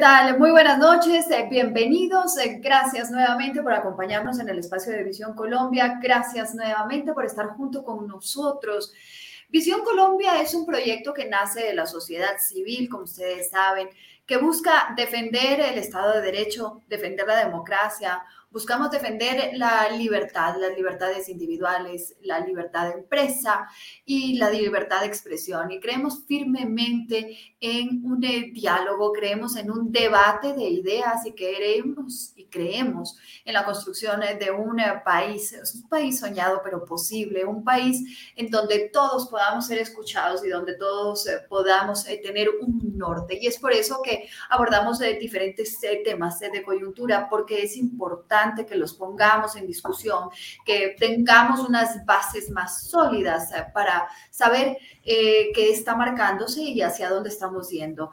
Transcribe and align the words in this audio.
tal? 0.00 0.38
Muy 0.38 0.50
buenas 0.50 0.78
noches, 0.78 1.30
eh, 1.30 1.46
bienvenidos. 1.50 2.38
Eh, 2.38 2.58
gracias 2.58 3.10
nuevamente 3.10 3.62
por 3.62 3.74
acompañarnos 3.74 4.40
en 4.40 4.48
el 4.48 4.58
espacio 4.58 4.92
de 4.92 5.04
Visión 5.04 5.34
Colombia. 5.34 5.98
Gracias 6.02 6.54
nuevamente 6.54 7.12
por 7.12 7.26
estar 7.26 7.48
junto 7.48 7.84
con 7.84 8.06
nosotros. 8.06 8.94
Visión 9.50 9.82
Colombia 9.82 10.40
es 10.40 10.54
un 10.54 10.64
proyecto 10.64 11.12
que 11.12 11.26
nace 11.26 11.64
de 11.64 11.74
la 11.74 11.86
sociedad 11.86 12.38
civil, 12.38 12.88
como 12.88 13.04
ustedes 13.04 13.50
saben, 13.50 13.90
que 14.24 14.38
busca 14.38 14.94
defender 14.96 15.60
el 15.60 15.76
Estado 15.76 16.14
de 16.14 16.22
Derecho, 16.22 16.80
defender 16.88 17.26
la 17.26 17.44
democracia, 17.44 18.22
Buscamos 18.52 18.90
defender 18.90 19.52
la 19.54 19.90
libertad, 19.90 20.56
las 20.58 20.76
libertades 20.76 21.28
individuales, 21.28 22.16
la 22.22 22.40
libertad 22.40 22.88
de 22.88 22.94
empresa 22.94 23.68
y 24.04 24.38
la 24.38 24.50
libertad 24.50 25.02
de 25.02 25.06
expresión. 25.06 25.70
Y 25.70 25.78
creemos 25.78 26.24
firmemente 26.26 27.38
en 27.60 28.04
un 28.04 28.18
diálogo, 28.18 29.12
creemos 29.12 29.54
en 29.54 29.70
un 29.70 29.92
debate 29.92 30.52
de 30.54 30.64
ideas 30.64 31.24
y 31.26 31.32
queremos 31.32 32.32
y 32.34 32.46
creemos 32.46 33.16
en 33.44 33.54
la 33.54 33.64
construcción 33.64 34.18
de 34.20 34.50
un 34.50 34.78
país, 35.04 35.54
un 35.76 35.88
país 35.88 36.18
soñado 36.18 36.60
pero 36.64 36.84
posible, 36.84 37.44
un 37.44 37.62
país 37.62 38.32
en 38.34 38.50
donde 38.50 38.90
todos 38.92 39.28
podamos 39.28 39.68
ser 39.68 39.78
escuchados 39.78 40.44
y 40.44 40.48
donde 40.48 40.74
todos 40.74 41.24
eh, 41.28 41.38
podamos 41.48 42.04
eh, 42.08 42.20
tener 42.20 42.48
un 42.60 42.98
norte. 42.98 43.38
Y 43.40 43.46
es 43.46 43.58
por 43.58 43.72
eso 43.72 44.00
que 44.02 44.28
abordamos 44.48 45.00
eh, 45.02 45.16
diferentes 45.20 45.78
temas 46.04 46.40
de 46.40 46.62
coyuntura, 46.64 47.28
porque 47.30 47.62
es 47.62 47.76
importante 47.76 48.39
que 48.66 48.76
los 48.76 48.94
pongamos 48.94 49.56
en 49.56 49.66
discusión, 49.66 50.30
que 50.64 50.96
tengamos 50.98 51.60
unas 51.60 52.04
bases 52.04 52.50
más 52.50 52.82
sólidas 52.88 53.52
eh, 53.52 53.64
para 53.72 54.08
saber 54.30 54.78
eh, 55.04 55.50
qué 55.54 55.70
está 55.70 55.94
marcándose 55.96 56.62
y 56.62 56.82
hacia 56.82 57.10
dónde 57.10 57.28
estamos 57.28 57.70
yendo. 57.70 58.12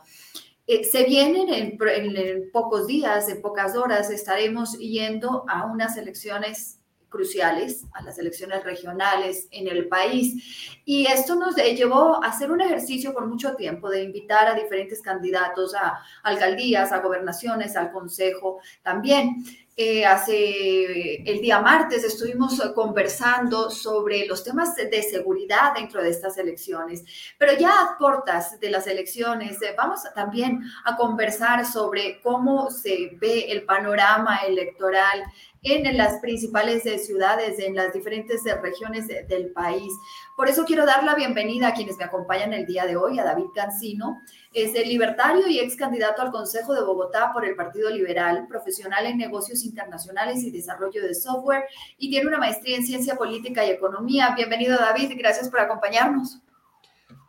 Eh, 0.66 0.84
se 0.84 1.04
vienen 1.06 1.48
en, 1.50 1.78
en, 1.80 2.52
pocos 2.52 2.88
días, 2.88 3.30
en 3.30 3.42
pocas 3.42 3.76
horas, 3.76 4.10
estaremos 4.10 4.78
yendo 4.78 5.46
a 5.48 5.66
unas 5.66 5.96
elecciones 5.96 6.77
cruciales, 7.10 7.86
a 7.94 8.04
las 8.04 8.18
elecciones 8.20 8.64
regionales 8.64 9.48
en 9.52 9.68
el 9.68 9.88
país. 9.88 10.82
Y 10.86 11.06
esto 11.06 11.36
nos 11.36 11.56
llevó 11.56 12.24
a 12.24 12.28
hacer 12.28 12.52
un 12.52 12.62
ejercicio 12.62 13.14
por 13.14 13.26
mucho 13.28 13.56
tiempo 13.56 13.90
de 13.90 14.04
invitar 14.04 14.48
a 14.48 14.56
diferentes 14.56 15.02
candidatos 15.02 15.76
a 15.76 16.00
alcaldías, 16.24 16.92
a 16.92 17.00
gobernaciones, 17.00 17.76
al 17.76 17.92
consejo 17.92 18.60
también. 18.84 19.46
Eh, 19.80 20.04
hace 20.08 21.22
el 21.30 21.40
día 21.40 21.62
martes 21.62 22.04
estuvimos 22.04 22.60
conversando 22.74 23.70
sobre 23.70 24.26
los 24.26 24.44
temas 24.44 24.76
de 24.76 25.04
seguridad 25.04 25.76
dentro 25.76 26.02
de 26.02 26.10
estas 26.10 26.36
elecciones, 26.40 27.06
pero 27.38 27.54
ya 27.54 27.70
a 27.70 27.96
cortas 28.00 28.60
de 28.60 28.72
las 28.72 28.88
elecciones 28.88 29.62
eh, 29.62 29.76
vamos 29.78 30.02
también 30.16 30.64
a 30.84 30.96
conversar 30.96 31.64
sobre 31.64 32.20
cómo 32.22 32.72
se 32.72 33.12
ve 33.22 33.52
el 33.52 33.66
panorama 33.66 34.38
electoral 34.48 35.24
en 35.64 35.98
las 35.98 36.20
principales 36.20 36.86
eh, 36.86 36.98
ciudades, 37.00 37.60
en 37.60 37.76
las 37.76 37.94
diferentes 37.94 38.46
eh, 38.46 38.56
regiones 38.62 39.08
del 39.08 39.52
país. 39.52 39.92
Por 40.36 40.50
eso 40.50 40.66
quiero 40.66 40.86
dar 40.86 41.04
la 41.04 41.16
bienvenida 41.16 41.70
a 41.70 41.74
quienes 41.74 41.98
me 41.98 42.04
acompañan 42.06 42.54
el 42.54 42.66
día 42.66 42.86
de 42.86 42.96
hoy, 42.96 43.20
a 43.20 43.24
David 43.24 43.48
Cancino. 43.56 44.20
Es 44.54 44.76
el 44.76 44.88
libertario 44.88 45.48
y 45.48 45.60
ex 45.60 45.76
candidato 45.76 46.22
al 46.22 46.32
Consejo 46.32 46.74
de 46.74 46.84
Bogotá 46.84 47.32
por 47.34 47.46
el 47.46 47.56
Partido 47.56 47.90
Liberal, 47.90 48.48
profesional 48.48 49.06
en 49.06 49.18
negocios 49.18 49.64
internacionales 49.64 50.44
y 50.44 50.52
desarrollo 50.52 51.04
de 51.04 51.14
software 51.14 51.66
y 51.98 52.10
tiene 52.10 52.28
una 52.28 52.38
maestría 52.38 52.78
en 52.78 52.86
ciencia 52.86 53.16
política 53.16 53.66
y 53.66 53.72
economía. 53.72 54.34
Bienvenido 54.36 54.78
David, 54.78 55.14
gracias 55.18 55.50
por 55.50 55.60
acompañarnos. 55.60 56.42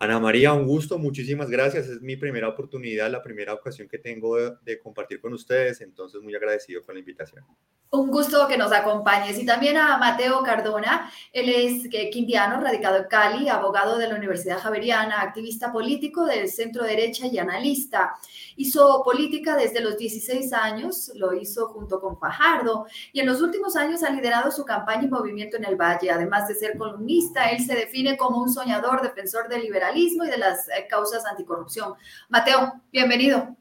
Ana 0.01 0.21
María, 0.21 0.53
un 0.53 0.65
gusto, 0.65 0.97
muchísimas 0.97 1.51
gracias. 1.51 1.89
Es 1.89 2.01
mi 2.01 2.17
primera 2.17 2.49
oportunidad, 2.49 3.11
la 3.11 3.21
primera 3.21 3.53
ocasión 3.53 3.89
que 3.89 3.99
tengo 3.99 4.37
de, 4.37 4.79
compartir 4.79 5.21
con 5.21 5.33
ustedes, 5.33 5.81
entonces 5.81 6.21
muy 6.23 6.37
agradecido 6.37 6.83
con 6.85 6.95
la 6.95 7.01
invitación. 7.01 7.45
Un 7.91 8.11
gusto 8.11 8.47
que 8.47 8.59
nos 8.59 8.71
acompañes. 8.71 9.39
Y 9.39 9.47
también 9.47 9.77
a 9.77 9.97
Mateo 9.97 10.43
Cardona, 10.43 11.11
él 11.33 11.49
es 11.49 11.89
quindiano, 12.13 12.61
radicado 12.61 12.99
en 12.99 13.05
Cali, 13.05 13.49
abogado 13.49 13.97
de 13.97 14.07
la 14.07 14.15
Universidad 14.15 14.59
Javeriana, 14.59 15.23
activista 15.23 15.73
político 15.73 16.27
del 16.27 16.49
centro 16.49 16.85
derecha 16.85 17.27
y 17.27 17.39
analista. 17.39 18.15
Hizo 18.57 19.03
política 19.03 19.57
desde 19.57 19.81
los 19.81 19.97
16 19.97 20.53
años, 20.53 21.11
lo 21.15 21.33
hizo 21.33 21.69
junto 21.69 21.99
con 21.99 22.19
Fajardo, 22.19 22.87
y 23.13 23.21
en 23.21 23.27
los 23.27 23.41
últimos 23.41 23.75
años 23.75 24.03
ha 24.03 24.11
liderado 24.11 24.53
su 24.53 24.65
campaña 24.67 25.05
y 25.05 25.09
movimiento 25.09 25.57
en 25.57 25.65
el 25.65 25.77
Valle. 25.77 26.11
Además 26.11 26.47
de 26.47 26.55
ser 26.55 26.77
columnista, 26.77 27.51
él 27.51 27.65
se 27.65 27.75
define 27.75 28.19
como 28.19 28.43
un 28.43 28.53
soñador, 28.53 29.01
defensor 29.01 29.49
del 29.49 29.63
liberalismo 29.63 29.88
y 29.97 30.31
de 30.31 30.39
las 30.39 30.69
eh, 30.69 30.87
causas 30.89 31.25
anticorrupción. 31.27 31.95
Mateo, 32.29 32.75
bienvenido. 32.93 33.57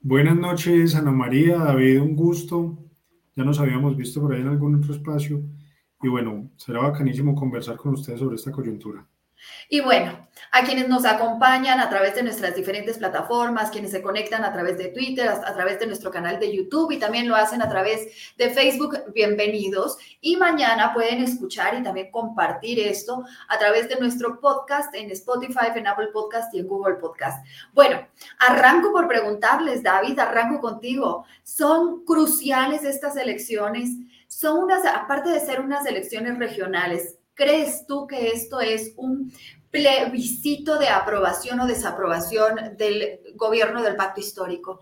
Buenas 0.00 0.36
noches, 0.36 0.94
Ana 0.94 1.12
María, 1.12 1.58
David, 1.58 2.02
un 2.02 2.14
gusto. 2.14 2.78
Ya 3.36 3.44
nos 3.44 3.58
habíamos 3.58 3.96
visto 3.96 4.20
por 4.20 4.34
ahí 4.34 4.40
en 4.40 4.48
algún 4.48 4.76
otro 4.76 4.94
espacio 4.94 5.42
y 6.02 6.08
bueno, 6.08 6.50
será 6.56 6.80
bacanísimo 6.80 7.34
conversar 7.34 7.76
con 7.76 7.94
ustedes 7.94 8.20
sobre 8.20 8.36
esta 8.36 8.52
coyuntura. 8.52 9.06
Y 9.68 9.80
bueno, 9.80 10.28
a 10.52 10.62
quienes 10.62 10.88
nos 10.88 11.04
acompañan 11.04 11.80
a 11.80 11.88
través 11.88 12.14
de 12.14 12.22
nuestras 12.22 12.54
diferentes 12.54 12.98
plataformas, 12.98 13.70
quienes 13.70 13.90
se 13.90 14.02
conectan 14.02 14.44
a 14.44 14.52
través 14.52 14.78
de 14.78 14.88
Twitter, 14.88 15.28
a, 15.28 15.52
través 15.52 15.80
de 15.80 15.86
nuestro 15.86 16.10
canal 16.10 16.38
de 16.38 16.54
YouTube 16.54 16.92
y 16.92 16.98
también 16.98 17.28
lo 17.28 17.34
hacen 17.34 17.62
a 17.62 17.68
través 17.68 18.34
de 18.36 18.50
Facebook, 18.50 19.12
bienvenidos. 19.12 19.98
Y 20.20 20.36
mañana 20.36 20.92
pueden 20.94 21.22
escuchar 21.22 21.74
y 21.78 21.82
también 21.82 22.10
compartir 22.10 22.78
esto 22.78 23.24
a 23.48 23.58
través 23.58 23.88
de 23.88 23.96
nuestro 23.96 24.38
podcast 24.40 24.94
en 24.94 25.10
Spotify, 25.10 25.66
en 25.74 25.86
Apple 25.86 26.08
Podcast 26.12 26.54
y 26.54 26.60
en 26.60 26.68
Google 26.68 26.96
Podcast. 26.96 27.44
Bueno, 27.72 28.06
arranco 28.38 28.92
por 28.92 29.08
preguntarles, 29.08 29.82
David, 29.82 30.18
arranco 30.18 30.60
contigo. 30.60 31.24
¿Son 31.42 32.04
cruciales 32.04 32.84
estas 32.84 33.16
elecciones? 33.16 33.90
Son 34.28 34.62
unas, 34.62 34.84
aparte 34.84 35.30
de 35.30 35.40
ser 35.40 35.60
unas 35.60 35.86
elecciones 35.86 36.38
regionales, 36.38 37.18
¿Crees 37.34 37.86
tú 37.86 38.06
que 38.06 38.28
esto 38.28 38.60
es 38.60 38.94
un 38.96 39.32
plebiscito 39.70 40.78
de 40.78 40.88
aprobación 40.88 41.58
o 41.60 41.66
desaprobación 41.66 42.76
del 42.78 43.20
gobierno 43.34 43.82
del 43.82 43.96
pacto 43.96 44.20
histórico? 44.20 44.78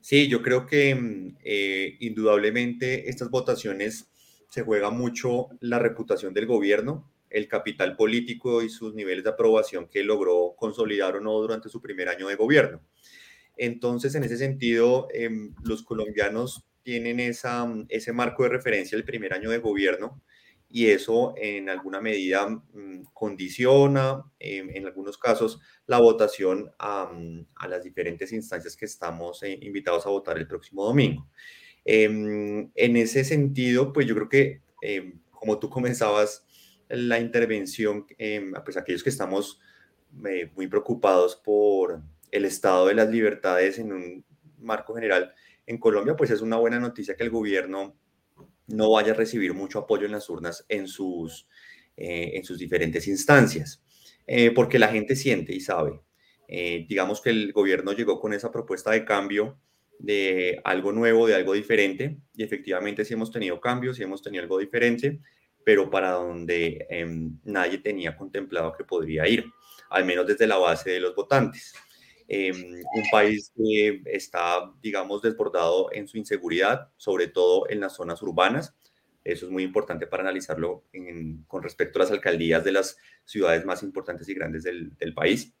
Sí, 0.00 0.28
yo 0.28 0.42
creo 0.42 0.66
que 0.66 0.94
mm, 0.94 1.36
eh, 1.44 1.96
indudablemente 2.00 3.08
estas 3.08 3.30
votaciones 3.30 4.08
se 4.48 4.62
juega 4.62 4.90
mucho 4.90 5.48
la 5.60 5.78
reputación 5.78 6.34
del 6.34 6.46
gobierno, 6.46 7.08
el 7.30 7.46
capital 7.46 7.94
político 7.94 8.62
y 8.62 8.68
sus 8.68 8.94
niveles 8.94 9.22
de 9.22 9.30
aprobación 9.30 9.86
que 9.86 10.02
logró 10.02 10.54
consolidar 10.56 11.14
o 11.14 11.20
no 11.20 11.32
durante 11.34 11.68
su 11.68 11.80
primer 11.80 12.08
año 12.08 12.26
de 12.26 12.34
gobierno. 12.34 12.80
Entonces, 13.56 14.16
en 14.16 14.24
ese 14.24 14.36
sentido, 14.36 15.06
em, 15.14 15.54
los 15.62 15.84
colombianos 15.84 16.64
tienen 16.82 17.20
esa, 17.20 17.64
mm, 17.64 17.86
ese 17.88 18.12
marco 18.12 18.42
de 18.42 18.48
referencia 18.48 18.96
el 18.96 19.04
primer 19.04 19.32
año 19.32 19.50
de 19.50 19.58
gobierno 19.58 20.20
y 20.70 20.86
eso 20.86 21.34
en 21.36 21.68
alguna 21.68 22.00
medida 22.00 22.48
mm, 22.48 23.02
condiciona, 23.12 24.22
em, 24.38 24.70
en 24.70 24.86
algunos 24.86 25.18
casos, 25.18 25.60
la 25.86 25.98
votación 25.98 26.70
a, 26.78 27.06
mm, 27.12 27.46
las 27.68 27.82
diferentes 27.82 28.32
instancias 28.32 28.76
que 28.76 28.84
estamos 28.84 29.42
eh, 29.42 29.58
invitados 29.62 30.06
a 30.06 30.10
votar 30.10 30.38
el 30.38 30.46
próximo 30.46 30.84
domingo. 30.84 31.28
Em, 31.84 32.70
en 32.74 32.96
ese 32.96 33.24
sentido, 33.24 33.92
pues 33.92 34.06
yo 34.06 34.14
creo 34.14 34.28
que, 34.28 34.62
em, 34.82 35.20
como 35.30 35.58
tú 35.58 35.70
comenzabas 35.70 36.46
la 36.88 37.18
intervención, 37.20 38.06
pues 38.64 38.76
aquellos 38.76 39.02
que 39.02 39.10
estamos 39.10 39.60
eh, 40.28 40.50
muy 40.56 40.66
preocupados 40.66 41.36
por 41.36 42.02
el 42.32 42.44
estado 42.44 42.86
de 42.88 42.94
las 42.94 43.08
libertades 43.10 43.78
en 43.78 43.92
un 43.92 44.24
marco 44.58 44.94
general 44.94 45.32
en 45.66 45.78
Colombia, 45.78 46.16
pues 46.16 46.30
es 46.30 46.40
una 46.40 46.56
buena 46.56 46.80
noticia 46.80 47.16
que 47.16 47.22
el 47.22 47.30
gobierno 47.30 47.96
no 48.70 48.90
vaya 48.90 49.12
a 49.12 49.16
recibir 49.16 49.54
mucho 49.54 49.80
apoyo 49.80 50.06
en 50.06 50.12
las 50.12 50.28
urnas 50.28 50.64
en 50.68 50.88
sus, 50.88 51.46
eh, 51.96 52.32
en 52.34 52.44
sus 52.44 52.58
diferentes 52.58 53.06
instancias, 53.08 53.82
eh, 54.26 54.50
porque 54.52 54.78
la 54.78 54.88
gente 54.88 55.16
siente 55.16 55.54
y 55.54 55.60
sabe. 55.60 56.00
Eh, 56.48 56.86
digamos 56.88 57.20
que 57.20 57.30
el 57.30 57.52
gobierno 57.52 57.92
llegó 57.92 58.20
con 58.20 58.32
esa 58.32 58.50
propuesta 58.50 58.90
de 58.90 59.04
cambio 59.04 59.58
de 59.98 60.60
algo 60.64 60.92
nuevo, 60.92 61.26
de 61.26 61.34
algo 61.34 61.52
diferente, 61.52 62.16
y 62.34 62.42
efectivamente 62.42 63.04
sí 63.04 63.14
hemos 63.14 63.30
tenido 63.30 63.60
cambios, 63.60 63.96
sí 63.96 64.02
hemos 64.02 64.22
tenido 64.22 64.42
algo 64.42 64.58
diferente, 64.58 65.20
pero 65.62 65.90
para 65.90 66.12
donde 66.12 66.86
em, 66.88 67.38
nadie 67.44 67.78
tenía 67.78 68.16
contemplado 68.16 68.72
que 68.72 68.84
podría 68.84 69.28
ir, 69.28 69.44
al 69.90 70.04
menos 70.04 70.26
desde 70.26 70.46
la 70.46 70.56
base 70.56 70.90
de 70.90 71.00
los 71.00 71.14
votantes. 71.14 71.74
Em, 72.32 72.54
un 72.54 73.02
país 73.10 73.52
que 73.56 74.02
está, 74.06 74.70
digamos, 74.80 75.20
desbordado 75.20 75.92
en 75.92 76.06
su 76.06 76.16
inseguridad, 76.16 76.88
sobre 76.96 77.26
todo 77.26 77.68
en 77.68 77.80
las 77.80 77.96
zonas 77.96 78.22
urbanas. 78.22 78.72
Eso 79.24 79.46
es 79.46 79.52
muy 79.52 79.64
importante 79.64 80.06
para 80.06 80.22
analizarlo 80.22 80.84
con 81.48 81.64
respecto 81.64 81.98
a 81.98 82.02
las 82.02 82.12
alcaldías 82.12 82.62
de 82.62 82.70
las 82.70 82.96
ciudades 83.24 83.64
más 83.64 83.82
importantes 83.82 84.28
y 84.28 84.34
grandes 84.34 84.62
del, 84.62 85.12
país. 85.12 85.52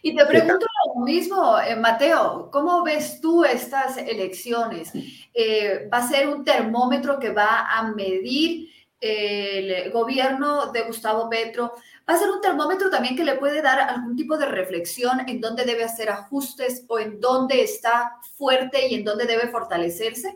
Y 0.00 0.16
te 0.16 0.24
pregunto 0.24 0.64
lo 0.96 1.04
mismo, 1.04 1.60
eh, 1.60 1.76
Mateo, 1.76 2.48
¿cómo 2.50 2.82
ves 2.82 3.20
tú 3.20 3.44
estas 3.44 3.98
elecciones? 3.98 4.90
Eh, 5.34 5.86
¿Va 5.92 5.98
a 5.98 6.08
ser 6.08 6.28
un 6.28 6.44
termómetro 6.44 7.18
que 7.18 7.28
va 7.28 7.70
a 7.70 7.92
medir 7.92 8.70
el 8.98 9.90
gobierno 9.90 10.72
de 10.72 10.80
Gustavo 10.84 11.28
Petro? 11.28 11.74
Va 12.08 12.14
a 12.14 12.18
ser 12.18 12.30
un 12.30 12.40
termómetro 12.40 12.90
también 12.90 13.16
que 13.16 13.24
le 13.24 13.36
puede 13.36 13.62
dar 13.62 13.80
algún 13.80 14.14
tipo 14.16 14.36
de 14.36 14.46
reflexión 14.46 15.20
en 15.26 15.40
dónde 15.40 15.64
debe 15.64 15.84
hacer 15.84 16.10
ajustes 16.10 16.84
o 16.88 16.98
en 16.98 17.20
dónde 17.20 17.62
está 17.62 18.12
fuerte 18.36 18.88
y 18.88 18.94
en 18.94 19.04
dónde 19.04 19.26
debe 19.26 19.48
fortalecerse. 19.48 20.34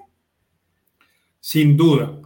Sin 1.40 1.76
duda. 1.76 2.20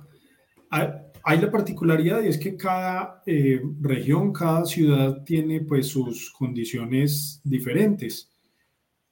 Hay 1.24 1.38
la 1.40 1.50
particularidad 1.50 2.22
y 2.22 2.28
es 2.28 2.38
que 2.38 2.56
cada 2.56 3.22
eh, 3.26 3.60
región, 3.80 4.32
cada 4.32 4.64
ciudad 4.64 5.22
tiene 5.22 5.60
pues 5.60 5.86
sus 5.86 6.32
condiciones 6.32 7.40
diferentes. 7.44 8.30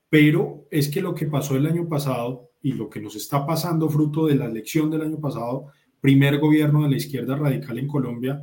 Pero 0.09 0.67
es 0.71 0.89
que 0.89 1.01
lo 1.01 1.15
que 1.15 1.27
pasó 1.27 1.57
el 1.57 1.67
año 1.67 1.89
pasado 1.89 2.51
y 2.63 2.73
lo 2.73 2.91
que 2.91 3.01
nos 3.01 3.15
está 3.15 3.47
pasando 3.47 3.89
fruto 3.89 4.27
de 4.27 4.35
la 4.35 4.47
elección 4.47 4.91
del 4.91 5.03
año 5.03 5.21
pasado, 5.21 5.67
primer 6.01 6.39
gobierno 6.39 6.83
de 6.83 6.91
la 6.91 6.97
izquierda 6.97 7.37
radical 7.37 7.79
en 7.79 7.87
Colombia, 7.87 8.41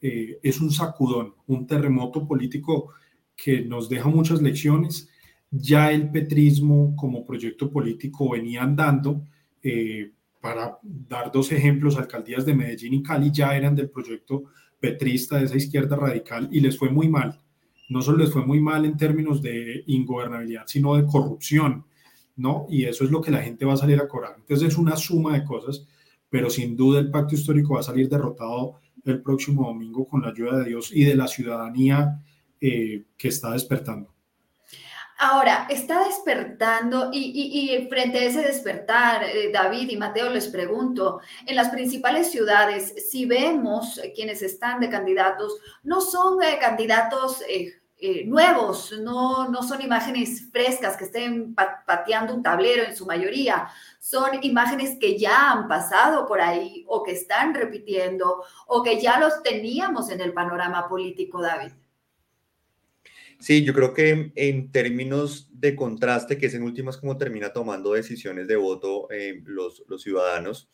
eh, 0.00 0.38
es 0.42 0.60
un 0.60 0.70
sacudón, 0.70 1.34
un 1.46 1.66
terremoto 1.66 2.26
político 2.26 2.92
que 3.36 3.62
nos 3.62 3.88
deja 3.88 4.08
muchas 4.08 4.42
lecciones. 4.42 5.08
Ya 5.50 5.90
el 5.92 6.10
petrismo 6.10 6.94
como 6.96 7.24
proyecto 7.24 7.70
político 7.70 8.30
venía 8.30 8.62
andando. 8.62 9.24
Eh, 9.62 10.12
para 10.40 10.78
dar 10.82 11.32
dos 11.32 11.50
ejemplos, 11.52 11.96
alcaldías 11.96 12.46
de 12.46 12.54
Medellín 12.54 12.94
y 12.94 13.02
Cali 13.02 13.30
ya 13.32 13.56
eran 13.56 13.74
del 13.74 13.90
proyecto 13.90 14.44
petrista 14.78 15.38
de 15.38 15.46
esa 15.46 15.56
izquierda 15.56 15.96
radical 15.96 16.48
y 16.52 16.60
les 16.60 16.78
fue 16.78 16.90
muy 16.90 17.08
mal. 17.08 17.40
No 17.88 18.02
solo 18.02 18.18
les 18.18 18.32
fue 18.32 18.44
muy 18.46 18.60
mal 18.60 18.84
en 18.84 18.96
términos 18.96 19.42
de 19.42 19.82
ingobernabilidad, 19.86 20.64
sino 20.66 20.94
de 20.94 21.06
corrupción, 21.06 21.84
¿no? 22.36 22.66
Y 22.68 22.84
eso 22.84 23.04
es 23.04 23.10
lo 23.10 23.20
que 23.20 23.30
la 23.30 23.42
gente 23.42 23.64
va 23.64 23.74
a 23.74 23.78
salir 23.78 23.98
a 23.98 24.06
cobrar. 24.06 24.36
Entonces 24.38 24.68
es 24.68 24.78
una 24.78 24.96
suma 24.96 25.34
de 25.34 25.44
cosas, 25.44 25.86
pero 26.30 26.50
sin 26.50 26.76
duda 26.76 27.00
el 27.00 27.10
pacto 27.10 27.34
histórico 27.34 27.74
va 27.74 27.80
a 27.80 27.84
salir 27.84 28.08
derrotado 28.08 28.76
el 29.10 29.22
próximo 29.22 29.66
domingo 29.66 30.06
con 30.06 30.22
la 30.22 30.28
ayuda 30.28 30.58
de 30.58 30.64
Dios 30.66 30.90
y 30.92 31.04
de 31.04 31.14
la 31.14 31.26
ciudadanía 31.26 32.20
eh, 32.60 33.04
que 33.16 33.28
está 33.28 33.52
despertando. 33.52 34.14
Ahora, 35.20 35.66
está 35.68 36.04
despertando 36.04 37.10
y, 37.12 37.88
frente 37.90 38.18
a 38.18 38.24
ese 38.24 38.40
despertar, 38.42 39.24
eh, 39.24 39.50
David 39.52 39.88
y 39.90 39.96
Mateo, 39.96 40.30
les 40.30 40.46
pregunto, 40.46 41.20
en 41.44 41.56
las 41.56 41.70
principales 41.70 42.30
ciudades, 42.30 43.10
si 43.10 43.26
vemos 43.26 44.00
quienes 44.14 44.42
están 44.42 44.78
de 44.78 44.88
candidatos, 44.88 45.58
no 45.82 46.00
son 46.00 46.40
eh, 46.40 46.58
candidatos 46.60 47.42
nuevos, 48.26 48.92
no, 49.00 49.48
no 49.48 49.62
son 49.62 49.82
imágenes 49.82 50.48
frescas 50.52 50.96
que 50.96 51.04
estén 51.04 51.54
pateando 51.54 52.34
un 52.34 52.42
tablero 52.42 52.84
en 52.84 52.96
su 52.96 53.06
mayoría, 53.06 53.68
son 53.98 54.42
imágenes 54.42 54.96
que 55.00 55.18
ya 55.18 55.52
han 55.52 55.66
pasado 55.66 56.26
por 56.26 56.40
ahí 56.40 56.84
o 56.86 57.02
que 57.02 57.12
están 57.12 57.54
repitiendo 57.54 58.44
o 58.66 58.82
que 58.82 59.00
ya 59.00 59.18
los 59.18 59.42
teníamos 59.42 60.10
en 60.10 60.20
el 60.20 60.32
panorama 60.32 60.88
político, 60.88 61.42
David. 61.42 61.72
Sí, 63.40 63.64
yo 63.64 63.72
creo 63.72 63.94
que 63.94 64.32
en 64.34 64.72
términos 64.72 65.48
de 65.52 65.76
contraste, 65.76 66.38
que 66.38 66.46
es 66.46 66.54
en 66.54 66.64
últimas 66.64 66.96
como 66.96 67.16
termina 67.16 67.52
tomando 67.52 67.92
decisiones 67.92 68.48
de 68.48 68.56
voto 68.56 69.08
eh, 69.10 69.42
los, 69.44 69.84
los 69.86 70.02
ciudadanos, 70.02 70.68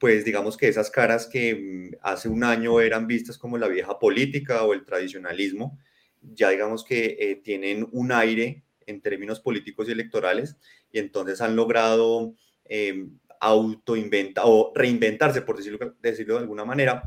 pues 0.00 0.24
digamos 0.24 0.56
que 0.56 0.68
esas 0.68 0.90
caras 0.90 1.26
que 1.26 1.54
mm, 1.54 1.96
hace 2.02 2.28
un 2.28 2.42
año 2.42 2.80
eran 2.80 3.06
vistas 3.06 3.38
como 3.38 3.56
la 3.56 3.68
vieja 3.68 3.98
política 3.98 4.64
o 4.64 4.74
el 4.74 4.84
tradicionalismo, 4.84 5.78
ya 6.22 6.50
digamos 6.50 6.84
que 6.84 7.16
eh, 7.18 7.36
tienen 7.36 7.88
un 7.92 8.12
aire 8.12 8.64
en 8.86 9.00
términos 9.00 9.40
políticos 9.40 9.88
y 9.88 9.92
electorales 9.92 10.56
y 10.90 10.98
entonces 10.98 11.40
han 11.40 11.56
logrado 11.56 12.34
eh, 12.64 13.06
o 13.40 14.72
reinventarse, 14.74 15.42
por 15.42 15.56
decirlo, 15.56 15.94
decirlo 16.00 16.34
de 16.34 16.40
alguna 16.40 16.64
manera, 16.64 17.04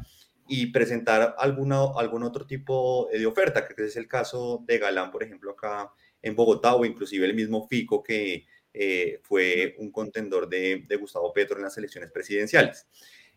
y 0.47 0.67
presentar 0.67 1.35
alguna, 1.37 1.81
algún 1.95 2.23
otro 2.23 2.45
tipo 2.45 3.09
de 3.11 3.25
oferta, 3.25 3.67
que 3.67 3.85
es 3.85 3.95
el 3.95 4.07
caso 4.07 4.63
de 4.65 4.77
Galán, 4.79 5.11
por 5.11 5.23
ejemplo, 5.23 5.51
acá 5.51 5.91
en 6.21 6.35
Bogotá, 6.35 6.75
o 6.75 6.85
inclusive 6.85 7.25
el 7.25 7.35
mismo 7.35 7.67
Fico, 7.67 8.03
que 8.03 8.45
eh, 8.73 9.19
fue 9.23 9.75
un 9.77 9.91
contendor 9.91 10.47
de, 10.47 10.85
de, 10.87 10.95
Gustavo 10.95 11.33
Petro 11.33 11.57
en 11.57 11.63
las 11.63 11.77
elecciones 11.77 12.11
presidenciales. 12.11 12.87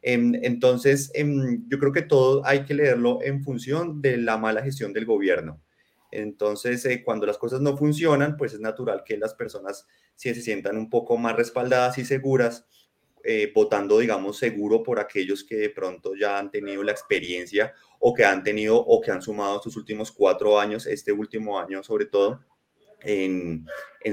Em, 0.07 0.35
entonces, 0.43 1.11
em, 1.15 1.67
yo 1.67 1.79
creo 1.79 1.91
que 1.91 2.03
todo 2.03 2.45
hay 2.45 2.67
que 2.67 2.75
leerlo 2.75 3.21
en 3.23 3.43
función 3.43 4.03
de 4.03 4.19
la 4.19 4.37
mala 4.37 4.63
gestión 4.63 4.93
del 4.93 5.07
gobierno. 5.07 5.63
Entonces, 6.11 6.85
eh, 6.85 7.03
cuando 7.03 7.25
las 7.25 7.39
cosas 7.39 7.63
no 7.63 7.75
funcionan, 7.79 8.37
pues 8.37 8.53
es 8.53 8.61
natural 8.61 9.03
que 9.07 9.17
las 9.17 9.33
personas 9.33 9.87
se 10.15 10.35
sientan 10.35 10.77
un 10.77 10.91
poco 10.91 11.17
más 11.17 11.37
respaldadas 11.37 11.97
y 11.97 12.05
seguras, 12.05 12.67
eh, 13.25 13.51
votando, 13.55 13.99
digamos, 13.99 14.37
seguro 14.37 14.83
por 14.83 15.01
aquellos 15.01 15.43
que 15.43 15.57
de 15.57 15.71
pronto 15.71 16.13
ya 16.15 16.39
han 16.39 16.51
tenido 16.51 16.83
la 16.83 16.93
experiencia 16.93 17.73
o 17.99 18.13
que 18.13 18.27
han 18.27 18.43
tenido 18.45 18.77
o 18.77 19.01
que 19.01 19.11
han 19.11 19.23
sumado 19.23 19.63
sus 19.63 19.75
últimos 19.79 20.13
cuatro 20.13 20.61
años, 20.61 20.87
este 20.87 21.13
último 21.13 21.59
año 21.59 21.83
sobre 21.83 22.05
todo, 22.05 22.41
en, 23.05 23.67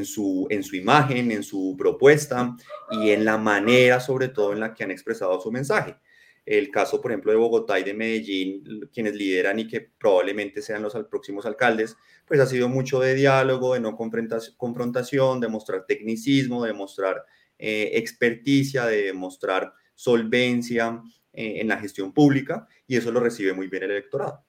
su 0.05 0.47
imagen, 0.73 1.31
en 1.31 1.43
su 1.43 1.75
propuesta 1.77 2.55
y 2.91 3.11
en 3.11 3.25
la 3.25 3.37
manera 3.37 3.99
sobre 3.99 4.29
todo 4.29 4.53
en 4.53 4.59
la 4.59 4.73
que 4.73 4.83
han 4.83 4.91
expresado 4.91 5.39
su 5.39 5.51
mensaje 5.51 5.97
el 6.45 6.71
caso, 6.71 6.99
por 6.99 7.11
ejemplo, 7.11 7.31
de 7.31 7.37
Bogotá 7.37 7.79
y 7.79 7.83
de 7.83 7.93
Medellín, 7.93 8.89
quienes 8.93 9.15
lideran 9.15 9.59
y 9.59 9.67
que 9.67 9.81
probablemente 9.81 10.61
sean 10.61 10.81
los 10.81 10.93
próximos 11.09 11.45
alcaldes, 11.45 11.95
pues 12.25 12.39
ha 12.39 12.45
sido 12.45 12.67
mucho 12.67 12.99
de 12.99 13.13
diálogo, 13.13 13.73
de 13.73 13.79
no 13.79 13.95
confrontación, 13.95 15.39
de 15.39 15.47
mostrar 15.47 15.85
tecnicismo, 15.85 16.63
de 16.63 16.73
mostrar 16.73 17.23
eh, 17.59 17.91
experticia, 17.93 18.85
de 18.85 19.13
mostrar 19.13 19.73
solvencia 19.93 21.01
eh, 21.31 21.59
en 21.61 21.67
la 21.67 21.77
gestión 21.77 22.11
pública, 22.13 22.67
y 22.87 22.97
eso 22.97 23.11
lo 23.11 23.19
recibe 23.19 23.53
muy 23.53 23.67
bien 23.67 23.83
el 23.83 23.91
electorado. 23.91 24.43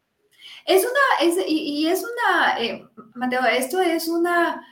Es 0.67 0.83
una, 0.83 1.29
es, 1.29 1.37
y, 1.47 1.87
es 1.87 2.03
una, 2.03 2.61
eh, 2.61 2.87
Mateo, 3.15 3.45
esto 3.45 3.81
es 3.81 4.09
una 4.09 4.67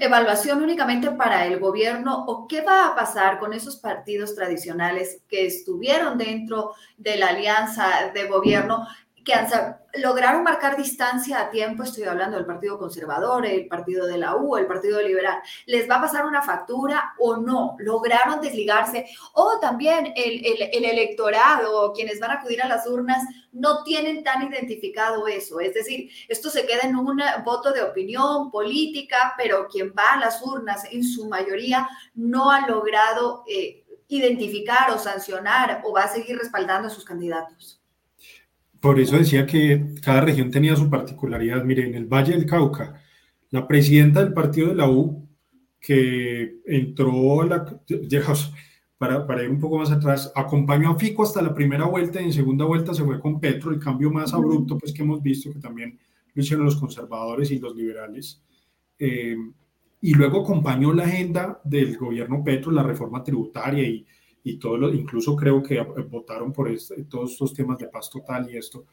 evaluación 0.00 0.62
únicamente 0.62 1.10
para 1.12 1.46
el 1.46 1.58
gobierno 1.58 2.24
o 2.26 2.48
qué 2.48 2.60
va 2.62 2.86
a 2.86 2.94
pasar 2.94 3.38
con 3.38 3.52
esos 3.52 3.76
partidos 3.76 4.34
tradicionales 4.34 5.22
que 5.28 5.46
estuvieron 5.46 6.18
dentro 6.18 6.74
de 6.96 7.16
la 7.16 7.28
alianza 7.28 8.10
de 8.12 8.26
gobierno 8.26 8.86
lograron 9.94 10.42
marcar 10.42 10.76
distancia 10.76 11.40
a 11.40 11.50
tiempo, 11.50 11.82
estoy 11.82 12.04
hablando 12.04 12.36
del 12.36 12.46
Partido 12.46 12.78
Conservador, 12.78 13.44
el 13.44 13.66
Partido 13.66 14.06
de 14.06 14.18
la 14.18 14.36
U, 14.36 14.56
el 14.56 14.66
Partido 14.66 15.02
Liberal, 15.02 15.40
¿les 15.66 15.88
va 15.88 15.96
a 15.96 16.00
pasar 16.02 16.26
una 16.26 16.42
factura 16.42 17.14
o 17.18 17.36
no? 17.36 17.76
¿Lograron 17.78 18.40
desligarse? 18.40 19.06
O 19.34 19.58
también 19.60 20.12
el, 20.16 20.44
el, 20.44 20.84
electorado, 20.84 21.92
quienes 21.92 22.20
van 22.20 22.30
a 22.30 22.34
acudir 22.34 22.62
a 22.62 22.68
las 22.68 22.86
urnas, 22.86 23.22
no 23.52 23.82
tienen 23.82 24.22
tan 24.22 24.42
identificado 24.48 25.26
eso. 25.26 25.60
Es 25.60 25.74
decir, 25.74 26.10
esto 26.28 26.50
se 26.50 26.66
queda 26.66 26.82
en 26.82 26.96
un 26.96 27.20
voto 27.44 27.72
de 27.72 27.82
opinión 27.82 28.50
política, 28.50 29.34
pero 29.36 29.66
quien 29.66 29.92
va 29.96 30.12
a 30.12 30.20
las 30.20 30.40
urnas 30.42 30.84
en 30.90 31.02
su 31.02 31.28
mayoría 31.28 31.88
no 32.14 32.50
ha 32.50 32.66
logrado 32.68 33.44
eh, 33.48 33.84
identificar 34.08 34.90
o 34.90 34.98
sancionar 34.98 35.82
o 35.84 35.92
va 35.92 36.04
a 36.04 36.08
seguir 36.08 36.38
respaldando 36.38 36.88
a 36.88 36.90
sus 36.90 37.04
candidatos. 37.04 37.79
Por 38.80 38.98
eso 38.98 39.18
decía 39.18 39.46
que 39.46 39.94
cada 40.02 40.22
región 40.22 40.50
tenía 40.50 40.74
su 40.74 40.88
particularidad. 40.88 41.64
Mire, 41.64 41.86
en 41.86 41.94
el 41.94 42.06
Valle 42.06 42.32
del 42.32 42.46
Cauca, 42.46 43.02
la 43.50 43.66
presidenta 43.68 44.22
del 44.22 44.32
partido 44.32 44.68
de 44.68 44.74
la 44.74 44.88
U, 44.88 45.28
que 45.78 46.60
entró, 46.66 47.42
la, 47.44 47.64
para, 48.98 49.26
para, 49.26 49.42
ir 49.42 49.50
un 49.50 49.60
poco 49.60 49.78
más 49.78 49.90
atrás, 49.90 50.32
acompañó 50.34 50.90
a 50.90 50.98
Fico 50.98 51.22
hasta 51.22 51.42
la 51.42 51.54
primera 51.54 51.86
vuelta 51.86 52.20
y 52.20 52.24
en 52.24 52.32
segunda 52.32 52.64
vuelta 52.64 52.94
se 52.94 53.04
fue 53.04 53.20
con 53.20 53.40
Petro, 53.40 53.70
el 53.70 53.78
cambio 53.78 54.10
más 54.10 54.32
abrupto 54.34 54.78
pues, 54.78 54.92
que 54.92 55.02
hemos 55.02 55.22
visto, 55.22 55.52
que 55.52 55.58
también 55.58 55.98
lo 56.34 56.42
hicieron 56.42 56.64
los 56.64 56.76
conservadores 56.76 57.50
y 57.50 57.58
los 57.58 57.74
liberales. 57.74 58.42
Eh, 58.98 59.36
y 60.02 60.14
luego 60.14 60.42
acompañó 60.42 60.92
la 60.92 61.04
agenda 61.04 61.60
del 61.64 61.96
gobierno 61.96 62.42
Petro, 62.42 62.70
la 62.70 62.82
reforma 62.82 63.22
tributaria 63.22 63.82
y 63.84 64.06
y 64.44 64.56
todo 64.58 64.92
incluso 64.92 65.36
creo 65.36 65.62
que 65.62 65.80
votaron 65.80 66.52
por 66.52 66.70
este, 66.70 67.04
todos 67.04 67.32
estos 67.32 67.54
temas 67.54 67.78
de 67.78 67.88
paz 67.88 68.10
total 68.10 68.48
y 68.50 68.56
esto. 68.56 68.86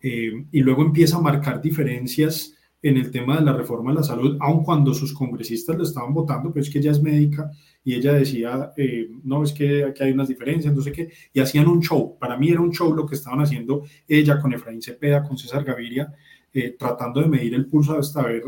Eh, 0.00 0.46
y 0.50 0.60
luego 0.60 0.82
empieza 0.82 1.16
a 1.16 1.20
marcar 1.20 1.62
diferencias 1.62 2.54
en 2.82 2.96
el 2.96 3.12
tema 3.12 3.38
de 3.38 3.44
la 3.44 3.52
reforma 3.52 3.92
a 3.92 3.94
la 3.94 4.02
salud, 4.02 4.36
aun 4.40 4.64
cuando 4.64 4.92
sus 4.92 5.14
congresistas 5.14 5.76
lo 5.76 5.84
estaban 5.84 6.12
votando, 6.12 6.52
pero 6.52 6.62
es 6.62 6.68
que 6.68 6.80
ella 6.80 6.90
es 6.90 7.00
médica 7.00 7.48
y 7.84 7.94
ella 7.94 8.12
decía, 8.12 8.72
eh, 8.76 9.08
no, 9.22 9.44
es 9.44 9.52
que 9.52 9.84
aquí 9.84 10.02
hay 10.02 10.10
unas 10.10 10.26
diferencias, 10.28 10.74
no 10.74 10.82
sé 10.82 10.90
qué, 10.90 11.08
y 11.32 11.38
hacían 11.38 11.68
un 11.68 11.80
show. 11.80 12.18
Para 12.18 12.36
mí 12.36 12.50
era 12.50 12.60
un 12.60 12.72
show 12.72 12.92
lo 12.92 13.06
que 13.06 13.14
estaban 13.14 13.40
haciendo 13.40 13.84
ella 14.08 14.40
con 14.40 14.52
Efraín 14.52 14.82
Cepeda, 14.82 15.22
con 15.22 15.38
César 15.38 15.62
Gaviria, 15.62 16.12
eh, 16.52 16.74
tratando 16.76 17.20
de 17.20 17.28
medir 17.28 17.54
el 17.54 17.66
pulso 17.66 17.96
hasta 17.96 18.22
ver 18.22 18.42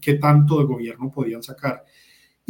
qué 0.00 0.14
tanto 0.14 0.58
de 0.58 0.64
gobierno 0.64 1.10
podían 1.10 1.42
sacar 1.42 1.84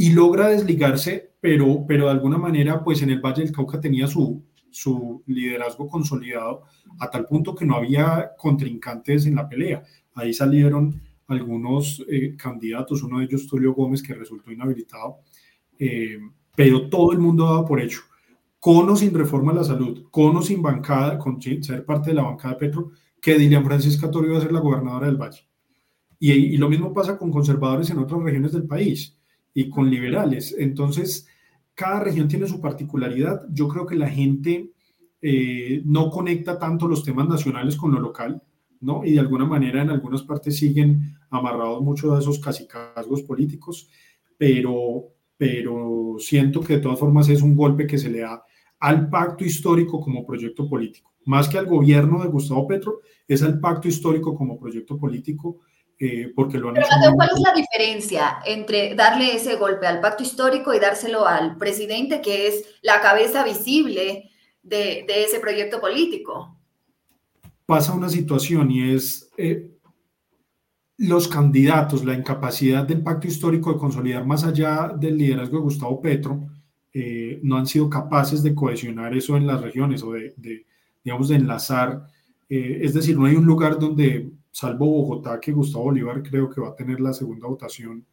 y 0.01 0.13
logra 0.13 0.51
desligarse, 0.51 1.33
pero, 1.41 1.85
pero 1.85 2.05
de 2.05 2.13
alguna 2.13 2.39
manera, 2.39 2.85
pues 2.85 3.03
en 3.03 3.11
el 3.11 3.21
Valle 3.21 3.43
del 3.43 3.51
Cauca 3.51 3.81
tenía 3.81 4.07
su, 4.07 4.41
su 4.71 5.25
liderazgo 5.27 5.89
consolidado 5.89 6.63
a 7.01 7.11
tal 7.11 7.27
punto 7.27 7.53
que 7.53 7.67
no 7.67 7.75
había 7.75 8.31
contrincantes 8.39 9.27
en 9.27 9.35
la 9.35 9.49
pelea. 9.49 9.83
Ahí 10.15 10.33
salieron 10.33 11.03
algunos 11.27 12.05
eh, 12.09 12.37
candidatos, 12.37 13.03
uno 13.03 13.19
de 13.19 13.25
ellos 13.25 13.49
Tulio 13.49 13.75
Gómez, 13.75 14.01
que 14.01 14.15
resultó 14.15 14.53
inhabilitado, 14.53 15.17
eh, 15.77 16.21
pero 16.55 16.89
todo 16.89 17.11
el 17.11 17.19
mundo 17.19 17.47
daba 17.47 17.67
por 17.67 17.81
hecho, 17.81 18.03
con 18.61 18.97
sin 18.97 19.13
reforma 19.13 19.51
a 19.51 19.57
la 19.57 19.65
salud, 19.65 20.05
con 20.13 20.41
sin 20.45 20.63
bancada, 20.63 21.19
con 21.19 21.43
ser 21.43 21.85
parte 21.85 22.11
de 22.11 22.15
la 22.15 22.23
bancada 22.23 22.55
de 22.55 22.61
Petro, 22.61 22.93
que 23.21 23.37
Dilian 23.37 23.65
Francisca 23.65 24.09
Toro 24.09 24.29
iba 24.29 24.39
a 24.39 24.43
ser 24.43 24.53
la 24.53 24.61
gobernadora 24.61 25.07
del 25.07 25.17
Valle. 25.17 25.45
Y, 26.21 26.57
lo 26.57 26.69
mismo 26.69 26.95
pasa 26.95 27.19
con 27.19 27.33
conservadores 27.33 27.91
en 27.91 27.99
otras 27.99 28.23
regiones 28.23 28.53
del 28.53 28.67
país 28.67 29.18
y 29.55 29.69
con 29.69 29.91
liberales. 29.91 30.55
Entonces, 30.59 31.27
cada 31.75 32.01
región 32.01 32.29
tiene 32.29 32.47
su 32.47 32.61
particularidad. 32.61 33.47
Yo 33.51 33.69
creo 33.69 33.87
que 33.87 33.97
la 33.97 34.09
gente 34.09 34.73
eh, 35.21 35.83
no 35.85 36.11
conecta 36.11 36.59
tanto 36.59 36.89
los 36.89 37.05
temas 37.05 37.29
nacionales 37.29 37.77
con 37.77 37.93
lo 37.93 38.01
local, 38.01 38.43
¿no? 38.81 39.05
Y 39.05 39.13
de 39.13 39.21
alguna 39.21 39.47
manera 39.47 39.83
en 39.83 39.91
algunas 39.91 40.23
partes 40.23 40.57
siguen 40.57 41.17
amarrados 41.31 41.83
mucho 41.83 42.15
a 42.15 42.21
esos 42.21 42.39
casicazgos 42.39 43.23
políticos, 43.23 43.89
pero, 44.37 45.09
pero 45.37 46.17
siento 46.19 46.61
que 46.61 46.75
de 46.75 46.81
todas 46.81 46.99
formas 46.99 47.29
es 47.29 47.43
un 47.43 47.57
golpe 47.57 47.87
que 47.87 47.99
se 47.99 48.11
le 48.11 48.21
da 48.21 48.43
al 48.81 49.09
pacto 49.11 49.45
histórico 49.45 50.01
como 50.01 50.25
proyecto 50.25 50.69
político. 50.69 51.13
Más 51.25 51.49
que 51.49 51.59
al 51.59 51.67
gobierno 51.67 52.23
de 52.23 52.29
Gustavo 52.29 52.67
Petro, 52.67 53.01
es 53.27 53.43
al 53.43 53.61
pacto 53.61 53.89
histórico 53.89 54.35
como 54.35 54.59
proyecto 54.59 54.97
político 54.97 55.59
eh, 56.01 56.33
porque 56.35 56.59
lo 56.59 56.69
han 56.69 56.75
Pero, 56.75 56.87
¿cuál 57.17 57.31
es 57.35 57.41
la 57.41 57.53
diferencia 57.53 58.39
entre 58.47 58.95
darle 58.95 59.35
ese 59.35 59.57
golpe 59.57 59.87
al 59.87 60.01
pacto 60.01 60.23
histórico 60.23 60.73
y 60.73 60.79
dárselo 60.79 61.27
al 61.27 61.57
presidente, 61.57 62.21
que 62.21 62.47
es 62.47 62.65
la 62.83 63.01
cabeza 63.01 63.43
visible 63.43 64.31
de, 64.63 65.05
de 65.09 65.25
ese 65.25 65.41
proyecto 65.41 65.81
político? 65.81 66.57
Pasa 67.67 67.95
una 67.95 68.09
situación 68.09 68.71
y 68.71 68.95
es 68.95 69.29
eh, 69.37 69.73
los 70.99 71.27
candidatos, 71.27 72.05
la 72.05 72.15
incapacidad 72.15 72.85
del 72.87 73.03
pacto 73.03 73.27
histórico 73.27 73.73
de 73.73 73.79
consolidar 73.79 74.25
más 74.25 74.45
allá 74.45 74.93
del 74.97 75.19
liderazgo 75.19 75.57
de 75.57 75.65
Gustavo 75.65 76.01
Petro, 76.01 76.47
eh, 76.93 77.41
no 77.43 77.57
han 77.57 77.67
sido 77.67 77.91
capaces 77.91 78.41
de 78.45 78.55
cohesionar 78.55 79.17
eso 79.17 79.37
en 79.37 79.49
las 79.49 79.61
regiones 79.61 80.05
o 80.05 80.13
de, 80.13 80.33
de 80.37 80.65
digamos, 81.03 81.29
de 81.29 81.37
enlazar. 81.37 82.07
es 82.49 82.95
decir, 82.95 83.19
no 83.19 83.27
hay 83.27 83.35
un 83.35 83.45
lugar 83.45 83.79
donde 83.79 84.38
salvo 84.59 84.87
Bogotá, 84.87 85.39
que 85.39 85.53
Gustavo 85.53 85.85
Bolívar 85.85 86.21
creo 86.21 86.51
que 86.51 86.61
va 86.61 86.71
a 86.71 86.75
tener 86.75 86.99
la 86.99 87.13
segunda 87.13 87.47
votación, 87.47 88.05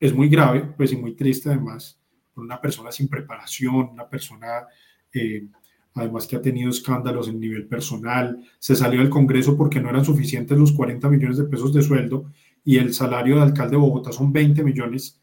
es 0.00 0.14
muy 0.14 0.30
grave, 0.30 0.72
pues 0.74 0.90
y 0.92 0.96
muy 0.96 1.14
triste 1.14 1.50
además, 1.50 2.00
por 2.32 2.44
una 2.44 2.58
persona 2.58 2.90
sin 2.90 3.08
preparación, 3.08 3.90
una 3.92 4.08
persona 4.08 4.66
eh, 5.12 5.46
además 5.92 6.26
que 6.26 6.36
ha 6.36 6.40
tenido 6.40 6.70
escándalos 6.70 7.28
en 7.28 7.38
nivel 7.38 7.66
personal, 7.66 8.42
se 8.58 8.74
salió 8.74 9.00
del 9.00 9.10
Congreso 9.10 9.54
porque 9.54 9.78
no 9.78 9.90
eran 9.90 10.02
suficientes 10.02 10.56
los 10.56 10.72
40 10.72 11.10
millones 11.10 11.36
de 11.36 11.44
pesos 11.44 11.74
de 11.74 11.82
sueldo 11.82 12.32
y 12.64 12.78
el 12.78 12.94
salario 12.94 13.36
de 13.36 13.42
alcalde 13.42 13.72
de 13.72 13.82
Bogotá 13.82 14.12
son 14.12 14.32
20 14.32 14.64
millones. 14.64 15.20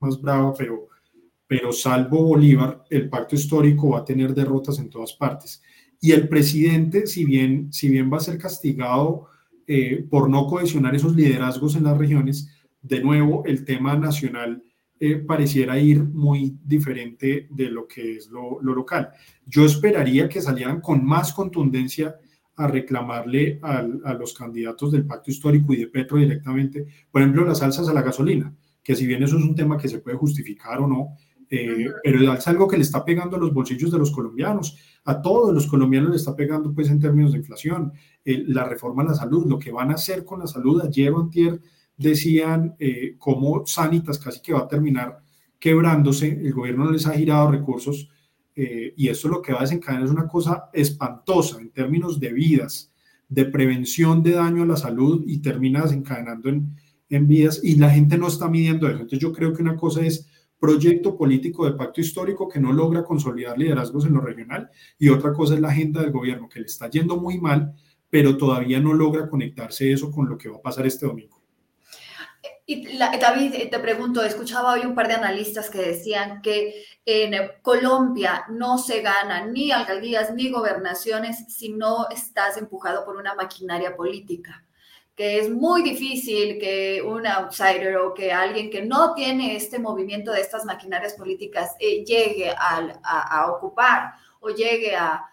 Más 0.00 0.20
bravo, 0.20 0.52
pero, 0.58 0.88
pero 1.46 1.72
salvo 1.72 2.24
Bolívar, 2.24 2.86
el 2.90 3.08
pacto 3.08 3.36
histórico 3.36 3.90
va 3.90 4.00
a 4.00 4.04
tener 4.04 4.34
derrotas 4.34 4.80
en 4.80 4.90
todas 4.90 5.12
partes. 5.12 5.62
Y 6.00 6.12
el 6.12 6.28
presidente, 6.28 7.06
si 7.06 7.24
bien, 7.24 7.72
si 7.72 7.88
bien 7.88 8.12
va 8.12 8.18
a 8.18 8.20
ser 8.20 8.38
castigado 8.38 9.28
eh, 9.66 10.06
por 10.08 10.28
no 10.28 10.46
cohesionar 10.46 10.94
esos 10.94 11.16
liderazgos 11.16 11.76
en 11.76 11.84
las 11.84 11.98
regiones, 11.98 12.48
de 12.82 13.00
nuevo 13.00 13.44
el 13.46 13.64
tema 13.64 13.96
nacional 13.96 14.62
eh, 14.98 15.16
pareciera 15.16 15.78
ir 15.78 16.02
muy 16.02 16.56
diferente 16.64 17.48
de 17.50 17.70
lo 17.70 17.86
que 17.86 18.16
es 18.16 18.28
lo, 18.28 18.60
local. 18.62 19.10
Yo 19.44 19.66
esperaría 19.66 20.28
que 20.28 20.40
salieran 20.40 20.80
con 20.80 21.04
más 21.04 21.32
contundencia 21.32 22.16
a 22.56 22.66
reclamarle 22.66 23.58
a 23.62 23.82
los 24.14 24.32
candidatos 24.32 24.90
del 24.90 25.04
pacto 25.04 25.30
histórico 25.30 25.74
y 25.74 25.76
de 25.76 25.88
Petro 25.88 26.16
directamente, 26.16 26.86
por 27.10 27.20
ejemplo, 27.20 27.44
las 27.44 27.60
alzas 27.60 27.86
a 27.88 27.92
la 27.92 28.00
gasolina, 28.00 28.54
que 28.82 28.96
si 28.96 29.06
bien 29.06 29.22
eso 29.22 29.36
es 29.36 29.44
un 29.44 29.54
tema 29.54 29.76
que 29.76 29.88
se 29.88 29.98
puede 29.98 30.16
justificar 30.16 30.80
o 30.80 30.86
no, 30.86 31.16
eh, 31.50 31.86
pero 32.02 32.32
es 32.32 32.48
algo 32.48 32.66
que 32.66 32.76
le 32.76 32.82
está 32.82 33.04
pegando 33.04 33.36
a 33.36 33.40
los 33.40 33.52
bolsillos 33.52 33.90
de 33.90 33.98
los 33.98 34.10
colombianos. 34.10 34.76
A 35.04 35.20
todos 35.22 35.54
los 35.54 35.66
colombianos 35.66 36.10
le 36.10 36.16
está 36.16 36.34
pegando 36.34 36.72
pues 36.74 36.90
en 36.90 37.00
términos 37.00 37.32
de 37.32 37.38
inflación, 37.38 37.92
eh, 38.24 38.44
la 38.48 38.64
reforma 38.64 39.02
a 39.02 39.06
la 39.06 39.14
salud, 39.14 39.46
lo 39.46 39.58
que 39.58 39.70
van 39.70 39.90
a 39.90 39.94
hacer 39.94 40.24
con 40.24 40.40
la 40.40 40.46
salud, 40.46 40.82
ayer 40.82 41.12
o 41.12 41.20
antier 41.20 41.60
decían 41.96 42.74
eh, 42.78 43.14
cómo 43.18 43.66
Sanitas 43.66 44.18
casi 44.18 44.40
que 44.40 44.52
va 44.52 44.60
a 44.60 44.68
terminar 44.68 45.18
quebrándose, 45.58 46.28
el 46.28 46.52
gobierno 46.52 46.84
no 46.84 46.90
les 46.90 47.06
ha 47.06 47.12
girado 47.12 47.50
recursos 47.50 48.10
eh, 48.54 48.94
y 48.96 49.08
esto 49.08 49.28
lo 49.28 49.42
que 49.42 49.52
va 49.52 49.60
a 49.60 49.62
desencadenar 49.62 50.04
es 50.04 50.10
una 50.10 50.28
cosa 50.28 50.70
espantosa 50.72 51.60
en 51.60 51.70
términos 51.70 52.20
de 52.20 52.32
vidas, 52.32 52.92
de 53.28 53.44
prevención 53.46 54.22
de 54.22 54.32
daño 54.32 54.62
a 54.62 54.66
la 54.66 54.76
salud 54.76 55.22
y 55.26 55.38
termina 55.38 55.82
desencadenando 55.82 56.48
en, 56.48 56.76
en 57.08 57.26
vidas 57.26 57.60
y 57.62 57.76
la 57.76 57.90
gente 57.90 58.18
no 58.18 58.28
está 58.28 58.48
midiendo 58.48 58.86
eso. 58.86 58.96
Entonces 58.96 59.18
yo 59.18 59.32
creo 59.32 59.52
que 59.52 59.62
una 59.62 59.76
cosa 59.76 60.04
es 60.04 60.26
proyecto 60.58 61.16
político 61.16 61.66
de 61.66 61.76
pacto 61.76 62.00
histórico 62.00 62.48
que 62.48 62.60
no 62.60 62.72
logra 62.72 63.04
consolidar 63.04 63.58
liderazgos 63.58 64.06
en 64.06 64.14
lo 64.14 64.20
regional 64.20 64.70
y 64.98 65.08
otra 65.08 65.32
cosa 65.32 65.54
es 65.54 65.60
la 65.60 65.68
agenda 65.68 66.00
del 66.00 66.12
gobierno 66.12 66.48
que 66.48 66.60
le 66.60 66.66
está 66.66 66.88
yendo 66.88 67.16
muy 67.16 67.38
mal, 67.38 67.74
pero 68.08 68.36
todavía 68.36 68.80
no 68.80 68.94
logra 68.94 69.28
conectarse 69.28 69.92
eso 69.92 70.10
con 70.10 70.28
lo 70.28 70.38
que 70.38 70.48
va 70.48 70.56
a 70.56 70.62
pasar 70.62 70.86
este 70.86 71.06
domingo. 71.06 71.36
Y 72.68 72.98
David, 72.98 73.54
eh, 73.54 73.68
te 73.70 73.78
pregunto, 73.78 74.22
escuchaba 74.24 74.72
hoy 74.72 74.80
un 74.80 74.96
par 74.96 75.06
de 75.06 75.14
analistas 75.14 75.70
que 75.70 75.78
decían 75.78 76.42
que 76.42 76.84
en 77.04 77.32
Colombia 77.62 78.44
no 78.50 78.78
se 78.78 79.02
ganan 79.02 79.52
ni 79.52 79.70
alcaldías 79.70 80.34
ni 80.34 80.50
gobernaciones 80.50 81.44
si 81.48 81.68
no 81.68 82.08
estás 82.10 82.56
empujado 82.56 83.04
por 83.04 83.16
una 83.16 83.36
maquinaria 83.36 83.94
política 83.94 84.65
que 85.16 85.38
es 85.38 85.50
muy 85.50 85.82
difícil 85.82 86.58
que 86.58 87.00
un 87.02 87.26
outsider 87.26 87.96
o 87.96 88.12
que 88.12 88.30
alguien 88.32 88.70
que 88.70 88.84
no 88.84 89.14
tiene 89.14 89.56
este 89.56 89.78
movimiento 89.78 90.30
de 90.30 90.42
estas 90.42 90.66
maquinarias 90.66 91.14
políticas 91.14 91.74
eh, 91.80 92.04
llegue 92.04 92.50
a, 92.50 93.50
ocupar 93.50 94.12
o 94.40 94.50
llegue 94.50 94.94
a... 94.94 95.24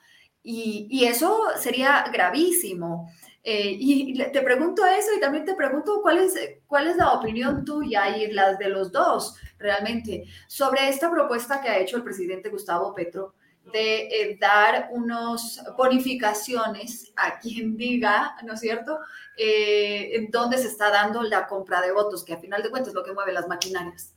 Y, 0.41 1.03
eso 1.05 1.47
sería 1.59 2.05
gravísimo. 2.11 3.11
Eh, 3.43 3.75
y 3.77 4.17
te 4.17 4.41
pregunto 4.41 4.85
eso 4.85 5.09
y 5.17 5.19
también 5.19 5.43
te 5.43 5.53
pregunto 5.53 5.99
cuál 6.01 6.19
es, 6.19 6.33
cuál 6.65 6.87
es 6.87 6.95
la 6.95 7.11
opinión 7.11 7.65
tuya 7.65 8.17
y 8.17 8.31
la 8.31 8.53
de 8.55 8.69
los 8.69 8.89
dos 8.89 9.35
realmente 9.57 10.23
sobre 10.47 10.87
esta 10.87 11.11
propuesta 11.11 11.59
que 11.59 11.67
ha 11.67 11.77
hecho 11.77 11.97
el 11.97 12.03
presidente 12.03 12.47
Gustavo 12.47 12.95
Petro 12.95 13.35
de 13.71 14.07
eh, 14.07 14.37
dar 14.39 14.89
unas 14.91 15.63
bonificaciones 15.77 17.13
a 17.15 17.39
quien 17.39 17.77
diga, 17.77 18.35
¿no 18.43 18.53
es 18.53 18.59
cierto?, 18.59 18.99
eh, 19.37 20.15
en 20.15 20.29
dónde 20.29 20.57
se 20.57 20.67
está 20.67 20.89
dando 20.89 21.23
la 21.23 21.47
compra 21.47 21.81
de 21.81 21.91
votos, 21.91 22.23
que 22.23 22.33
a 22.33 22.39
final 22.39 22.61
de 22.61 22.69
cuentas 22.69 22.89
es 22.89 22.93
lo 22.93 23.03
que 23.03 23.13
mueve 23.13 23.31
las 23.31 23.47
maquinarias. 23.47 24.13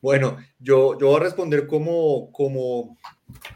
Bueno, 0.00 0.38
yo, 0.58 0.98
yo 0.98 1.08
voy 1.08 1.16
a 1.16 1.24
responder 1.24 1.66
como, 1.66 2.32
como, 2.32 2.98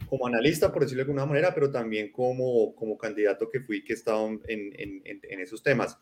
como 0.09 0.27
analista, 0.27 0.73
por 0.73 0.83
decirlo 0.83 1.03
de 1.03 1.11
alguna 1.11 1.27
manera, 1.27 1.53
pero 1.55 1.71
también 1.71 2.13
como, 2.13 2.75
como 2.77 2.97
candidato 2.97 3.49
que 3.51 3.61
fui, 3.61 3.83
que 3.83 3.95
he 3.95 3.97
estado 3.97 4.29
en, 4.29 4.41
en, 4.47 5.03
en 5.05 5.41
esos 5.41 5.63
temas. 5.63 5.99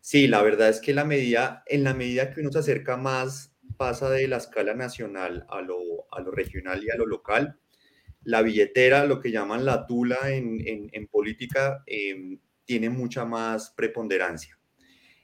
Sí, 0.00 0.28
la 0.28 0.40
verdad 0.40 0.68
es 0.68 0.80
que 0.80 0.94
la 0.94 1.04
medida, 1.04 1.64
en 1.66 1.82
la 1.82 1.92
medida 1.92 2.32
que 2.32 2.40
uno 2.40 2.52
se 2.52 2.60
acerca 2.60 2.96
más, 2.96 3.52
pasa 3.76 4.08
de 4.08 4.28
la 4.28 4.36
escala 4.36 4.72
nacional 4.72 5.44
a 5.48 5.60
lo, 5.60 5.80
a 6.10 6.20
lo 6.20 6.30
regional 6.30 6.82
y 6.82 6.90
a 6.90 6.96
lo 6.96 7.06
local, 7.06 7.58
la 8.26 8.42
billetera, 8.42 9.06
lo 9.06 9.20
que 9.20 9.30
llaman 9.30 9.64
la 9.64 9.86
tula 9.86 10.18
en, 10.24 11.06
política, 11.06 11.84
em, 11.86 12.40
tiene 12.64 12.90
mucha 12.90 13.24
más 13.24 13.70
preponderancia. 13.70 14.58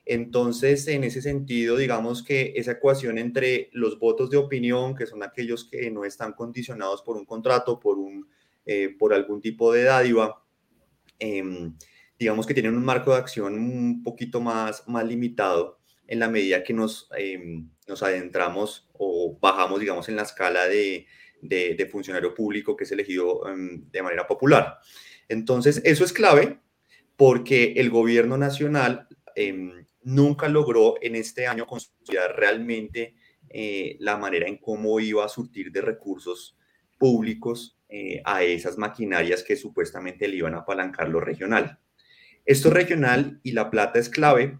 Entonces, 0.04 0.86
en 0.86 1.02
ese 1.02 1.20
sentido, 1.20 1.76
digamos 1.76 2.22
que 2.22 2.52
esa 2.54 2.72
ecuación 2.72 3.18
entre 3.18 3.70
los 3.72 3.98
votos 3.98 4.30
de 4.30 4.36
opinión, 4.36 4.94
que 4.94 5.06
son 5.06 5.24
aquellos 5.24 5.68
que 5.68 5.90
no 5.90 6.04
están 6.04 6.32
condicionados 6.32 7.02
por 7.02 7.16
un 7.16 7.24
contrato, 7.24 7.80
por, 7.80 7.98
un, 7.98 8.28
eh, 8.66 8.94
por 8.96 9.12
algún 9.12 9.40
tipo 9.40 9.72
de 9.72 9.82
dádiva, 9.82 10.44
em, 11.18 11.76
digamos 12.16 12.46
que 12.46 12.54
tienen 12.54 12.76
un 12.76 12.84
marco 12.84 13.10
de 13.10 13.18
acción 13.18 13.54
un 13.54 14.04
poquito 14.04 14.40
más, 14.40 14.86
más 14.86 15.04
limitado 15.04 15.80
en 16.06 16.20
la 16.20 16.28
medida 16.28 16.62
que 16.62 16.72
nos, 16.72 17.08
em, 17.18 17.68
nos 17.88 18.02
adentramos 18.04 18.88
o 18.92 19.36
bajamos, 19.40 19.80
digamos, 19.80 20.08
en 20.08 20.14
la 20.14 20.22
escala 20.22 20.68
de, 20.68 21.06
de, 21.42 21.88
funcionario 21.90 22.34
público 22.34 22.76
que 22.76 22.84
es 22.84 22.92
elegido 22.92 23.46
em, 23.48 23.90
de 23.90 24.02
manera 24.02 24.26
popular. 24.26 24.78
Entonces, 25.28 25.82
eso 25.84 26.04
es 26.04 26.12
clave 26.12 26.60
porque 27.16 27.74
el 27.76 27.90
gobierno 27.90 28.38
nacional 28.38 29.08
em, 29.36 29.84
nunca 30.02 30.48
logró 30.48 30.94
en 31.02 31.16
este 31.16 31.46
año 31.46 31.66
consolidar 31.66 32.36
realmente 32.36 33.14
eh, 33.50 33.96
la 34.00 34.16
manera 34.16 34.48
en 34.48 34.56
cómo 34.56 34.98
iba 35.00 35.24
a 35.24 35.28
surtir 35.28 35.70
de 35.72 35.82
recursos 35.82 36.56
públicos 36.98 37.78
eh, 37.88 38.22
a 38.24 38.42
esas 38.42 38.78
maquinarias 38.78 39.42
que 39.42 39.56
supuestamente 39.56 40.28
le 40.28 40.36
iban 40.36 40.54
a 40.54 40.58
apalancar 40.58 41.08
lo 41.08 41.20
regional. 41.20 41.78
Esto 42.44 42.70
regional 42.70 43.40
y 43.42 43.52
la 43.52 43.70
plata 43.70 43.98
es 43.98 44.08
clave 44.08 44.58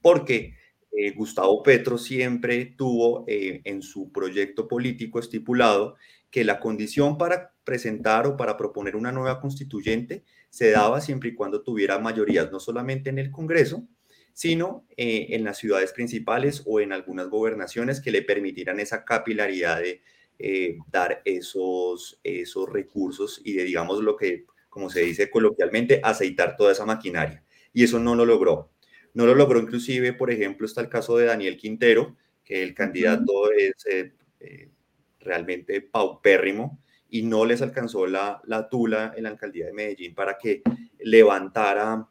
porque 0.00 0.54
eh, 0.96 1.10
Gustavo 1.12 1.62
Petro 1.62 1.98
siempre 1.98 2.64
tuvo 2.66 3.24
eh, 3.26 3.60
en 3.64 3.82
su 3.82 4.12
proyecto 4.12 4.68
político 4.68 5.18
estipulado 5.18 5.96
que 6.30 6.44
la 6.44 6.60
condición 6.60 7.18
para 7.18 7.52
presentar 7.64 8.26
o 8.26 8.36
para 8.36 8.56
proponer 8.56 8.96
una 8.96 9.12
nueva 9.12 9.40
constituyente 9.40 10.24
se 10.50 10.70
daba 10.70 11.00
siempre 11.00 11.30
y 11.30 11.34
cuando 11.34 11.62
tuviera 11.62 11.98
mayorías 11.98 12.50
no 12.50 12.60
solamente 12.60 13.10
en 13.10 13.18
el 13.18 13.30
Congreso, 13.30 13.86
sino 14.32 14.84
eh, 14.96 15.28
en 15.30 15.44
las 15.44 15.58
ciudades 15.58 15.92
principales 15.92 16.62
o 16.66 16.80
en 16.80 16.92
algunas 16.92 17.28
gobernaciones 17.28 18.00
que 18.00 18.10
le 18.10 18.22
permitieran 18.22 18.80
esa 18.80 19.04
capilaridad 19.04 19.80
de 19.80 20.02
dar 20.90 21.22
esos, 21.24 22.18
esos 22.24 22.68
recursos 22.68 23.40
y 23.44 23.52
de, 23.52 23.62
digamos, 23.62 24.02
lo 24.02 24.16
que 24.16 24.46
como 24.74 24.90
se 24.90 25.02
dice 25.02 25.30
coloquialmente, 25.30 26.00
aceitar 26.02 26.56
toda 26.56 26.72
esa 26.72 26.84
maquinaria. 26.84 27.44
Y 27.72 27.84
eso 27.84 28.00
no 28.00 28.16
lo 28.16 28.26
logró. 28.26 28.72
No 29.14 29.26
lo 29.26 29.34
logró 29.34 29.58
inclusive, 29.60 30.12
por 30.12 30.30
ejemplo, 30.30 30.66
está 30.66 30.80
el 30.80 30.88
caso 30.88 31.16
de 31.16 31.26
Daniel 31.26 31.56
Quintero, 31.56 32.16
que 32.44 32.62
el 32.62 32.74
candidato 32.74 33.50
es 33.52 33.74
eh, 33.86 34.12
eh, 34.40 34.70
realmente 35.20 35.80
paupérrimo 35.80 36.80
y 37.08 37.22
no 37.22 37.44
les 37.44 37.62
alcanzó 37.62 38.06
la, 38.06 38.42
la 38.44 38.68
tula 38.68 39.14
en 39.16 39.22
la 39.22 39.30
alcaldía 39.30 39.66
de 39.66 39.72
Medellín 39.72 40.14
para 40.14 40.36
que 40.36 40.62
levantara 40.98 42.06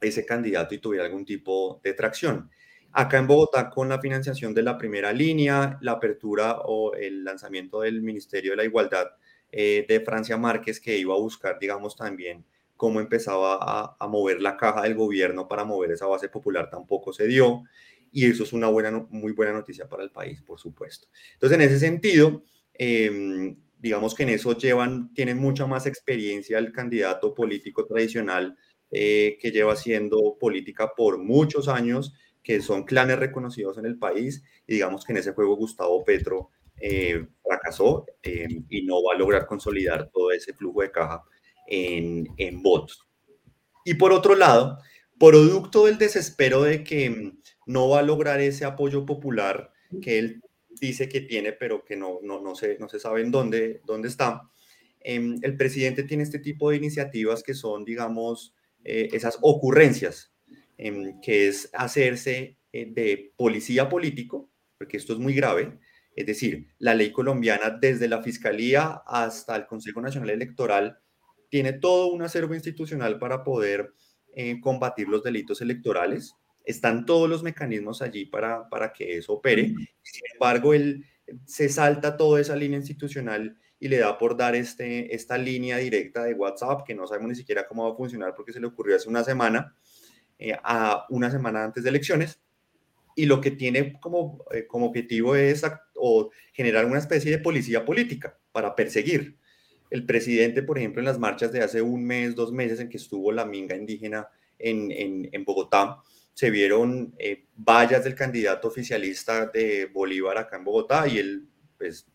ese 0.00 0.26
candidato 0.26 0.74
y 0.74 0.78
tuviera 0.78 1.06
algún 1.06 1.24
tipo 1.24 1.80
de 1.82 1.94
tracción. 1.94 2.50
Acá 2.94 3.18
en 3.18 3.26
Bogotá, 3.26 3.70
con 3.70 3.88
la 3.88 4.00
financiación 4.00 4.52
de 4.52 4.62
la 4.62 4.76
primera 4.76 5.12
línea, 5.12 5.78
la 5.80 5.92
apertura 5.92 6.58
o 6.64 6.94
el 6.94 7.24
lanzamiento 7.24 7.80
del 7.80 8.02
Ministerio 8.02 8.50
de 8.50 8.56
la 8.58 8.64
Igualdad 8.64 9.06
eh, 9.50 9.86
de 9.88 10.00
Francia 10.00 10.36
Márquez, 10.36 10.78
que 10.80 10.98
iba 10.98 11.14
a 11.14 11.18
buscar, 11.18 11.58
digamos, 11.58 11.96
también 11.96 12.44
cómo 12.82 12.98
empezaba 12.98 13.94
a, 13.96 14.08
mover 14.08 14.42
la 14.42 14.56
caja 14.56 14.82
del 14.82 14.96
gobierno 14.96 15.46
para 15.46 15.64
mover 15.64 15.92
esa 15.92 16.08
base 16.08 16.28
popular, 16.28 16.68
tampoco 16.68 17.12
se 17.12 17.28
dio. 17.28 17.62
Y 18.10 18.26
eso 18.26 18.42
es 18.42 18.52
una 18.52 18.66
buena, 18.66 18.90
muy 19.08 19.30
buena 19.30 19.52
noticia 19.52 19.88
para 19.88 20.02
el 20.02 20.10
país, 20.10 20.42
por 20.42 20.58
supuesto. 20.58 21.06
Entonces, 21.34 21.60
en 21.60 21.64
ese 21.64 21.78
sentido, 21.78 22.42
eh, 22.74 23.54
digamos 23.78 24.16
que 24.16 24.24
en 24.24 24.30
eso 24.30 24.58
llevan, 24.58 25.14
tienen 25.14 25.38
mucha 25.38 25.64
más 25.68 25.86
experiencia 25.86 26.58
el 26.58 26.72
candidato 26.72 27.32
político 27.34 27.86
tradicional 27.86 28.58
eh, 28.90 29.38
que 29.40 29.52
lleva 29.52 29.74
haciendo 29.74 30.36
política 30.40 30.90
por 30.96 31.18
muchos 31.18 31.68
años, 31.68 32.12
que 32.42 32.60
son 32.62 32.82
clanes 32.82 33.20
reconocidos 33.20 33.78
en 33.78 33.86
el 33.86 33.96
país, 33.96 34.42
y 34.66 34.72
digamos 34.72 35.04
que 35.04 35.12
en 35.12 35.18
ese 35.18 35.34
juego 35.34 35.54
Gustavo 35.54 36.02
Petro 36.02 36.50
eh, 36.80 37.28
fracasó 37.44 38.06
eh, 38.24 38.48
y 38.68 38.82
no 38.82 39.04
va 39.04 39.14
a 39.14 39.18
lograr 39.18 39.46
consolidar 39.46 40.10
todo 40.12 40.32
ese 40.32 40.52
flujo 40.52 40.82
de 40.82 40.90
caja 40.90 41.22
en, 41.66 42.28
en 42.36 42.62
votos. 42.62 43.06
Y 43.84 43.94
por 43.94 44.12
otro 44.12 44.34
lado, 44.34 44.78
producto 45.18 45.86
del 45.86 45.98
desespero 45.98 46.62
de 46.62 46.84
que 46.84 47.32
no 47.66 47.88
va 47.88 48.00
a 48.00 48.02
lograr 48.02 48.40
ese 48.40 48.64
apoyo 48.64 49.06
popular 49.06 49.72
que 50.00 50.18
él 50.18 50.42
dice 50.80 51.08
que 51.08 51.20
tiene, 51.20 51.52
pero 51.52 51.84
que 51.84 51.96
no, 51.96 52.18
no, 52.22 52.40
no, 52.40 52.54
se, 52.54 52.78
no 52.78 52.88
se 52.88 52.98
sabe 52.98 53.20
en 53.20 53.30
dónde, 53.30 53.80
dónde 53.84 54.08
está. 54.08 54.42
Eh, 55.00 55.36
el 55.42 55.56
presidente 55.56 56.04
tiene 56.04 56.22
este 56.22 56.38
tipo 56.38 56.70
de 56.70 56.76
iniciativas 56.76 57.42
que 57.42 57.54
son, 57.54 57.84
digamos, 57.84 58.54
eh, 58.84 59.10
esas 59.12 59.38
ocurrencias, 59.42 60.32
eh, 60.76 61.14
que 61.22 61.46
es 61.48 61.70
hacerse 61.72 62.58
eh, 62.72 62.86
de 62.90 63.32
policía 63.36 63.88
político, 63.88 64.50
porque 64.76 64.96
esto 64.96 65.12
es 65.12 65.20
muy 65.20 65.34
grave, 65.34 65.78
es 66.16 66.26
decir, 66.26 66.66
la 66.78 66.94
ley 66.94 67.12
colombiana 67.12 67.70
desde 67.70 68.08
la 68.08 68.22
Fiscalía 68.22 69.02
hasta 69.06 69.54
el 69.54 69.66
Consejo 69.66 70.00
Nacional 70.00 70.30
Electoral 70.30 70.98
tiene 71.52 71.74
todo 71.74 72.06
un 72.06 72.22
acervo 72.22 72.54
institucional 72.54 73.18
para 73.18 73.44
poder 73.44 73.92
eh, 74.34 74.58
combatir 74.58 75.06
los 75.06 75.22
delitos 75.22 75.60
electorales 75.60 76.34
están 76.64 77.04
todos 77.04 77.28
los 77.28 77.42
mecanismos 77.42 78.00
allí 78.00 78.24
para, 78.24 78.70
para 78.70 78.90
que 78.90 79.18
eso 79.18 79.34
opere. 79.34 79.66
Sin 80.00 80.22
embargo, 80.32 80.72
él 80.72 81.04
se 81.44 81.68
salta 81.68 82.16
toda 82.16 82.40
esa 82.40 82.56
línea 82.56 82.78
institucional 82.78 83.54
y 83.78 83.88
le 83.88 83.98
da 83.98 84.16
por 84.16 84.34
dar 84.34 84.54
este, 84.54 85.14
esta 85.14 85.36
línea 85.36 85.76
directa 85.76 86.24
de 86.24 86.32
WhatsApp, 86.32 86.86
que 86.86 86.94
no 86.94 87.06
sabemos 87.06 87.28
ni 87.28 87.34
siquiera 87.34 87.68
cómo 87.68 87.84
va 87.84 87.92
a 87.92 87.96
funcionar 87.96 88.32
porque 88.34 88.54
se 88.54 88.60
le 88.60 88.68
ocurrió 88.68 88.96
hace 88.96 89.10
una 89.10 89.22
semana, 89.22 89.76
eh, 90.38 90.56
a 90.64 91.04
una 91.10 91.30
semana 91.30 91.64
antes 91.64 91.84
de 91.84 91.90
elecciones. 91.90 92.40
Y 93.14 93.26
lo 93.26 93.42
que 93.42 93.50
tiene 93.50 94.00
como, 94.00 94.42
eh, 94.52 94.66
como 94.66 94.86
objetivo 94.86 95.36
es 95.36 95.62
o 95.96 96.30
generar 96.54 96.86
una 96.86 96.98
especie 96.98 97.30
de 97.30 97.38
policía 97.40 97.84
política 97.84 98.38
para 98.52 98.74
perseguir. 98.74 99.36
El 99.92 100.06
presidente, 100.06 100.62
por 100.62 100.78
ejemplo, 100.78 101.00
en 101.00 101.04
las 101.04 101.18
marchas 101.18 101.52
de 101.52 101.60
hace 101.60 101.82
un 101.82 102.02
mes, 102.02 102.34
dos 102.34 102.50
meses 102.50 102.80
en 102.80 102.88
que 102.88 102.96
estuvo 102.96 103.30
la 103.30 103.44
minga 103.44 103.76
indígena 103.76 104.26
en, 104.58 104.90
en, 104.90 105.28
en 105.30 105.44
Bogotá, 105.44 105.98
se 106.32 106.48
vieron 106.48 107.14
eh, 107.18 107.44
vallas 107.54 108.02
del 108.02 108.14
candidato 108.14 108.68
oficialista 108.68 109.46
de 109.48 109.84
Bolívar 109.92 110.38
acá 110.38 110.56
en 110.56 110.64
Bogotá 110.64 111.06
y 111.06 111.18
él, 111.18 111.46
pues, 111.76 112.06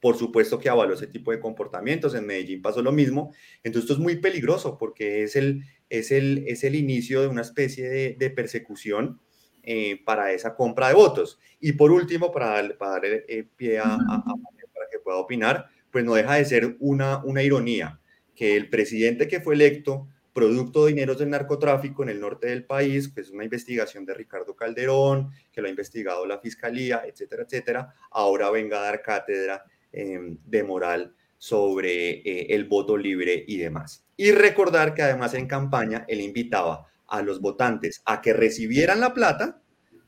por 0.00 0.16
supuesto 0.16 0.58
que 0.58 0.70
avaló 0.70 0.94
ese 0.94 1.06
tipo 1.06 1.30
de 1.30 1.38
comportamientos. 1.38 2.14
En 2.14 2.26
Medellín 2.26 2.62
pasó 2.62 2.80
lo 2.80 2.92
mismo. 2.92 3.34
Entonces, 3.62 3.90
esto 3.90 3.92
es 3.92 3.98
muy 3.98 4.16
peligroso 4.16 4.78
porque 4.78 5.22
es 5.22 5.36
el, 5.36 5.64
es 5.90 6.10
el, 6.10 6.44
es 6.46 6.64
el 6.64 6.76
inicio 6.76 7.20
de 7.20 7.28
una 7.28 7.42
especie 7.42 7.90
de, 7.90 8.16
de 8.18 8.30
persecución 8.30 9.20
eh, 9.64 10.00
para 10.02 10.32
esa 10.32 10.54
compra 10.54 10.88
de 10.88 10.94
votos. 10.94 11.38
Y 11.60 11.72
por 11.72 11.90
último, 11.90 12.32
para, 12.32 12.78
para 12.78 12.92
dar 12.92 13.04
eh, 13.04 13.46
pie 13.54 13.80
a, 13.80 13.84
a, 13.84 13.96
a, 13.96 14.34
para 14.72 14.88
que 14.90 14.98
pueda 14.98 15.18
opinar, 15.18 15.66
pues 15.90 16.04
no 16.04 16.14
deja 16.14 16.34
de 16.34 16.44
ser 16.44 16.76
una, 16.80 17.22
una 17.24 17.42
ironía 17.42 18.00
que 18.34 18.56
el 18.56 18.68
presidente 18.68 19.26
que 19.26 19.40
fue 19.40 19.54
electo 19.54 20.08
producto 20.32 20.84
de 20.84 20.92
dineros 20.92 21.18
del 21.18 21.30
narcotráfico 21.30 22.04
en 22.04 22.10
el 22.10 22.20
norte 22.20 22.46
del 22.46 22.64
país, 22.64 23.08
que 23.08 23.22
es 23.22 23.30
una 23.30 23.42
investigación 23.42 24.04
de 24.04 24.14
Ricardo 24.14 24.54
Calderón, 24.54 25.30
que 25.50 25.60
lo 25.60 25.66
ha 25.66 25.70
investigado 25.70 26.24
la 26.26 26.38
Fiscalía, 26.38 27.02
etcétera, 27.04 27.42
etcétera, 27.42 27.94
ahora 28.12 28.48
venga 28.50 28.78
a 28.78 28.84
dar 28.84 29.02
cátedra 29.02 29.64
eh, 29.92 30.36
de 30.44 30.62
moral 30.62 31.14
sobre 31.38 32.20
eh, 32.20 32.54
el 32.54 32.66
voto 32.66 32.96
libre 32.96 33.44
y 33.48 33.56
demás. 33.56 34.04
Y 34.16 34.30
recordar 34.30 34.94
que 34.94 35.02
además 35.02 35.34
en 35.34 35.48
campaña 35.48 36.04
él 36.06 36.20
invitaba 36.20 36.86
a 37.08 37.22
los 37.22 37.40
votantes 37.40 38.02
a 38.04 38.20
que 38.20 38.32
recibieran 38.32 39.00
la 39.00 39.14
plata, 39.14 39.60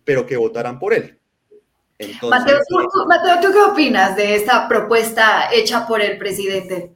pero 0.05 0.27
que 0.27 0.37
votaran 0.37 0.79
por 0.79 0.95
él. 0.95 1.20
Entonces, 2.01 2.31
Mateo, 2.31 2.59
¿tú, 2.67 3.07
Mateo, 3.07 3.37
¿tú 3.43 3.49
qué 3.53 3.73
opinas 3.73 4.17
de 4.17 4.35
esta 4.35 4.67
propuesta 4.67 5.53
hecha 5.53 5.87
por 5.87 6.01
el 6.01 6.17
presidente? 6.17 6.95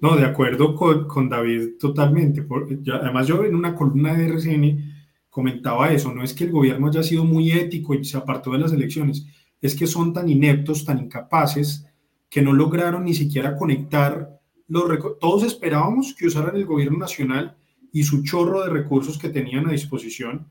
No, 0.00 0.16
de 0.16 0.24
acuerdo 0.24 0.74
con, 0.74 1.06
con 1.06 1.28
David 1.28 1.76
totalmente. 1.78 2.40
Por, 2.40 2.82
ya, 2.82 2.94
además, 2.94 3.26
yo 3.26 3.44
en 3.44 3.54
una 3.54 3.74
columna 3.74 4.14
de 4.14 4.24
RCN 4.26 4.94
comentaba 5.28 5.92
eso, 5.92 6.12
no 6.14 6.24
es 6.24 6.32
que 6.32 6.44
el 6.44 6.50
gobierno 6.50 6.88
haya 6.88 7.02
sido 7.02 7.24
muy 7.24 7.52
ético 7.52 7.92
y 7.92 8.02
se 8.02 8.16
apartó 8.16 8.52
de 8.52 8.58
las 8.60 8.72
elecciones, 8.72 9.26
es 9.60 9.76
que 9.76 9.86
son 9.86 10.14
tan 10.14 10.30
ineptos, 10.30 10.86
tan 10.86 10.98
incapaces, 10.98 11.86
que 12.30 12.40
no 12.40 12.54
lograron 12.54 13.04
ni 13.04 13.12
siquiera 13.12 13.54
conectar 13.54 14.40
los 14.66 14.84
todos 15.20 15.42
esperábamos 15.42 16.14
que 16.14 16.26
usaran 16.26 16.56
el 16.56 16.64
gobierno 16.64 16.96
nacional 16.96 17.56
y 17.92 18.04
su 18.04 18.22
chorro 18.22 18.62
de 18.62 18.70
recursos 18.70 19.18
que 19.18 19.28
tenían 19.28 19.66
a 19.68 19.72
disposición 19.72 20.48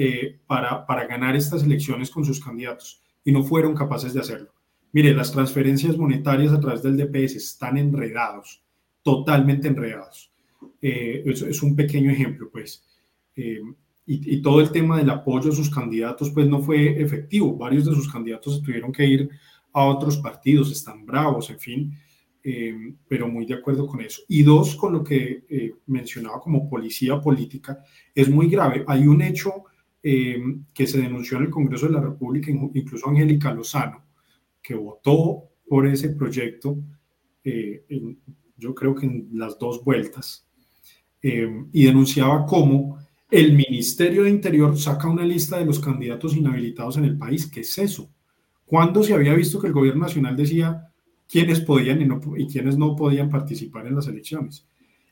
eh, 0.00 0.38
para, 0.46 0.86
para 0.86 1.08
ganar 1.08 1.34
estas 1.34 1.64
elecciones 1.64 2.08
con 2.08 2.24
sus 2.24 2.38
candidatos 2.38 3.02
y 3.24 3.32
no 3.32 3.42
fueron 3.42 3.74
capaces 3.74 4.14
de 4.14 4.20
hacerlo. 4.20 4.52
Mire, 4.92 5.12
las 5.12 5.32
transferencias 5.32 5.96
monetarias 5.96 6.52
a 6.52 6.60
través 6.60 6.84
del 6.84 6.96
DPS 6.96 7.34
están 7.34 7.76
enredados 7.76 8.62
totalmente 9.02 9.66
enredados. 9.66 10.32
Eh, 10.80 11.24
es, 11.26 11.42
es, 11.42 11.62
un 11.64 11.74
pequeño 11.74 12.12
ejemplo, 12.12 12.48
pues. 12.48 12.84
Eh, 13.34 13.60
y, 14.06 14.36
y, 14.36 14.40
todo 14.40 14.60
el 14.60 14.70
tema 14.70 14.98
del 14.98 15.10
apoyo 15.10 15.50
a 15.50 15.54
sus 15.56 15.68
candidatos, 15.68 16.30
pues 16.30 16.46
no 16.46 16.60
fue 16.60 17.02
efectivo. 17.02 17.56
Varios 17.56 17.86
de 17.86 17.94
sus 17.96 18.08
candidatos 18.10 18.62
tuvieron 18.62 18.92
que 18.92 19.04
ir 19.04 19.28
a 19.72 19.84
otros 19.84 20.18
partidos, 20.18 20.70
están 20.70 21.04
bravos, 21.04 21.50
en 21.50 21.58
fin, 21.58 21.92
eh, 22.42 22.94
pero 23.06 23.28
muy 23.28 23.44
de 23.46 23.54
acuerdo 23.54 23.86
con 23.86 24.00
eso. 24.00 24.22
Y 24.28 24.42
dos, 24.42 24.74
con 24.76 24.92
lo 24.92 25.04
que 25.04 25.44
eh, 25.48 25.74
mencionaba 25.86 26.40
como 26.40 26.68
policía 26.68 27.20
política, 27.20 27.84
es 28.14 28.30
muy 28.30 28.48
grave. 28.48 28.84
Hay 28.86 29.06
un 29.06 29.20
hecho 29.22 29.64
eh, 30.02 30.40
que 30.72 30.86
se 30.86 31.00
denunció 31.00 31.38
en 31.38 31.44
el 31.44 31.50
Congreso 31.50 31.86
de 31.86 31.92
la 31.92 32.00
República, 32.00 32.50
incluso 32.50 33.08
Angélica 33.08 33.52
Lozano, 33.52 34.04
que 34.62 34.74
votó 34.74 35.44
por 35.66 35.86
ese 35.86 36.10
proyecto 36.10 36.78
en, 37.44 38.18
yo 38.58 38.74
creo 38.74 38.94
que 38.94 39.06
en 39.06 39.28
las 39.32 39.58
dos 39.58 39.82
vueltas, 39.84 40.46
eh, 41.22 41.64
y 41.72 41.84
denunciaba 41.84 42.44
cómo 42.44 42.98
el 43.30 43.54
Ministerio 43.54 44.24
de 44.24 44.30
Interior 44.30 44.76
saca 44.78 45.08
una 45.08 45.24
lista 45.24 45.58
de 45.58 45.64
los 45.64 45.80
candidatos 45.80 46.36
inhabilitados 46.36 46.96
en 46.96 47.04
el 47.04 47.18
país. 47.18 47.46
¿Qué 47.46 47.60
es 47.60 47.78
eso? 47.78 48.10
¿Cuándo 48.64 49.02
se 49.02 49.14
había 49.14 49.34
visto 49.34 49.60
que 49.60 49.68
el 49.68 49.72
gobierno 49.72 50.02
nacional 50.02 50.36
decía 50.36 50.90
quiénes 51.28 51.60
podían 51.60 52.00
y, 52.00 52.06
no, 52.06 52.20
y 52.36 52.46
quiénes 52.46 52.76
no 52.76 52.96
podían 52.96 53.30
participar 53.30 53.86
en 53.86 53.96
las 53.96 54.08
elecciones? 54.08 54.66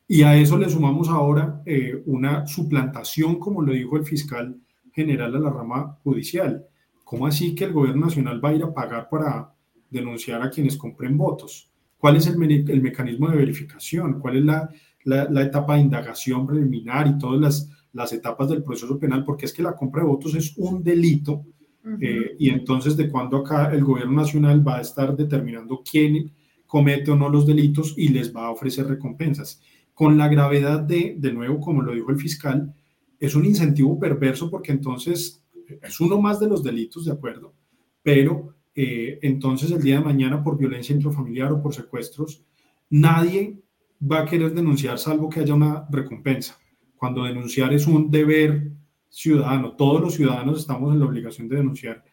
Y 0.08 0.22
a 0.22 0.36
eso 0.36 0.56
le 0.56 0.70
sumamos 0.70 1.08
ahora 1.08 1.62
eh, 1.66 2.02
una 2.06 2.46
suplantación, 2.46 3.38
como 3.38 3.62
lo 3.62 3.72
dijo 3.72 3.96
el 3.96 4.04
fiscal 4.04 4.56
general 4.96 5.30
de 5.30 5.38
la 5.38 5.50
rama 5.50 5.96
judicial. 6.02 6.66
¿Cómo 7.04 7.28
así 7.28 7.54
que 7.54 7.66
el 7.66 7.72
gobierno 7.72 8.06
nacional 8.06 8.44
va 8.44 8.48
a 8.48 8.54
ir 8.54 8.64
a 8.64 8.74
pagar 8.74 9.08
para 9.08 9.54
denunciar 9.88 10.42
a 10.42 10.50
quienes 10.50 10.76
compren 10.76 11.16
votos? 11.16 11.70
cuál 11.98 12.16
es 12.16 12.26
el, 12.26 12.38
me 12.38 12.46
el 12.46 12.82
mecanismo 12.82 13.28
de 13.28 13.36
verificación, 13.36 14.20
cuál 14.20 14.36
es 14.36 14.44
la, 14.44 14.70
la, 15.04 15.28
la, 15.30 15.42
etapa 15.42 15.74
de 15.74 15.82
indagación 15.82 16.46
preliminar 16.46 17.06
y 17.06 17.18
todas 17.18 17.40
las, 17.40 17.70
las 17.92 18.12
etapas 18.12 18.48
del 18.48 18.62
proceso 18.62 18.98
penal, 18.98 19.24
porque 19.24 19.46
es 19.46 19.52
que 19.52 19.62
la 19.62 19.74
compra 19.74 20.02
de 20.02 20.08
votos 20.08 20.34
es 20.34 20.56
un 20.56 20.82
delito 20.82 21.32
uh 21.32 21.88
-huh. 21.88 21.98
eh, 22.00 22.36
y 22.38 22.50
entonces 22.50 22.96
de 22.96 23.08
cuándo 23.08 23.38
acá 23.38 23.72
el 23.72 23.84
gobierno 23.84 24.12
nacional 24.12 24.66
va 24.66 24.78
a 24.78 24.82
estar 24.82 25.16
determinando 25.16 25.82
quién 25.88 26.30
comete 26.66 27.10
o 27.10 27.16
no 27.16 27.28
los 27.28 27.46
delitos 27.46 27.94
y 27.96 28.08
les 28.08 28.34
va 28.34 28.46
a 28.46 28.50
ofrecer 28.50 28.86
recompensas. 28.86 29.60
Con 29.94 30.18
la 30.18 30.28
gravedad 30.28 30.80
de, 30.80 31.16
de 31.18 31.32
nuevo, 31.32 31.58
como 31.58 31.80
lo 31.82 31.92
dijo 31.92 32.10
el 32.10 32.18
fiscal, 32.18 32.74
es 33.18 33.34
un 33.34 33.44
incentivo 33.44 33.98
perverso 33.98 34.50
porque 34.50 34.72
entonces 34.72 35.42
es 35.82 36.00
uno 36.00 36.20
más 36.20 36.38
de 36.40 36.48
los 36.48 36.62
delitos, 36.62 37.04
de 37.04 37.12
acuerdo, 37.12 37.54
pero 38.02 38.54
eh, 38.74 39.18
entonces 39.22 39.70
el 39.70 39.82
día 39.82 39.98
de 39.98 40.04
mañana 40.04 40.42
por 40.42 40.58
violencia 40.58 40.94
intrafamiliar 40.94 41.52
o 41.52 41.62
por 41.62 41.74
secuestros, 41.74 42.42
nadie 42.90 43.58
va 44.00 44.20
a 44.20 44.24
querer 44.26 44.52
denunciar 44.54 44.98
salvo 44.98 45.28
que 45.28 45.40
haya 45.40 45.54
una 45.54 45.86
recompensa, 45.90 46.58
cuando 46.96 47.24
denunciar 47.24 47.72
es 47.72 47.86
un 47.86 48.10
deber 48.10 48.70
ciudadano. 49.08 49.72
Todos 49.72 50.00
los 50.00 50.14
ciudadanos 50.14 50.60
estamos 50.60 50.92
en 50.92 51.00
la 51.00 51.06
obligación 51.06 51.48
de 51.48 51.56
denunciar 51.56 52.04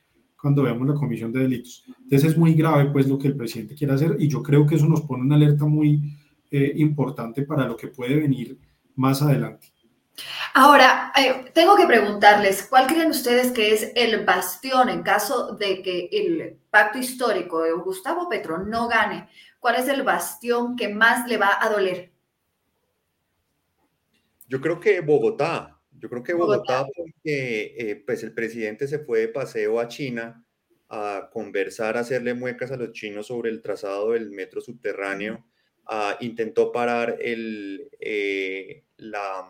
cuando 0.41 0.63
veamos 0.63 0.87
la 0.87 0.93
comisión 0.93 1.31
de 1.31 1.41
delitos. 1.41 1.83
Entonces 2.01 2.31
es 2.31 2.37
muy 2.37 2.53
grave 2.53 2.91
pues 2.91 3.07
lo 3.07 3.17
que 3.17 3.27
el 3.27 3.35
presidente 3.35 3.75
quiere 3.75 3.93
hacer 3.93 4.15
y 4.19 4.27
yo 4.27 4.41
creo 4.41 4.65
que 4.65 4.75
eso 4.75 4.87
nos 4.87 5.01
pone 5.01 5.23
una 5.23 5.35
alerta 5.35 5.65
muy 5.65 6.01
eh, 6.49 6.73
importante 6.77 7.43
para 7.43 7.67
lo 7.67 7.75
que 7.75 7.87
puede 7.87 8.15
venir 8.15 8.57
más 8.95 9.21
adelante. 9.21 9.72
Ahora, 10.53 11.11
eh, 11.17 11.51
tengo 11.53 11.75
que 11.75 11.87
preguntarles, 11.87 12.67
¿cuál 12.69 12.85
creen 12.87 13.09
ustedes 13.09 13.51
que 13.51 13.73
es 13.73 13.91
el 13.95 14.23
bastión 14.23 14.89
en 14.89 15.01
caso 15.01 15.55
de 15.55 15.81
que 15.81 16.09
el 16.11 16.59
pacto 16.69 16.99
histórico 16.99 17.63
de 17.63 17.73
Gustavo 17.73 18.29
Petro 18.29 18.59
no 18.59 18.87
gane? 18.87 19.27
¿Cuál 19.59 19.75
es 19.75 19.87
el 19.87 20.03
bastión 20.03 20.75
que 20.75 20.89
más 20.89 21.27
le 21.27 21.37
va 21.37 21.57
a 21.59 21.69
doler? 21.69 22.11
Yo 24.47 24.61
creo 24.61 24.79
que 24.79 24.99
Bogotá. 24.99 25.79
Yo 25.91 26.09
creo 26.09 26.21
que 26.21 26.33
Bogotá, 26.33 26.85
porque 26.95 27.75
eh, 27.77 28.03
pues 28.05 28.23
el 28.23 28.33
presidente 28.33 28.87
se 28.87 28.99
fue 28.99 29.21
de 29.21 29.27
paseo 29.29 29.79
a 29.79 29.87
China 29.87 30.45
a 30.89 31.29
conversar, 31.31 31.97
a 31.97 32.01
hacerle 32.01 32.35
muecas 32.35 32.71
a 32.71 32.77
los 32.77 32.91
chinos 32.91 33.27
sobre 33.27 33.49
el 33.49 33.63
trazado 33.63 34.11
del 34.11 34.29
metro 34.29 34.61
subterráneo, 34.61 35.43
intentó 36.19 36.71
parar 36.71 37.17
el, 37.19 37.89
eh, 37.99 38.83
la 38.97 39.47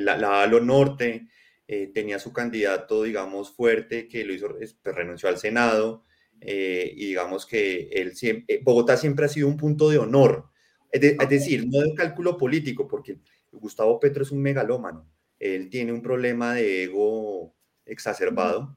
la, 0.00 0.42
Halo 0.42 0.60
Norte 0.60 1.28
eh, 1.68 1.90
tenía 1.94 2.18
su 2.18 2.32
candidato, 2.32 3.02
digamos, 3.02 3.52
fuerte, 3.52 4.08
que 4.08 4.24
lo 4.24 4.32
hizo, 4.32 4.48
pues, 4.48 4.76
renunció 4.84 5.28
al 5.28 5.38
Senado, 5.38 6.04
eh, 6.40 6.92
y 6.96 7.06
digamos 7.06 7.46
que 7.46 7.88
él 7.92 8.16
siempre, 8.16 8.56
eh, 8.56 8.60
Bogotá 8.64 8.96
siempre 8.96 9.26
ha 9.26 9.28
sido 9.28 9.46
un 9.46 9.56
punto 9.56 9.88
de 9.88 9.98
honor, 9.98 10.50
es, 10.90 11.16
decir, 11.28 11.66
no 11.68 11.80
de 11.80 11.94
cálculo 11.94 12.36
político, 12.36 12.86
porque 12.86 13.18
Gustavo 13.50 13.98
Petro 14.00 14.22
es 14.22 14.30
un 14.32 14.42
megalómano, 14.42 15.08
él 15.38 15.70
tiene 15.70 15.92
un 15.92 16.02
problema 16.02 16.54
de 16.54 16.84
ego 16.84 17.54
exacerbado. 17.86 18.76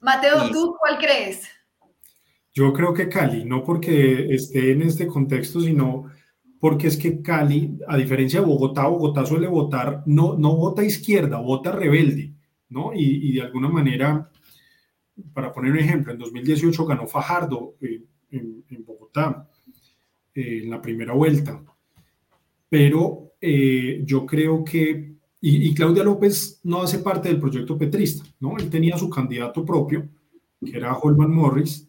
Mateo, 0.00 0.50
¿tú 0.50 0.76
cuál 0.78 0.98
crees? 0.98 1.42
Yo 2.52 2.72
creo 2.72 2.92
que 2.94 3.08
Cali, 3.08 3.44
no 3.44 3.62
porque 3.62 4.34
esté 4.34 4.72
en 4.72 4.82
este 4.82 5.06
contexto, 5.06 5.60
sino 5.60 6.10
porque 6.60 6.88
es 6.88 6.98
que 6.98 7.22
Cali, 7.22 7.78
a 7.88 7.96
diferencia 7.96 8.40
de 8.40 8.46
Bogotá, 8.46 8.86
Bogotá 8.86 9.24
suele 9.24 9.48
votar, 9.48 10.02
no, 10.04 10.36
no 10.36 10.54
vota 10.54 10.84
izquierda, 10.84 11.38
vota 11.38 11.72
rebelde, 11.72 12.34
¿no? 12.68 12.92
Y, 12.94 13.32
de 13.32 13.40
alguna 13.40 13.70
manera, 13.70 14.30
para 15.32 15.52
poner 15.52 15.72
un 15.72 15.78
ejemplo, 15.78 16.12
en 16.12 16.18
2018 16.18 16.84
ganó 16.84 17.06
Fajardo 17.06 17.76
eh, 17.80 18.02
en, 18.30 18.84
Bogotá, 18.84 19.48
eh, 20.34 20.60
en 20.62 20.70
la 20.70 20.82
primera 20.82 21.14
vuelta, 21.14 21.64
pero 22.68 23.32
eh, 23.40 24.02
yo 24.04 24.26
creo 24.26 24.62
que, 24.62 25.14
y, 25.40 25.68
y, 25.70 25.74
Claudia 25.74 26.04
López 26.04 26.60
no 26.64 26.82
hace 26.82 26.98
parte 26.98 27.30
del 27.30 27.40
proyecto 27.40 27.78
petrista, 27.78 28.22
¿no? 28.38 28.58
Él 28.58 28.68
tenía 28.68 28.98
su 28.98 29.08
candidato 29.08 29.64
propio, 29.64 30.06
que 30.62 30.76
era 30.76 30.94
Holman 30.94 31.32
Morris, 31.34 31.88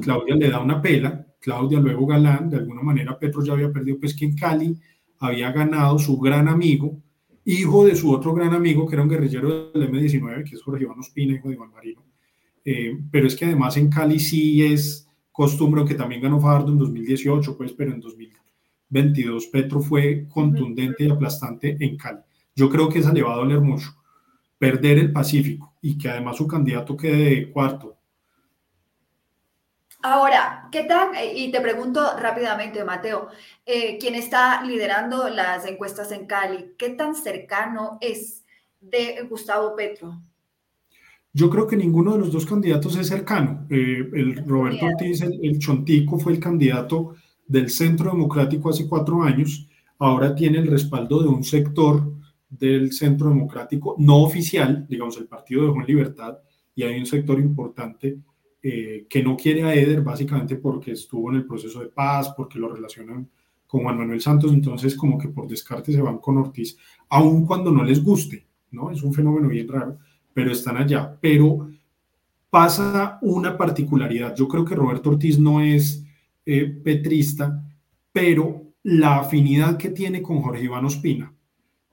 Claudia 0.00 0.36
le 0.36 0.50
da 0.50 0.60
una 0.60 0.80
pela, 0.80 1.23
Claudia, 1.44 1.78
luego 1.78 2.06
Galán, 2.06 2.48
de 2.48 2.56
alguna 2.56 2.80
manera 2.80 3.18
Petro 3.18 3.44
ya 3.44 3.52
había 3.52 3.70
perdido, 3.70 3.98
pues 4.00 4.16
que 4.16 4.24
en 4.24 4.34
Cali 4.34 4.74
había 5.18 5.52
ganado 5.52 5.98
su 5.98 6.18
gran 6.18 6.48
amigo, 6.48 6.98
hijo 7.44 7.84
de 7.84 7.94
su 7.94 8.10
otro 8.10 8.32
gran 8.32 8.54
amigo, 8.54 8.86
que 8.86 8.94
era 8.94 9.02
un 9.02 9.10
guerrillero 9.10 9.70
del 9.70 9.82
M-19, 9.82 10.42
que 10.48 10.54
es 10.54 10.62
Jorge 10.62 10.84
Iván 10.84 11.00
Ospina, 11.00 11.34
hijo 11.34 11.48
de 11.48 11.54
Iván 11.54 11.70
Marino. 11.70 12.02
Eh, 12.64 12.98
pero 13.10 13.26
es 13.26 13.36
que 13.36 13.44
además 13.44 13.76
en 13.76 13.90
Cali 13.90 14.18
sí 14.18 14.64
es 14.64 15.06
costumbre, 15.30 15.80
aunque 15.80 15.94
también 15.94 16.22
ganó 16.22 16.40
Fajardo 16.40 16.72
en 16.72 16.78
2018, 16.78 17.58
pues, 17.58 17.74
pero 17.74 17.92
en 17.92 18.00
2022 18.00 19.46
Petro 19.48 19.82
fue 19.82 20.26
contundente 20.30 21.04
y 21.04 21.10
aplastante 21.10 21.76
en 21.78 21.98
Cali. 21.98 22.20
Yo 22.56 22.70
creo 22.70 22.88
que 22.88 23.00
esa 23.00 23.12
le 23.12 23.22
va 23.22 23.34
a 23.34 23.38
doler 23.38 23.60
mucho. 23.60 23.90
Perder 24.58 24.96
el 24.96 25.12
Pacífico 25.12 25.74
y 25.82 25.98
que 25.98 26.08
además 26.08 26.38
su 26.38 26.46
candidato 26.46 26.96
quede 26.96 27.34
de 27.34 27.50
cuarto 27.50 27.98
Ahora, 30.06 30.68
¿qué 30.70 30.84
tal? 30.84 31.16
Eh, 31.16 31.32
y 31.34 31.50
te 31.50 31.62
pregunto 31.62 32.02
rápidamente, 32.18 32.84
Mateo, 32.84 33.28
eh, 33.64 33.96
quien 33.96 34.14
está 34.14 34.62
liderando 34.62 35.30
las 35.30 35.64
encuestas 35.64 36.12
en 36.12 36.26
Cali, 36.26 36.74
¿qué 36.76 36.90
tan 36.90 37.14
cercano 37.14 37.96
es 38.02 38.44
de 38.82 39.26
Gustavo 39.30 39.74
Petro? 39.74 40.20
Yo 41.32 41.48
creo 41.48 41.66
que 41.66 41.78
ninguno 41.78 42.12
de 42.12 42.18
los 42.18 42.30
dos 42.30 42.44
candidatos 42.44 42.98
es 42.98 43.08
cercano. 43.08 43.66
Eh, 43.70 44.10
el 44.12 44.46
Roberto 44.46 44.84
Ortiz, 44.84 45.22
el, 45.22 45.58
Chontico, 45.58 46.18
fue 46.18 46.34
el 46.34 46.38
candidato 46.38 47.14
del 47.46 47.70
Centro 47.70 48.10
Democrático 48.10 48.68
hace 48.68 48.86
cuatro 48.86 49.22
años. 49.22 49.66
Ahora 49.98 50.34
tiene 50.34 50.58
el 50.58 50.66
respaldo 50.66 51.22
de 51.22 51.28
un 51.30 51.42
sector 51.42 52.12
del 52.50 52.92
Centro 52.92 53.30
Democrático 53.30 53.96
no 53.96 54.18
oficial, 54.18 54.86
digamos, 54.86 55.16
el 55.16 55.28
partido 55.28 55.64
de 55.64 55.72
Juan 55.72 55.86
Libertad, 55.86 56.40
y 56.74 56.82
hay 56.82 56.98
un 57.00 57.06
sector 57.06 57.38
importante 57.40 58.18
eh, 58.66 59.04
que 59.10 59.22
no 59.22 59.36
quiere 59.36 59.62
a 59.62 59.74
Eder 59.74 60.00
básicamente 60.00 60.56
porque 60.56 60.92
estuvo 60.92 61.28
en 61.30 61.36
el 61.36 61.44
proceso 61.44 61.80
de 61.80 61.88
paz, 61.88 62.32
porque 62.34 62.58
lo 62.58 62.70
relacionan 62.74 63.28
con 63.66 63.82
Juan 63.82 63.98
Manuel 63.98 64.22
Santos, 64.22 64.54
entonces 64.54 64.96
como 64.96 65.18
que 65.18 65.28
por 65.28 65.46
descarte 65.46 65.92
se 65.92 66.00
van 66.00 66.16
con 66.16 66.38
Ortiz, 66.38 66.78
aun 67.10 67.44
cuando 67.44 67.70
no 67.70 67.84
les 67.84 68.02
guste, 68.02 68.46
¿no? 68.70 68.90
Es 68.90 69.02
un 69.02 69.12
fenómeno 69.12 69.48
bien 69.48 69.68
raro, 69.68 69.98
pero 70.32 70.50
están 70.50 70.78
allá. 70.78 71.14
Pero 71.20 71.68
pasa 72.48 73.18
una 73.20 73.54
particularidad. 73.58 74.34
Yo 74.34 74.48
creo 74.48 74.64
que 74.64 74.74
Roberto 74.74 75.10
Ortiz 75.10 75.38
no 75.38 75.60
es 75.60 76.02
eh, 76.46 76.64
petrista, 76.64 77.62
pero 78.12 78.72
la 78.82 79.18
afinidad 79.18 79.76
que 79.76 79.90
tiene 79.90 80.22
con 80.22 80.40
Jorge 80.40 80.64
Iván 80.64 80.86
Ospina 80.86 81.34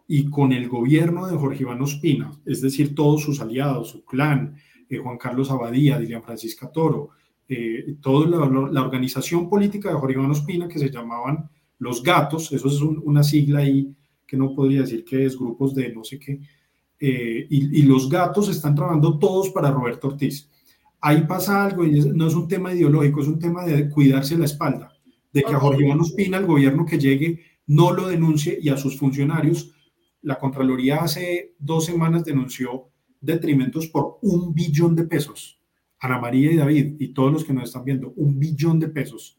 y 0.08 0.30
con 0.30 0.54
el 0.54 0.70
gobierno 0.70 1.28
de 1.28 1.36
Jorge 1.36 1.64
Iván 1.64 1.82
Ospina, 1.82 2.32
es 2.46 2.62
decir, 2.62 2.96
todos 2.96 3.24
sus 3.24 3.42
aliados, 3.42 3.90
su 3.90 4.06
clan, 4.06 4.56
eh, 4.92 4.98
Juan 4.98 5.18
Carlos 5.18 5.50
Abadía, 5.50 5.98
Dilian 5.98 6.22
Francisca 6.22 6.70
Toro, 6.70 7.12
eh, 7.48 7.96
toda 8.02 8.28
la, 8.28 8.82
organización 8.82 9.50
política 9.50 9.90
de 9.90 9.96
Jorge 9.96 10.16
Iván 10.16 10.32
Ospina 10.32 10.68
que 10.68 10.80
se 10.80 10.90
llamaban 10.90 11.50
Los 11.80 12.04
Gatos, 12.04 12.52
eso 12.52 12.68
es 12.68 12.82
una 12.82 13.24
sigla 13.24 13.60
ahí 13.60 13.96
que 14.28 14.36
no 14.36 14.54
podría 14.54 14.82
decir 14.82 15.06
que 15.06 15.26
es 15.26 15.38
grupos 15.38 15.74
de 15.74 15.94
no 15.94 16.04
sé 16.04 16.20
qué, 16.20 16.42
eh, 17.00 17.48
y, 17.50 17.82
los 17.84 18.10
gatos 18.10 18.50
están 18.50 18.76
trabajando 18.76 19.18
todos 19.18 19.50
para 19.50 19.72
Roberto 19.72 20.10
Ortiz. 20.10 20.50
Ahí 21.00 21.22
pasa 21.22 21.66
algo, 21.66 21.84
y 21.84 22.00
no 22.00 22.28
es 22.28 22.36
un 22.36 22.48
tema 22.48 22.74
ideológico, 22.74 23.22
es 23.22 23.28
un 23.28 23.40
tema 23.40 23.66
de 23.66 23.90
cuidarse 23.90 24.38
la 24.38 24.46
espalda, 24.46 24.94
de 25.34 25.42
que 25.42 25.54
a 25.54 25.60
Jorge 25.60 25.84
Iván 25.84 26.02
Ospina, 26.02 26.38
el 26.38 26.46
gobierno 26.46 26.86
que 26.86 27.00
llegue, 27.00 27.40
no 27.68 27.92
lo 27.92 28.08
denuncie 28.08 28.60
y 28.62 28.70
a 28.70 28.78
sus 28.78 28.98
funcionarios. 28.98 29.72
La 30.22 30.38
Contraloría 30.38 30.98
hace 30.98 31.56
dos 31.58 31.86
semanas 31.86 32.24
denunció 32.24 32.91
detrimentos 33.22 33.88
por 33.88 34.18
un 34.22 34.54
billón 34.54 34.96
de 34.96 35.04
pesos. 35.04 35.62
Ana 36.00 36.20
María 36.20 36.52
y 36.52 36.58
David 36.58 36.96
y 37.00 37.10
todos 37.10 37.32
los 37.32 37.46
que 37.46 37.54
nos 37.54 37.66
están 37.66 37.86
viendo, 37.86 38.12
un 38.16 38.40
billón 38.40 38.80
de 38.80 38.90
pesos. 38.90 39.38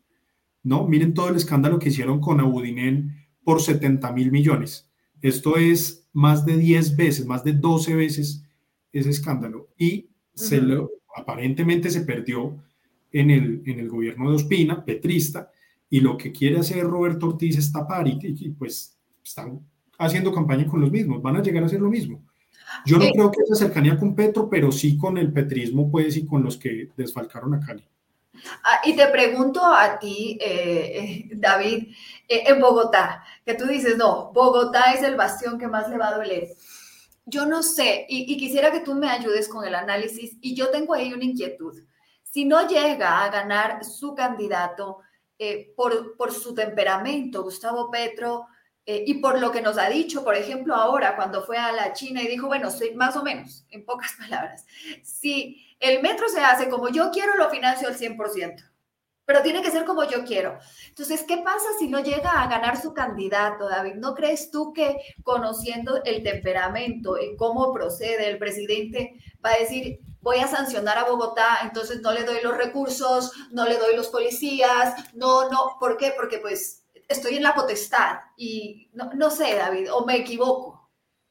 ¿No? 0.62 0.86
Miren 0.86 1.12
todo 1.12 1.28
el 1.28 1.36
escándalo 1.36 1.78
que 1.80 1.88
hicieron 1.88 2.20
con 2.20 2.38
Abudinen 2.38 3.16
por 3.42 3.60
70 3.60 4.12
mil 4.12 4.30
millones. 4.30 4.88
Esto 5.20 5.56
es 5.56 6.08
más 6.12 6.46
de 6.46 6.56
10 6.56 6.96
veces, 6.96 7.26
más 7.26 7.42
de 7.42 7.52
12 7.52 7.96
veces 7.96 8.44
ese 8.92 9.10
escándalo. 9.10 9.70
Y 9.76 10.08
se 10.34 10.60
lo, 10.60 10.90
aparentemente 11.16 11.90
se 11.90 12.02
perdió 12.02 12.62
en 13.10 13.30
el, 13.30 13.62
en 13.66 13.80
el 13.80 13.88
gobierno 13.88 14.30
de 14.30 14.36
Ospina, 14.36 14.84
petrista, 14.84 15.50
y 15.90 16.00
lo 16.00 16.16
que 16.16 16.32
quiere 16.32 16.58
hacer 16.58 16.84
Roberto 16.84 17.28
Ortiz 17.28 17.58
es 17.58 17.72
tapar 17.72 18.06
y, 18.08 18.18
y 18.22 18.50
pues 18.50 18.96
están 19.22 19.60
haciendo 19.98 20.32
campaña 20.32 20.66
con 20.66 20.80
los 20.80 20.90
mismos, 20.90 21.20
van 21.20 21.36
a 21.36 21.42
llegar 21.42 21.64
a 21.64 21.66
hacer 21.66 21.80
lo 21.80 21.90
mismo. 21.90 22.24
Yo 22.84 22.98
no 22.98 23.10
creo 23.10 23.30
que 23.30 23.42
esa 23.42 23.54
cercanía 23.54 23.98
con 23.98 24.14
Petro, 24.14 24.48
pero 24.48 24.72
sí 24.72 24.96
con 24.96 25.18
el 25.18 25.32
petrismo, 25.32 25.90
pues, 25.90 26.16
y 26.16 26.26
con 26.26 26.42
los 26.42 26.56
que 26.56 26.90
desfalcaron 26.96 27.54
a 27.54 27.60
Cali. 27.60 27.86
Ah, 28.64 28.80
y 28.84 28.96
te 28.96 29.06
pregunto 29.08 29.64
a 29.64 29.98
ti, 29.98 30.38
eh, 30.40 30.98
eh, 30.98 31.30
David, 31.34 31.88
eh, 32.28 32.44
en 32.46 32.60
Bogotá, 32.60 33.24
que 33.44 33.54
tú 33.54 33.66
dices, 33.66 33.96
no, 33.96 34.32
Bogotá 34.32 34.92
es 34.92 35.02
el 35.02 35.16
bastión 35.16 35.58
que 35.58 35.68
más 35.68 35.88
le 35.88 35.98
va 35.98 36.08
a 36.08 36.16
doler. 36.16 36.48
Yo 37.24 37.46
no 37.46 37.62
sé, 37.62 38.06
y, 38.08 38.36
quisiera 38.36 38.72
que 38.72 38.80
tú 38.80 38.94
me 38.94 39.08
ayudes 39.08 39.48
con 39.48 39.64
el 39.64 39.74
análisis, 39.74 40.36
y 40.40 40.54
yo 40.54 40.70
tengo 40.70 40.94
ahí 40.94 41.12
una 41.12 41.24
inquietud. 41.24 41.78
Si 42.22 42.44
no 42.44 42.66
llega 42.66 43.22
a 43.22 43.30
ganar 43.30 43.84
su 43.84 44.14
candidato 44.14 44.98
por, 45.76 46.16
por 46.16 46.32
su 46.32 46.54
temperamento, 46.54 47.42
Gustavo 47.42 47.90
Petro, 47.90 48.46
eh, 48.84 49.04
y 49.06 49.14
por 49.14 49.40
lo 49.40 49.52
que 49.52 49.62
nos 49.62 49.78
ha 49.78 49.88
dicho, 49.88 50.24
por 50.24 50.34
ejemplo, 50.34 50.74
ahora 50.74 51.14
cuando 51.14 51.44
fue 51.44 51.56
a 51.56 51.70
la 51.70 51.92
China 51.92 52.20
y 52.22 52.26
dijo, 52.26 52.48
bueno, 52.48 52.70
soy 52.70 52.94
más 52.94 53.16
o 53.16 53.22
menos, 53.22 53.64
en 53.70 53.84
pocas 53.84 54.12
palabras, 54.18 54.66
si 55.02 55.64
el 55.78 56.02
metro 56.02 56.28
se 56.28 56.40
hace 56.40 56.68
como 56.68 56.88
yo 56.88 57.10
quiero, 57.10 57.36
lo 57.36 57.50
financio 57.50 57.88
al 57.88 57.96
100%, 57.96 58.70
pero 59.24 59.42
tiene 59.42 59.62
que 59.62 59.70
ser 59.70 59.84
como 59.84 60.04
yo 60.04 60.24
quiero. 60.24 60.58
Entonces, 60.88 61.24
¿qué 61.26 61.38
pasa 61.38 61.66
si 61.78 61.88
no 61.88 62.00
llega 62.00 62.42
a 62.42 62.48
ganar 62.48 62.80
su 62.80 62.92
candidato, 62.92 63.68
David? 63.68 63.94
¿No 63.94 64.14
crees 64.14 64.50
tú 64.50 64.72
que 64.72 64.96
conociendo 65.22 66.02
el 66.04 66.24
temperamento 66.24 67.18
y 67.18 67.36
cómo 67.36 67.72
procede 67.72 68.28
el 68.28 68.38
presidente 68.38 69.14
va 69.44 69.50
a 69.50 69.58
decir, 69.58 70.00
voy 70.20 70.38
a 70.38 70.48
sancionar 70.48 70.98
a 70.98 71.04
Bogotá, 71.04 71.58
entonces 71.62 72.00
no 72.00 72.12
le 72.12 72.24
doy 72.24 72.40
los 72.42 72.56
recursos, 72.56 73.32
no 73.52 73.64
le 73.64 73.76
doy 73.76 73.94
los 73.94 74.08
policías, 74.08 74.94
no, 75.14 75.48
no, 75.50 75.76
¿por 75.78 75.96
qué? 75.96 76.12
Porque 76.16 76.38
pues 76.38 76.81
estoy 77.12 77.36
en 77.36 77.42
la 77.42 77.54
potestad 77.54 78.18
y 78.36 78.90
no, 78.94 79.12
no 79.14 79.30
sé, 79.30 79.54
David, 79.54 79.92
o 79.92 80.04
me 80.04 80.16
equivoco. 80.16 80.82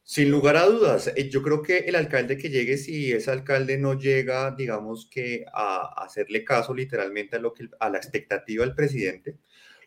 Sin 0.04 0.32
lugar 0.32 0.58
a 0.58 0.66
dudas, 0.66 1.12
eh, 1.16 1.30
yo 1.30 1.42
creo 1.42 1.62
que 1.62 1.80
el 1.80 1.96
alcalde 1.96 2.38
que 2.38 2.50
llegue, 2.50 2.78
si 2.78 3.12
ese 3.12 3.32
alcalde 3.32 3.78
no 3.78 3.98
llega, 3.98 4.52
digamos 4.52 5.08
que 5.10 5.46
a, 5.54 6.04
hacerle 6.04 6.44
caso 6.44 6.74
literalmente 6.74 7.38
a, 7.38 7.40
lo 7.40 7.54
que, 7.54 7.70
a 7.80 7.90
la 7.90 7.98
expectativa 7.98 8.66
del 8.66 8.76
presidente, 8.76 9.38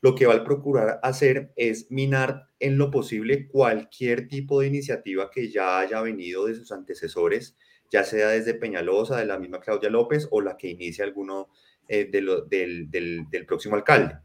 lo 0.00 0.14
que 0.14 0.26
va 0.26 0.34
a 0.34 0.44
procurar 0.44 1.00
hacer 1.02 1.52
es 1.56 1.90
minar 1.90 2.48
en 2.60 2.78
lo 2.78 2.90
posible 2.90 3.48
cualquier 3.48 4.28
tipo 4.28 4.60
de 4.60 4.66
iniciativa 4.68 5.30
que 5.30 5.50
ya 5.50 5.80
haya 5.80 6.00
venido 6.00 6.46
de 6.46 6.54
sus 6.54 6.72
antecesores, 6.72 7.56
ya 7.90 8.04
sea 8.04 8.28
desde 8.28 8.54
Peñalosa, 8.54 9.18
de 9.18 9.26
la 9.26 9.38
misma 9.38 9.60
Claudia 9.60 9.90
López 9.90 10.28
o 10.30 10.40
la 10.40 10.56
que 10.56 10.68
inicie 10.68 11.04
alguno 11.04 11.48
eh, 11.88 12.08
de 12.10 13.26
del, 13.30 13.46
próximo 13.46 13.76
alcalde. 13.76 14.18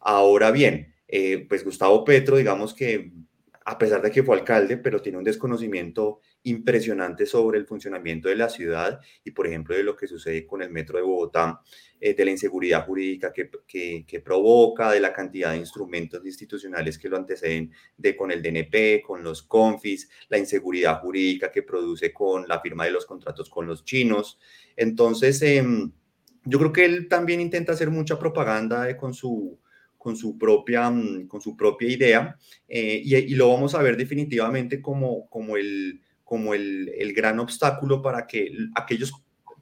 Ahora 0.00 0.50
bien, 0.50 0.94
eh, 1.08 1.46
pues 1.48 1.64
Gustavo 1.64 2.04
Petro, 2.04 2.36
digamos 2.36 2.74
que 2.74 3.10
a 3.68 3.76
pesar 3.76 4.00
de 4.00 4.10
que 4.10 4.22
fue 4.22 4.34
alcalde, 4.34 4.78
pero 4.78 5.02
tiene 5.02 5.18
un 5.18 5.24
desconocimiento 5.24 6.20
impresionante 6.44 7.26
sobre 7.26 7.58
el 7.58 7.66
funcionamiento 7.66 8.30
de 8.30 8.36
la 8.36 8.48
ciudad 8.48 8.98
y, 9.22 9.32
por 9.32 9.46
ejemplo, 9.46 9.76
de 9.76 9.82
lo 9.82 9.94
que 9.94 10.06
sucede 10.06 10.46
con 10.46 10.62
el 10.62 10.70
metro 10.70 10.96
de 10.96 11.04
Bogotá, 11.04 11.60
eh, 12.00 12.14
de 12.14 12.24
la 12.24 12.30
inseguridad 12.30 12.86
jurídica 12.86 13.30
que, 13.30 13.50
que, 14.06 14.20
provoca, 14.20 14.90
de 14.90 15.00
la 15.00 15.12
cantidad 15.12 15.52
de 15.52 15.58
instrumentos 15.58 16.24
institucionales 16.24 16.98
que 16.98 17.10
lo 17.10 17.18
anteceden 17.18 17.70
de, 17.98 18.16
con 18.16 18.30
el 18.30 18.40
DNP, 18.40 19.02
con 19.02 19.22
los 19.22 19.42
confis, 19.42 20.08
la 20.30 20.38
inseguridad 20.38 21.02
jurídica 21.02 21.50
que 21.50 21.62
produce 21.62 22.10
con 22.10 22.48
la 22.48 22.60
firma 22.62 22.86
de 22.86 22.92
los 22.92 23.04
contratos 23.04 23.50
con 23.50 23.66
los 23.66 23.84
chinos. 23.84 24.38
Entonces, 24.76 25.42
em, 25.42 25.92
yo 26.46 26.58
creo 26.58 26.72
que 26.72 26.86
él 26.86 27.06
también 27.06 27.42
intenta 27.42 27.72
hacer 27.72 27.90
mucha 27.90 28.18
propaganda 28.18 28.96
con 28.96 29.12
su 29.12 29.58
con 29.98 30.16
su 30.16 30.38
propia, 30.38 30.88
mm, 30.88 31.26
con 31.26 31.40
su 31.40 31.56
propia 31.56 31.88
idea 31.90 32.36
eh, 32.68 33.02
y, 33.04 33.34
lo 33.34 33.50
vamos 33.50 33.74
a 33.74 33.82
ver 33.82 33.96
definitivamente 33.96 34.80
como, 34.80 35.28
como, 35.28 35.56
el, 35.56 36.00
como 36.24 36.54
el, 36.54 36.90
el, 36.96 37.12
gran 37.12 37.40
obstáculo 37.40 38.00
para 38.00 38.26
que 38.26 38.50
aquellos 38.74 39.12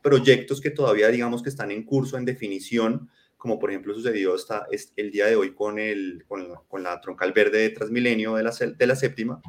proyectos 0.03 0.61
que 0.61 0.71
todavía 0.71 1.09
digamos 1.09 1.43
que 1.43 1.49
están 1.49 1.71
en 1.71 1.85
curso, 1.85 2.17
en 2.17 2.25
definición, 2.25 3.09
como 3.37 3.59
por 3.59 3.71
ejemplo 3.71 3.95
sucedió 3.95 4.35
hasta 4.35 4.67
el 4.97 5.11
día 5.11 5.27
de 5.27 5.37
hoy 5.37 5.55
con, 5.55 5.79
el, 5.79 6.25
con, 6.29 6.83
la, 6.83 7.01
troncal 7.01 7.33
verde 7.33 7.59
de 7.59 7.71
Transmilenio 7.71 8.35
de 8.35 8.45
la, 8.45 8.53
de 8.53 8.87
la 8.87 8.97
séptima, 8.97 9.41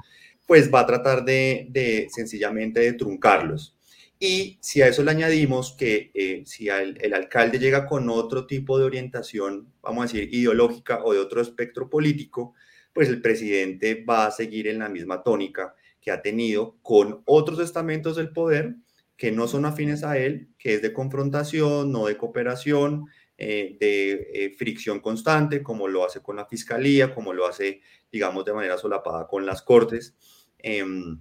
pues 0.48 0.74
va 0.74 0.80
a 0.80 0.88
tratar 0.88 1.26
de, 1.26 1.68
de 1.70 2.08
sencillamente 2.10 2.80
de 2.80 2.94
truncarlos. 2.94 3.77
Y 4.20 4.58
si 4.62 4.82
a 4.82 4.88
eso 4.88 5.04
le 5.04 5.12
añadimos 5.12 5.74
que 5.74 6.12
eh, 6.14 6.44
si 6.46 6.70
el, 6.70 7.14
alcalde 7.14 7.60
llega 7.60 7.86
con 7.86 8.10
otro 8.10 8.48
tipo 8.48 8.80
de 8.80 8.86
orientación, 8.86 9.72
vamos 9.82 10.00
a 10.00 10.14
decir, 10.14 10.34
ideológica 10.34 11.04
o 11.04 11.14
de 11.14 11.20
otro 11.20 11.40
espectro 11.42 11.90
político, 11.90 12.56
pues 12.94 13.10
el 13.10 13.22
presidente 13.22 14.04
va 14.04 14.26
a 14.26 14.32
seguir 14.32 14.68
en 14.68 14.80
la 14.80 14.90
misma 14.90 15.22
tónica 15.22 15.76
que 16.02 16.10
ha 16.10 16.22
tenido 16.22 16.78
con 16.82 17.22
otros 17.26 17.60
estamentos 17.60 18.16
del 18.16 18.32
poder 18.32 18.76
que 19.18 19.32
no 19.32 19.48
son 19.48 19.66
afines 19.66 20.04
a 20.04 20.18
él, 20.18 20.50
que 20.58 20.76
es 20.76 20.82
de 20.82 20.94
confrontación, 20.94 21.92
no 21.92 22.06
de 22.06 22.18
cooperación, 22.18 23.06
eh, 23.38 23.78
de 23.80 24.30
eh, 24.34 24.56
fricción 24.58 25.00
constante, 25.00 25.62
como 25.62 25.88
lo 25.88 26.04
hace 26.06 26.22
con 26.22 26.38
la 26.38 26.48
fiscalía, 26.48 27.14
como 27.14 27.34
lo 27.34 27.46
hace, 27.46 27.82
digamos, 28.12 28.46
de 28.46 28.54
manera 28.54 28.78
solapada 28.78 29.28
con 29.28 29.46
las 29.46 29.62
cortes. 29.62 30.16
Em, 30.58 31.20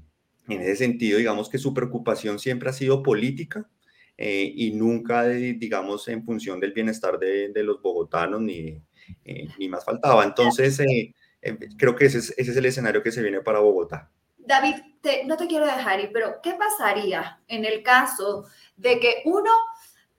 en 0.48 0.60
ese 0.60 0.76
sentido, 0.76 1.18
digamos 1.18 1.48
que 1.48 1.58
su 1.58 1.74
preocupación 1.74 2.38
siempre 2.38 2.70
ha 2.70 2.72
sido 2.72 3.02
política 3.02 3.68
eh, 4.16 4.52
y 4.54 4.72
nunca, 4.72 5.24
digamos, 5.24 6.08
en 6.08 6.24
función 6.24 6.60
del 6.60 6.72
bienestar 6.72 7.18
de, 7.18 7.62
los 7.62 7.82
bogotanos, 7.82 8.40
ni, 8.40 8.80
eh, 9.24 9.48
ni 9.58 9.68
más 9.68 9.84
faltaba. 9.84 10.24
Entonces, 10.24 10.80
eh, 10.80 11.14
creo 11.76 11.94
que 11.94 12.06
ese 12.06 12.18
es, 12.18 12.34
ese 12.36 12.50
es, 12.50 12.56
el 12.56 12.66
escenario 12.66 13.02
que 13.02 13.12
se 13.12 13.22
viene 13.22 13.40
para 13.40 13.60
Bogotá. 13.60 14.10
David, 14.38 14.76
no 15.26 15.36
te 15.36 15.46
quiero 15.46 15.66
dejar 15.66 16.00
ir, 16.00 16.10
pero 16.12 16.40
¿qué 16.42 16.54
pasaría 16.54 17.40
en 17.48 17.64
el 17.64 17.82
caso 17.82 18.46
de 18.76 18.98
que 19.00 19.22
uno 19.24 19.50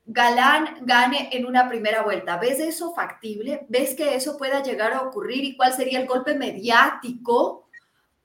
Galán 0.10 0.78
gane 0.84 1.30
en 1.34 1.46
una 1.46 1.68
primera 1.68 2.02
vuelta. 2.02 2.38
¿Ves 2.38 2.62
eso 2.62 2.94
factible? 2.94 3.66
¿Ves 3.68 3.94
que 3.94 4.16
eso 4.16 4.38
pueda 4.38 4.64
llegar 4.64 4.94
a 4.94 5.02
ocurrir? 5.02 5.44
¿Y 5.44 5.58
cuál 5.58 5.74
sería 5.74 6.00
el 6.00 6.08
golpe 6.08 6.34
mediático 6.34 7.67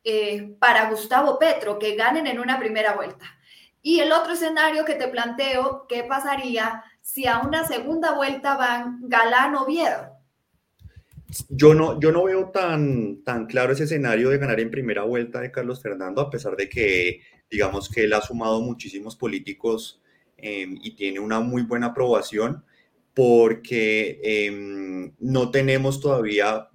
eh, 0.05 0.55
para 0.59 0.91
Gustavo 0.91 1.39
Petro, 1.39 1.79
que 1.79 1.95
ganen 1.95 2.27
en 2.27 2.41
una 2.41 2.59
primera 2.59 2.95
vuelta. 2.95 3.25
Y 3.83 4.01
el 4.01 4.13
otro 4.13 4.33
escenario 4.33 4.85
que 4.85 4.95
te 4.95 5.09
planteo, 5.09 5.87
¿qué 5.89 6.05
pasaría 6.05 6.85
si 7.01 7.27
a 7.27 7.41
una 7.41 7.67
segunda 7.67 8.15
vuelta 8.15 8.57
van 8.57 9.01
Galán 9.03 9.57
Oviedo? 9.57 10.13
Yo 11.49 11.75
no, 11.75 11.99
yo 11.99 12.13
no 12.13 12.25
veo 12.25 12.51
tan, 12.51 13.23
tan 13.25 13.47
claro 13.47 13.73
ese 13.73 13.85
escenario 13.85 14.31
de 14.31 14.39
ganar 14.39 14.61
en 14.61 14.71
primera 14.71 15.03
vuelta 15.03 15.41
de 15.41 15.51
Carlos 15.51 15.83
Fernando, 15.83 16.21
a 16.21 16.31
pesar 16.31 16.57
de 16.57 16.69
que, 16.69 17.21
digamos 17.51 17.89
que 17.89 18.05
él 18.05 18.13
ha 18.13 18.21
sumado 18.21 18.61
muchísimos 18.61 19.17
políticos 19.17 20.01
em, 20.37 20.79
y 20.83 20.95
tiene 20.95 21.21
una 21.21 21.41
muy 21.41 21.63
buena 21.63 21.89
aprobación, 21.89 22.65
porque 23.15 24.21
em, 24.23 25.13
no 25.19 25.51
tenemos 25.51 26.01
todavía 26.01 26.69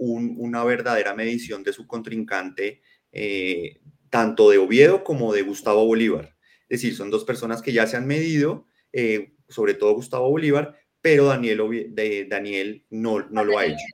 una 0.00 0.64
verdadera 0.64 1.14
medición 1.14 1.62
de 1.62 1.72
su 1.72 1.86
contrincante, 1.86 2.80
eh, 3.12 3.80
tanto 4.08 4.50
de 4.50 4.58
Oviedo 4.58 5.04
como 5.04 5.32
de 5.32 5.42
Gustavo 5.42 5.84
Bolívar. 5.86 6.36
Es 6.68 6.80
decir, 6.80 6.96
son 6.96 7.10
dos 7.10 7.24
personas 7.24 7.60
que 7.60 7.72
ya 7.72 7.86
se 7.86 7.96
han 7.96 8.06
medido, 8.06 8.66
eh, 8.92 9.34
sobre 9.48 9.74
todo 9.74 9.94
Gustavo 9.94 10.30
Bolívar, 10.30 10.76
pero 11.02 11.26
Daniel, 11.26 11.60
de, 11.90 12.26
Daniel 12.28 12.86
no, 12.90 13.20
no 13.28 13.44
lo 13.44 13.58
ha 13.58 13.66
hecho. 13.66 13.84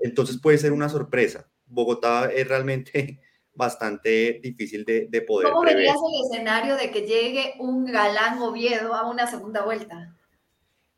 Entonces 0.00 0.38
puede 0.40 0.58
ser 0.58 0.72
una 0.72 0.88
sorpresa. 0.88 1.50
Bogotá 1.64 2.30
es 2.32 2.46
realmente 2.46 3.20
bastante 3.54 4.38
difícil 4.42 4.84
de, 4.84 5.08
de 5.08 5.22
poder. 5.22 5.50
¿Cómo 5.50 5.64
verías 5.64 5.96
el 5.96 6.30
escenario 6.30 6.76
de 6.76 6.90
que 6.90 7.02
llegue 7.02 7.54
un 7.58 7.86
galán 7.86 8.38
Oviedo 8.38 8.94
a 8.94 9.10
una 9.10 9.26
segunda 9.26 9.64
vuelta? 9.64 10.14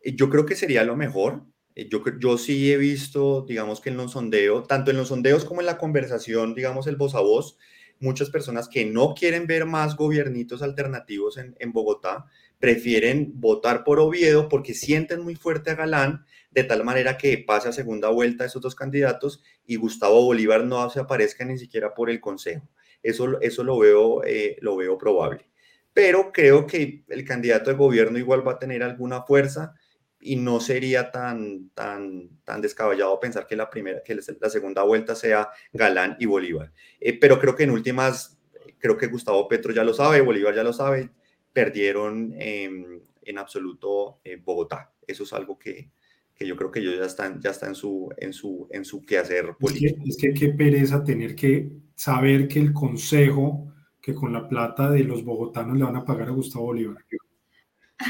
Yo 0.05 0.29
creo 0.29 0.45
que 0.45 0.57
sería 0.57 0.85
lo 0.85 0.97
mejor. 0.97 1.45
Eh, 1.79 1.89
yo, 1.89 2.03
yo 2.19 2.37
sí 2.37 2.73
he 2.73 2.77
visto, 2.77 3.45
digamos 3.47 3.81
que 3.81 3.91
en 3.91 3.97
los 3.97 4.13
sondeos, 4.13 4.67
tanto 4.67 4.91
en 4.91 4.97
los 4.97 5.09
sondeos 5.09 5.45
como 5.45 5.61
en 5.61 5.67
la 5.67 5.79
conversación, 5.79 6.55
digamos 6.55 6.89
el 6.89 6.97
voz 6.97 7.15
a 7.15 7.21
voz, 7.21 7.57
muchas 8.01 8.31
personas 8.31 8.69
que 8.69 8.85
no 8.85 9.15
quieren 9.15 9.47
ver 9.47 9.65
más 9.65 9.97
gobiernitos 9.97 10.63
alternativos 10.63 11.39
en, 11.39 11.55
en 11.61 11.73
Bogotá, 11.73 12.27
prefieren 12.59 13.33
votar 13.37 13.85
por 13.85 14.01
Oviedo 14.01 14.49
porque 14.49 14.75
sienten 14.75 15.23
muy 15.23 15.37
fuerte 15.37 15.71
a 15.71 15.77
Galán, 15.77 16.25
de 16.51 16.65
tal 16.65 16.83
manera 16.83 17.17
que 17.17 17.39
pase 17.39 17.69
a 17.69 17.73
segunda 17.73 18.09
vuelta 18.09 18.45
esos 18.45 18.61
dos 18.61 18.75
candidatos 18.75 19.43
y 19.65 19.77
Gustavo 19.77 20.25
Bolívar 20.25 20.65
no 20.65 20.91
se 20.91 20.99
aparezca 20.99 21.45
ni 21.45 21.59
siquiera 21.59 21.95
por 21.95 22.11
el 22.11 22.21
Consejo. 22.21 22.69
Eso, 23.05 23.41
eso 23.41 23.63
lo, 23.63 23.79
veo, 23.79 24.25
eh, 24.25 24.57
lo 24.61 24.77
veo 24.77 24.99
probable. 24.99 25.49
Pero 25.93 26.33
creo 26.33 26.67
que 26.67 27.05
el 27.09 27.25
candidato 27.25 27.71
de 27.71 27.77
gobierno 27.77 28.19
igual 28.19 28.47
va 28.47 28.53
a 28.53 28.59
tener 28.59 28.83
alguna 28.83 29.23
fuerza 29.23 29.75
y 30.21 30.37
no 30.37 30.61
sería 30.61 31.11
tan, 31.11 31.71
tan, 31.71 32.29
tan 32.45 32.61
descabellado 32.61 33.21
pensar 33.21 33.47
que 33.47 33.57
la, 33.57 33.71
primera, 33.71 34.03
que 34.03 34.15
la 34.15 34.51
segunda 34.51 34.83
vuelta 34.83 35.15
sea 35.15 35.49
Galán 35.73 36.17
y 36.19 36.27
Bolívar. 36.27 36.73
Eh, 37.01 37.19
pero 37.19 37.39
creo 37.39 37.55
que 37.55 37.65
en 37.65 37.71
últimas, 37.71 38.39
creo 38.79 38.97
que 38.97 39.07
Gustavo 39.07 39.47
Petro 39.49 39.73
ya 39.73 39.85
lo 39.85 39.95
sabe, 39.95 40.21
Bolívar 40.21 40.55
ya 40.55 40.65
lo 40.65 40.73
sabe, 40.73 41.11
perdieron 41.53 42.35
en 42.37 43.39
absoluto 43.39 44.21
eh, 44.25 44.41
Bogotá. 44.43 44.91
Eso 45.07 45.25
es 45.25 45.33
algo 45.33 45.59
que, 45.59 45.91
que, 46.35 46.47
yo 46.47 46.57
creo 46.57 46.71
que 46.71 46.81
ellos 46.81 46.99
ya 46.99 47.07
están, 47.07 47.41
ya 47.41 47.51
están 47.51 47.71
en, 47.71 47.75
su, 47.75 48.13
en, 48.17 48.33
su, 48.33 48.69
en 48.71 48.85
su 48.85 49.03
quehacer 49.03 49.55
político. 49.59 50.03
Es 50.07 50.17
que, 50.17 50.29
es 50.29 50.35
que 50.35 50.47
qué 50.47 50.53
pereza 50.55 51.05
tener 51.05 51.35
que 51.35 51.71
saber 51.95 52.49
que 52.49 52.59
el 52.59 52.73
consejo 52.73 53.73
que 54.01 54.15
con 54.15 54.33
la 54.33 54.49
plata 54.49 54.91
de 54.91 55.05
los 55.05 55.25
bogotanos 55.25 55.77
le 55.77 55.85
van 55.85 55.97
a 55.97 56.05
pagar 56.05 56.29
a 56.29 56.33
Gustavo 56.33 56.67
Bolívar. 56.67 57.05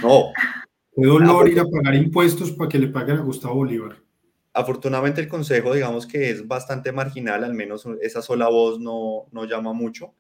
No, 0.03 0.27
Qué 1.01 1.07
dolor 1.07 1.49
ir 1.49 1.61
a 1.61 1.65
pagar 1.65 1.95
impuestos 1.95 2.51
para 2.51 2.69
que 2.69 2.77
le 2.77 2.89
paguen 2.89 3.19
a 3.19 3.23
Gustavo 3.23 3.55
Bolívar. 3.55 4.03
Afortunadamente 4.53 5.21
el 5.21 5.29
consejo, 5.29 5.73
digamos 5.73 6.09
que 6.09 6.29
es 6.29 6.49
bastante 6.49 6.91
marginal, 6.91 7.45
al 7.45 7.55
menos 7.55 7.87
esa 8.03 8.21
sola 8.21 8.49
voz 8.49 8.81
no, 8.81 9.29
no 9.31 9.45
llama 9.45 9.73
mucho, 9.73 10.17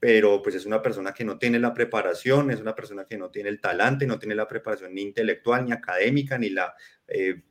pero 0.00 0.40
pues 0.40 0.54
es 0.54 0.64
una 0.64 0.80
persona 0.80 1.12
que 1.12 1.26
no 1.26 1.36
tiene 1.36 1.58
la 1.58 1.74
preparación, 1.74 2.50
es 2.50 2.62
una 2.62 2.74
persona 2.74 3.04
que 3.04 3.18
no 3.18 3.28
tiene 3.28 3.50
el 3.50 3.60
talante, 3.60 4.06
no 4.06 4.18
tiene 4.18 4.34
la 4.34 4.48
preparación 4.48 4.94
ni 4.94 5.02
intelectual, 5.02 5.66
ni 5.66 5.72
académica, 5.72 6.38
ni 6.38 6.48
la 6.48 6.72
eh, 7.08 7.42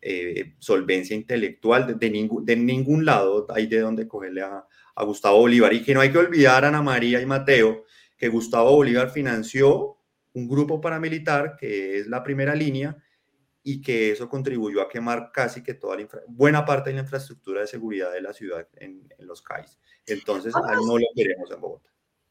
eh, 0.00 0.54
solvencia 0.60 1.16
intelectual 1.16 1.88
de, 1.88 1.94
de, 1.94 2.08
ningún, 2.08 2.44
de 2.44 2.54
ningún 2.54 3.04
lado 3.04 3.48
hay 3.52 3.66
de 3.66 3.80
donde 3.80 4.06
cogerle 4.06 4.42
a, 4.42 4.64
a 4.94 5.04
Gustavo 5.04 5.40
Bolívar. 5.40 5.72
Y 5.72 5.82
que 5.82 5.92
no 5.92 6.02
hay 6.02 6.12
que 6.12 6.18
olvidar, 6.18 6.64
Ana 6.64 6.82
María 6.82 7.20
y 7.20 7.26
Mateo, 7.26 7.84
que 8.16 8.28
Gustavo 8.28 8.76
Bolívar 8.76 9.10
financió 9.10 9.97
un 10.34 10.48
grupo 10.48 10.80
paramilitar 10.80 11.56
que 11.56 11.98
es 11.98 12.06
la 12.06 12.22
primera 12.22 12.54
línea 12.54 12.96
y 13.62 13.82
que 13.82 14.12
eso 14.12 14.28
contribuyó 14.28 14.80
a 14.80 14.88
quemar 14.88 15.30
casi 15.32 15.62
que 15.62 15.74
toda 15.74 15.96
la 15.96 16.08
buena 16.28 16.64
parte 16.64 16.90
de 16.90 16.96
la 16.96 17.02
infraestructura 17.02 17.60
de 17.60 17.66
seguridad 17.66 18.12
de 18.12 18.22
la 18.22 18.32
ciudad 18.32 18.66
en, 18.76 19.08
los 19.18 19.42
CAIs. 19.42 19.78
Entonces, 20.06 20.54
no 20.54 20.96
lo 20.98 21.06
queremos 21.14 21.50
en 21.50 21.60
Bogotá. 21.60 21.90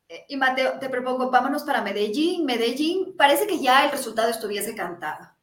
Eh, 0.10 0.26
y 0.30 0.38
Mateo, 0.38 0.80
te 0.80 0.90
propongo, 0.90 1.30
vámonos 1.30 1.64
para 1.64 1.82
Medellín. 1.82 2.46
Medellín, 2.46 3.16
parece 3.18 3.46
que 3.46 3.60
ya 3.60 3.86
el 3.86 3.92
resultado 3.92 4.30
estuviese 4.30 4.74
cantado. 4.74 5.37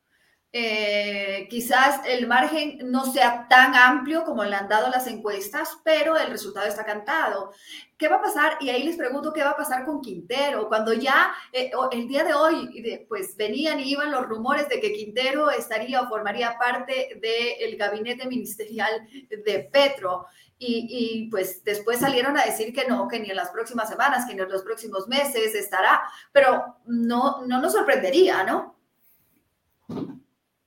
Eh, 0.56 1.48
quizás 1.50 2.02
el 2.06 2.28
margen 2.28 2.78
no 2.84 3.12
sea 3.12 3.48
tan 3.48 3.74
amplio 3.74 4.22
como 4.22 4.44
le 4.44 4.54
han 4.54 4.68
dado 4.68 4.88
las 4.88 5.08
encuestas, 5.08 5.78
pero 5.82 6.16
el 6.16 6.30
resultado 6.30 6.68
está 6.68 6.84
cantado. 6.84 7.50
¿Qué 7.98 8.06
va 8.06 8.16
a 8.16 8.22
pasar? 8.22 8.58
Y 8.60 8.70
ahí 8.70 8.84
les 8.84 8.96
pregunto 8.96 9.32
qué 9.32 9.42
va 9.42 9.50
a 9.50 9.56
pasar 9.56 9.84
con 9.84 10.00
Quintero, 10.00 10.68
cuando 10.68 10.92
ya 10.92 11.34
eh, 11.52 11.72
el 11.90 12.06
día 12.06 12.22
de 12.22 12.34
hoy, 12.34 13.04
pues 13.08 13.36
venían 13.36 13.80
y 13.80 13.90
iban 13.90 14.12
los 14.12 14.26
rumores 14.26 14.68
de 14.68 14.78
que 14.78 14.92
Quintero 14.92 15.50
estaría 15.50 16.02
o 16.02 16.08
formaría 16.08 16.56
parte 16.56 17.18
del 17.20 17.76
gabinete 17.76 18.28
ministerial 18.28 19.08
de 19.28 19.68
Petro. 19.72 20.26
Y, 20.56 21.28
pues 21.32 21.64
después 21.64 21.98
salieron 21.98 22.38
a 22.38 22.44
decir 22.44 22.72
que 22.72 22.86
no, 22.86 23.08
que 23.08 23.18
ni 23.18 23.28
en 23.28 23.36
las 23.36 23.50
próximas 23.50 23.88
semanas, 23.88 24.24
que 24.24 24.34
ni 24.34 24.40
en 24.40 24.48
los 24.48 24.62
próximos 24.62 25.08
meses 25.08 25.52
estará, 25.56 26.04
pero 26.30 26.76
no, 26.86 27.44
no 27.44 27.60
nos 27.60 27.72
sorprendería, 27.72 28.44
¿no? 28.44 28.74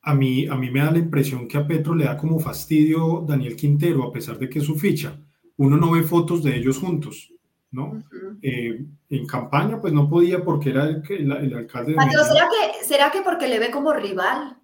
A 0.07 0.13
mí, 0.13 0.47
a 0.47 0.55
mí 0.55 0.71
me 0.71 0.79
da 0.79 0.91
la 0.91 0.99
impresión 0.99 1.49
que 1.49 1.57
a 1.57 1.67
Petro 1.67 1.93
le 1.93 2.05
da 2.05 2.15
como 2.15 2.39
fastidio 2.39 3.25
Daniel 3.27 3.57
Quintero, 3.57 4.05
a 4.05 4.11
pesar 4.13 4.39
de 4.39 4.47
que 4.47 4.59
es 4.59 4.65
su 4.65 4.75
ficha. 4.75 5.19
Uno 5.57 5.75
no 5.75 5.91
ve 5.91 6.03
fotos 6.03 6.41
de 6.43 6.55
ellos 6.55 6.77
juntos, 6.77 7.33
¿no? 7.71 8.01
Eh, 8.41 8.85
en 9.09 9.27
campaña, 9.27 9.81
pues 9.81 9.91
no 9.91 10.09
podía 10.09 10.45
porque 10.45 10.69
era 10.69 10.85
el, 10.85 11.53
alcalde 11.53 11.91
de 11.91 11.99
¿será 11.99 12.47
que, 12.47 12.85
¿será 12.85 13.11
que 13.11 13.21
porque 13.21 13.49
le 13.49 13.59
ve 13.59 13.69
como 13.69 13.91
rival? 13.91 14.57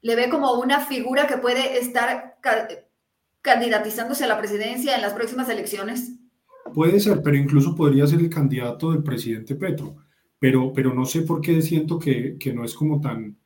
¿Le 0.00 0.14
ve 0.14 0.28
como 0.28 0.52
una 0.52 0.78
figura 0.78 1.26
que 1.26 1.38
puede 1.38 1.80
estar 1.80 2.38
candidatizándose 3.40 4.22
a 4.22 4.28
la 4.28 4.38
presidencia 4.38 4.94
en 4.94 5.02
las 5.02 5.12
próximas 5.12 5.48
elecciones? 5.48 6.20
Puede 6.72 7.00
ser, 7.00 7.20
pero 7.20 7.36
incluso 7.36 7.74
podría 7.74 8.06
ser 8.06 8.20
el 8.20 8.30
candidato 8.30 8.92
del 8.92 9.02
presidente 9.02 9.56
Petro. 9.56 9.96
Pero, 10.38 10.72
pero 10.72 10.94
no 10.94 11.04
sé 11.04 11.22
por 11.22 11.40
qué 11.40 11.60
siento 11.62 11.98
que, 11.98 12.36
que 12.38 12.52
no 12.52 12.64
es 12.64 12.74
como 12.74 13.00
tan, 13.00 13.36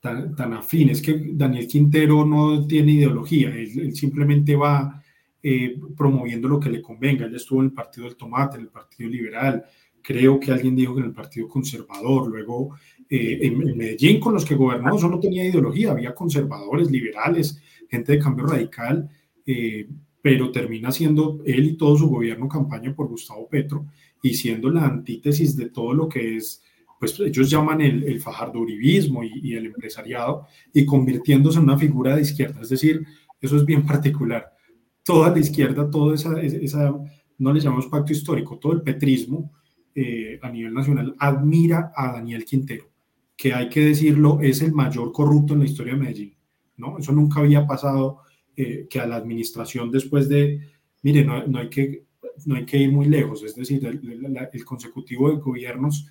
tan, 0.00 0.52
afín. 0.54 0.90
Es 0.90 1.02
que 1.02 1.32
Daniel 1.32 1.66
Quintero 1.66 2.24
no 2.24 2.66
tiene 2.66 2.92
ideología, 2.92 3.50
él, 3.54 3.94
simplemente 3.94 4.56
va 4.56 5.02
eh, 5.42 5.78
promoviendo 5.96 6.48
lo 6.48 6.58
que 6.58 6.70
le 6.70 6.82
convenga. 6.82 7.26
Él 7.26 7.34
estuvo 7.34 7.60
en 7.60 7.66
el 7.66 7.72
Partido 7.72 8.06
del 8.06 8.16
Tomate, 8.16 8.56
en 8.56 8.62
el 8.62 8.68
Partido 8.68 9.10
Liberal, 9.10 9.64
creo 10.02 10.40
que 10.40 10.52
alguien 10.52 10.76
dijo 10.76 10.94
que 10.94 11.00
en 11.00 11.06
el 11.06 11.12
Partido 11.12 11.48
Conservador, 11.48 12.28
luego 12.28 12.76
eh, 13.08 13.38
en, 13.42 13.68
en, 13.68 13.76
Medellín 13.76 14.20
con 14.20 14.34
los 14.34 14.44
que 14.44 14.54
gobernó, 14.54 14.96
eso 14.96 15.08
no 15.08 15.20
tenía 15.20 15.44
ideología, 15.44 15.92
había 15.92 16.14
conservadores, 16.14 16.90
liberales, 16.90 17.60
gente 17.88 18.12
de 18.12 18.18
cambio 18.18 18.46
radical, 18.46 19.08
eh, 19.46 19.88
pero 20.22 20.50
termina 20.50 20.92
siendo 20.92 21.40
él 21.44 21.66
y 21.66 21.76
todo 21.76 21.96
su 21.96 22.08
gobierno 22.08 22.48
campaña 22.48 22.94
por 22.94 23.08
Gustavo 23.08 23.48
Petro 23.48 23.86
y 24.22 24.34
siendo 24.34 24.70
la 24.70 24.84
antítesis 24.84 25.56
de 25.56 25.70
todo 25.70 25.94
lo 25.94 26.08
que 26.08 26.36
es, 26.36 26.62
pues 27.00 27.18
ellos 27.18 27.48
llaman 27.48 27.80
el, 27.80 28.04
el 28.04 28.20
fajardo-uribismo 28.20 29.24
y, 29.24 29.54
el 29.54 29.66
empresariado 29.66 30.46
y 30.72 30.84
convirtiéndose 30.84 31.58
en 31.58 31.64
una 31.64 31.78
figura 31.78 32.14
de 32.14 32.22
izquierda. 32.22 32.60
Es 32.60 32.68
decir, 32.68 33.02
eso 33.40 33.56
es 33.56 33.64
bien 33.64 33.86
particular. 33.86 34.52
Toda 35.02 35.30
la 35.30 35.38
izquierda, 35.38 35.90
toda 35.90 36.14
esa, 36.14 36.38
esa 36.42 36.94
no 37.38 37.52
le 37.54 37.60
llamamos 37.60 37.86
pacto 37.86 38.12
histórico, 38.12 38.58
todo 38.58 38.74
el 38.74 38.82
petrismo 38.82 39.50
eh, 39.94 40.38
a 40.42 40.50
nivel 40.50 40.74
nacional 40.74 41.16
admira 41.18 41.90
a 41.96 42.12
Daniel 42.12 42.44
Quintero, 42.44 42.90
que 43.34 43.54
hay 43.54 43.70
que 43.70 43.80
decirlo, 43.80 44.38
es 44.42 44.60
el 44.60 44.72
mayor 44.72 45.10
corrupto 45.10 45.54
en 45.54 45.60
la 45.60 45.64
historia 45.64 45.94
de 45.94 46.00
Medellín. 46.00 46.34
¿no? 46.76 46.98
Eso 46.98 47.12
nunca 47.12 47.40
había 47.40 47.66
pasado 47.66 48.18
eh, 48.54 48.86
que 48.90 49.00
a 49.00 49.06
la 49.06 49.16
administración 49.16 49.90
después 49.90 50.28
de, 50.28 50.60
mire, 51.02 51.24
no, 51.24 51.46
no, 51.46 51.60
hay 51.60 51.70
que, 51.70 52.04
no 52.44 52.56
hay 52.56 52.66
que 52.66 52.76
ir 52.76 52.92
muy 52.92 53.06
lejos, 53.06 53.42
es 53.42 53.54
decir, 53.54 53.86
el, 53.86 54.64
consecutivo 54.66 55.30
de 55.30 55.36
gobiernos 55.36 56.10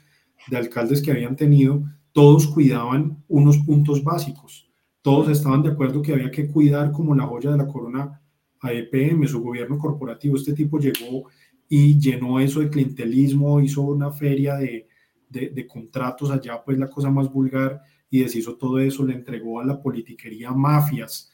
de 0.49 0.57
alcaldes 0.57 1.01
que 1.01 1.11
habían 1.11 1.35
tenido, 1.35 1.83
todos 2.11 2.47
cuidaban 2.47 3.23
unos 3.27 3.57
puntos 3.59 4.03
básicos, 4.03 4.69
todos 5.01 5.29
estaban 5.29 5.63
de 5.63 5.69
acuerdo 5.69 6.01
que 6.01 6.13
había 6.13 6.31
que 6.31 6.47
cuidar 6.47 6.91
como 6.91 7.15
la 7.15 7.25
joya 7.25 7.51
de 7.51 7.57
la 7.57 7.67
corona 7.67 8.21
a 8.61 8.73
EPM, 8.73 9.27
su 9.27 9.41
gobierno 9.41 9.77
corporativo, 9.77 10.35
este 10.35 10.53
tipo 10.53 10.79
llegó 10.79 11.29
y 11.69 11.99
llenó 11.99 12.39
eso 12.39 12.59
de 12.59 12.69
clientelismo, 12.69 13.61
hizo 13.61 13.81
una 13.83 14.11
feria 14.11 14.55
de, 14.55 14.87
de, 15.29 15.49
de, 15.49 15.67
contratos 15.67 16.31
allá, 16.31 16.61
pues 16.63 16.77
la 16.77 16.89
cosa 16.89 17.09
más 17.09 17.31
vulgar, 17.31 17.81
y 18.09 18.19
deshizo 18.19 18.55
todo 18.55 18.79
eso, 18.79 19.05
le 19.05 19.13
entregó 19.13 19.59
a 19.59 19.65
la 19.65 19.81
politiquería 19.81 20.51
mafias, 20.51 21.31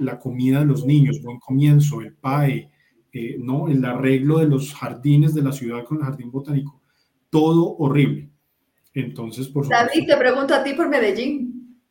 la 0.00 0.18
comida 0.18 0.60
de 0.60 0.66
los 0.66 0.84
niños, 0.84 1.22
buen 1.22 1.38
comienzo, 1.38 2.00
el 2.00 2.14
PAE, 2.14 2.70
eh, 3.12 3.36
¿no? 3.38 3.68
el 3.68 3.84
arreglo 3.84 4.38
de 4.38 4.46
los 4.46 4.74
jardines 4.74 5.34
de 5.34 5.42
la 5.42 5.52
ciudad 5.52 5.84
con 5.84 5.98
el 5.98 6.04
jardín 6.04 6.30
botánico, 6.30 6.80
todo 7.30 7.76
horrible. 7.76 8.30
Entonces, 8.94 9.48
por 9.48 9.64
supuesto, 9.64 9.86
David, 9.86 10.06
te 10.08 10.16
pregunto 10.16 10.54
a 10.54 10.64
ti 10.64 10.72
por 10.72 10.88
Medellín. 10.88 11.82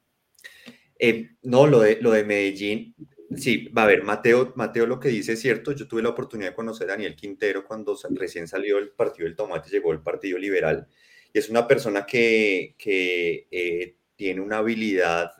Eh, 0.97 1.29
no, 1.43 1.67
lo 1.67 1.81
de, 1.81 1.99
lo 2.01 2.11
de 2.11 2.23
Medellín, 2.23 2.95
sí, 3.35 3.67
va 3.67 3.83
a 3.83 3.87
ver, 3.87 4.03
Mateo, 4.03 4.53
Mateo 4.55 4.87
lo 4.87 4.99
que 4.99 5.09
dice 5.09 5.33
es 5.33 5.41
cierto, 5.41 5.71
yo 5.73 5.87
tuve 5.87 6.01
la 6.01 6.09
oportunidad 6.09 6.49
de 6.49 6.55
conocer 6.55 6.89
a 6.89 6.93
Daniel 6.93 7.15
Quintero 7.15 7.65
cuando 7.65 7.97
recién 8.11 8.47
salió 8.47 8.77
el 8.77 8.89
Partido 8.89 9.27
del 9.27 9.35
Tomate, 9.35 9.69
llegó 9.69 9.91
el 9.91 10.01
Partido 10.01 10.39
Liberal, 10.39 10.87
y 11.33 11.37
es 11.37 11.49
una 11.49 11.67
persona 11.67 12.05
que, 12.05 12.75
que 12.77 13.47
eh, 13.51 13.97
tiene 14.15 14.41
una 14.41 14.57
habilidad 14.57 15.31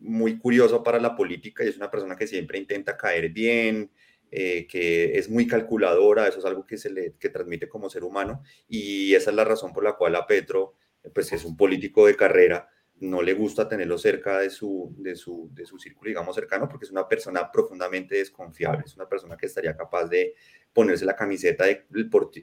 muy 0.00 0.38
curioso 0.38 0.82
para 0.82 0.98
la 0.98 1.14
política 1.14 1.62
y 1.62 1.68
es 1.68 1.76
una 1.76 1.90
persona 1.90 2.16
que 2.16 2.26
siempre 2.26 2.58
intenta 2.58 2.96
caer 2.96 3.28
bien, 3.28 3.90
eh, 4.30 4.66
que 4.66 5.18
es 5.18 5.28
muy 5.28 5.46
calculadora, 5.46 6.28
eso 6.28 6.38
es 6.38 6.44
algo 6.44 6.66
que 6.66 6.76
se 6.76 6.90
le 6.90 7.14
que 7.18 7.30
transmite 7.30 7.68
como 7.68 7.90
ser 7.90 8.04
humano 8.04 8.42
y 8.68 9.14
esa 9.14 9.30
es 9.30 9.36
la 9.36 9.44
razón 9.44 9.72
por 9.72 9.84
la 9.84 9.94
cual 9.94 10.14
a 10.16 10.26
Petro, 10.26 10.74
pues 11.14 11.32
es 11.32 11.44
un 11.44 11.56
político 11.56 12.06
de 12.06 12.16
carrera, 12.16 12.68
no 13.00 13.22
le 13.22 13.32
gusta 13.32 13.66
tenerlo 13.66 13.98
cerca 13.98 14.38
de 14.38 14.50
su, 14.50 14.94
de 14.98 15.16
su, 15.16 15.50
de 15.52 15.64
su 15.64 15.78
círculo, 15.78 16.08
digamos, 16.08 16.34
cercano, 16.34 16.68
porque 16.68 16.84
es 16.84 16.90
una 16.90 17.08
persona 17.08 17.50
profundamente 17.50 18.16
desconfiable, 18.16 18.84
es 18.84 18.94
una 18.94 19.08
persona 19.08 19.36
que 19.36 19.46
estaría 19.46 19.74
capaz 19.74 20.04
de 20.06 20.34
ponerse 20.72 21.04
la 21.04 21.16
camiseta 21.16 21.64
del 21.64 21.86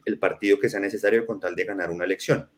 el 0.05 0.19
partido 0.19 0.59
que 0.59 0.69
sea 0.69 0.79
necesario 0.79 1.25
con 1.25 1.39
tal 1.39 1.55
de 1.55 1.63
ganar 1.63 1.91
una 1.91 2.05
elección. 2.05 2.49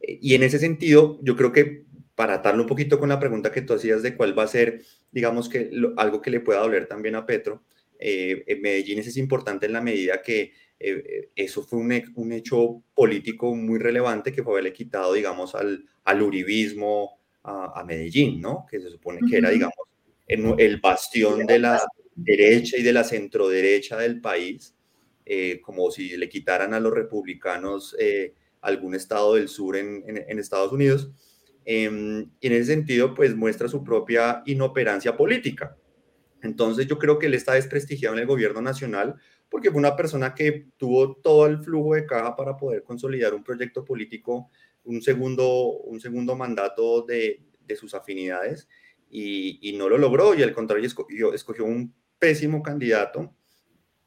Y 0.00 0.34
en 0.34 0.42
ese 0.42 0.58
sentido, 0.58 1.18
yo 1.22 1.36
creo 1.36 1.52
que 1.52 1.84
para 2.14 2.34
atarlo 2.34 2.62
un 2.62 2.68
poquito 2.68 2.98
con 2.98 3.08
la 3.08 3.18
pregunta 3.18 3.50
que 3.50 3.62
tú 3.62 3.74
hacías 3.74 4.02
de 4.02 4.16
cuál 4.16 4.38
va 4.38 4.42
a 4.42 4.48
ser, 4.48 4.82
digamos 5.10 5.48
que 5.48 5.70
algo 5.96 6.20
que 6.20 6.30
le 6.30 6.40
pueda 6.40 6.60
doler 6.60 6.86
también 6.86 7.14
a 7.14 7.24
Petro, 7.24 7.64
eh, 8.04 8.42
en 8.48 8.60
Medellín 8.60 8.98
es 8.98 9.16
importante 9.16 9.66
en 9.66 9.72
la 9.72 9.80
medida 9.80 10.20
que 10.20 10.52
eh, 10.80 11.30
eso 11.36 11.62
fue 11.62 11.78
un, 11.78 12.02
un, 12.16 12.32
hecho 12.32 12.82
político 12.94 13.54
muy 13.54 13.78
relevante 13.78 14.32
que 14.32 14.42
fue 14.42 14.54
haberle 14.54 14.72
quitado, 14.72 15.12
digamos, 15.12 15.54
al, 15.54 15.86
al 16.02 16.22
uribismo 16.22 17.20
a, 17.44 17.84
Medellín, 17.86 18.40
¿no? 18.40 18.66
Que 18.68 18.80
se 18.80 18.90
supone 18.90 19.20
que 19.30 19.36
era, 19.36 19.50
digamos, 19.50 19.76
el 20.26 20.80
bastión 20.80 21.46
de 21.46 21.60
la 21.60 21.80
derecha 22.16 22.76
y 22.76 22.82
de 22.82 22.92
la 22.92 23.04
centroderecha 23.04 23.96
del 23.98 24.20
país, 24.20 24.74
eh, 25.24 25.60
como 25.60 25.88
si 25.92 26.16
le 26.16 26.28
quitaran 26.28 26.74
a 26.74 26.80
los 26.80 26.92
republicanos 26.92 27.96
algún 28.62 28.96
estado 28.96 29.34
del 29.34 29.48
sur 29.48 29.76
en, 29.76 30.02
en 30.06 30.38
Estados 30.40 30.72
Unidos. 30.72 31.10
Em, 31.64 32.30
y 32.40 32.46
en 32.48 32.52
ese 32.52 32.74
sentido, 32.74 33.14
pues 33.14 33.36
muestra 33.36 33.68
su 33.68 33.84
propia 33.84 34.42
inoperancia 34.46 35.16
política. 35.16 35.76
Entonces 36.42 36.86
yo 36.86 36.98
creo 36.98 37.18
que 37.18 37.26
él 37.26 37.34
está 37.34 37.54
desprestigiado 37.54 38.14
en 38.14 38.20
el 38.20 38.26
gobierno 38.26 38.60
nacional 38.60 39.14
porque 39.48 39.70
fue 39.70 39.78
una 39.78 39.96
persona 39.96 40.34
que 40.34 40.66
tuvo 40.76 41.16
todo 41.16 41.46
el 41.46 41.58
flujo 41.62 41.94
de 41.94 42.06
caja 42.06 42.34
para 42.36 42.56
poder 42.56 42.82
consolidar 42.82 43.34
un 43.34 43.44
proyecto 43.44 43.84
político, 43.84 44.50
un 44.84 45.02
segundo, 45.02 45.70
un 45.70 46.00
segundo 46.00 46.34
mandato 46.36 47.02
de, 47.02 47.42
sus 47.76 47.94
afinidades 47.94 48.68
y, 49.10 49.74
no 49.78 49.88
lo 49.88 49.96
logró 49.96 50.34
y 50.34 50.42
al 50.42 50.52
contrario 50.52 50.86
escogió, 50.86 51.32
escogió 51.32 51.64
un 51.64 51.94
pésimo 52.18 52.62
candidato 52.62 53.34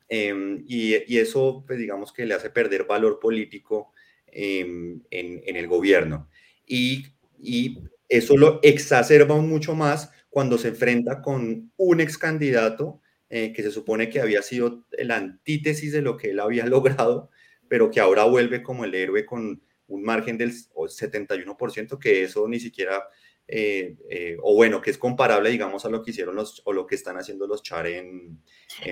em, 0.08 0.64
y, 0.68 1.18
eso 1.18 1.64
pues 1.66 1.80
digamos 1.80 2.14
que 2.14 2.28
le 2.28 2.36
hace 2.36 2.52
perder 2.52 2.86
valor 2.86 3.20
político 3.20 3.92
em, 4.28 5.02
en, 5.10 5.42
en 5.46 5.56
el 5.56 5.68
gobierno. 5.68 6.30
Y 6.68 7.06
y 7.40 7.80
eso 8.10 8.38
lo 8.38 8.60
exacerba 8.64 9.36
mucho 9.38 9.76
más 9.76 10.12
cuando 10.36 10.58
se 10.58 10.68
enfrenta 10.68 11.22
con 11.22 11.72
un 11.78 12.02
ex 12.02 12.18
candidato 12.18 13.00
eh, 13.30 13.54
que 13.54 13.64
se 13.64 13.72
supone 13.72 14.10
que 14.10 14.20
había 14.20 14.42
sido 14.42 14.86
la 15.00 15.16
antítesis 15.16 15.94
de 15.94 16.02
lo 16.02 16.18
que 16.18 16.32
él 16.32 16.42
había 16.42 16.66
logrado, 16.66 17.30
pero 17.70 17.90
que 17.90 18.02
ahora 18.02 18.26
vuelve 18.26 18.62
como 18.62 18.84
el 18.84 18.94
héroe 18.96 19.26
con 19.26 19.64
un 19.88 20.04
margen 20.04 20.38
del 20.38 20.52
71%, 20.52 21.98
que 21.98 22.24
eso 22.24 22.50
ni 22.50 22.60
siquiera, 22.60 23.08
eh, 23.48 23.96
eh, 24.10 24.36
o 24.44 24.56
bueno, 24.56 24.82
que 24.82 24.92
es 24.92 24.98
comparable, 24.98 25.50
digamos, 25.50 25.86
a 25.86 25.90
lo 25.90 26.04
que 26.04 26.12
hicieron 26.12 26.36
los, 26.36 26.62
o 26.66 26.74
lo 26.74 26.86
que 26.86 26.96
están 26.96 27.16
haciendo 27.16 27.48
los 27.48 27.64
Char 27.64 27.88
en... 27.88 28.44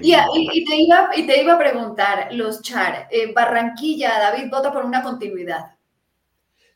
y, 0.02 0.14
te 0.64 0.76
iba, 0.78 1.10
y 1.14 1.28
te 1.28 1.42
iba 1.42 1.56
a 1.56 1.60
preguntar, 1.60 2.34
los 2.34 2.62
Char, 2.62 3.10
Barranquilla, 3.36 4.18
David 4.18 4.50
vota 4.50 4.72
por 4.72 4.86
una 4.86 5.04
continuidad. 5.04 5.78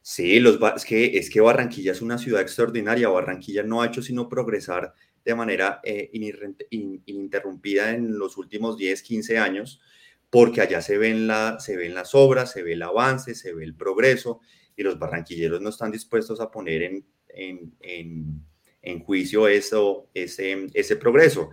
Sí, 0.09 0.39
los, 0.39 0.57
es, 0.73 0.85
que, 0.85 1.17
es 1.17 1.29
que 1.29 1.41
Barranquilla 1.41 1.91
es 1.91 2.01
una 2.01 2.17
ciudad 2.17 2.41
extraordinaria. 2.41 3.09
Barranquilla 3.09 3.63
no 3.63 3.81
ha 3.81 3.87
hecho 3.87 4.01
sino 4.01 4.29
progresar 4.29 4.93
de 5.25 5.35
manera 5.35 5.81
eh, 5.83 6.09
ininterrumpida 6.69 7.91
en 7.91 8.17
los 8.17 8.37
últimos 8.37 8.77
10, 8.77 9.01
15 9.01 9.37
años, 9.37 9.81
porque 10.29 10.61
allá 10.61 10.81
se 10.81 10.97
ven, 10.97 11.27
la, 11.27 11.59
se 11.59 11.75
ven 11.75 11.93
las 11.93 12.15
obras, 12.15 12.53
se 12.53 12.63
ve 12.63 12.71
el 12.71 12.83
avance, 12.83 13.35
se 13.35 13.53
ve 13.53 13.65
el 13.65 13.75
progreso, 13.75 14.39
y 14.77 14.83
los 14.83 14.97
barranquilleros 14.97 15.59
no 15.59 15.67
están 15.67 15.91
dispuestos 15.91 16.39
a 16.39 16.49
poner 16.49 16.83
en, 16.83 17.05
en, 17.27 18.45
en, 18.81 18.99
juicio 19.03 19.49
eso, 19.49 20.07
ese, 20.13 20.67
ese 20.73 20.95
progreso. 20.95 21.49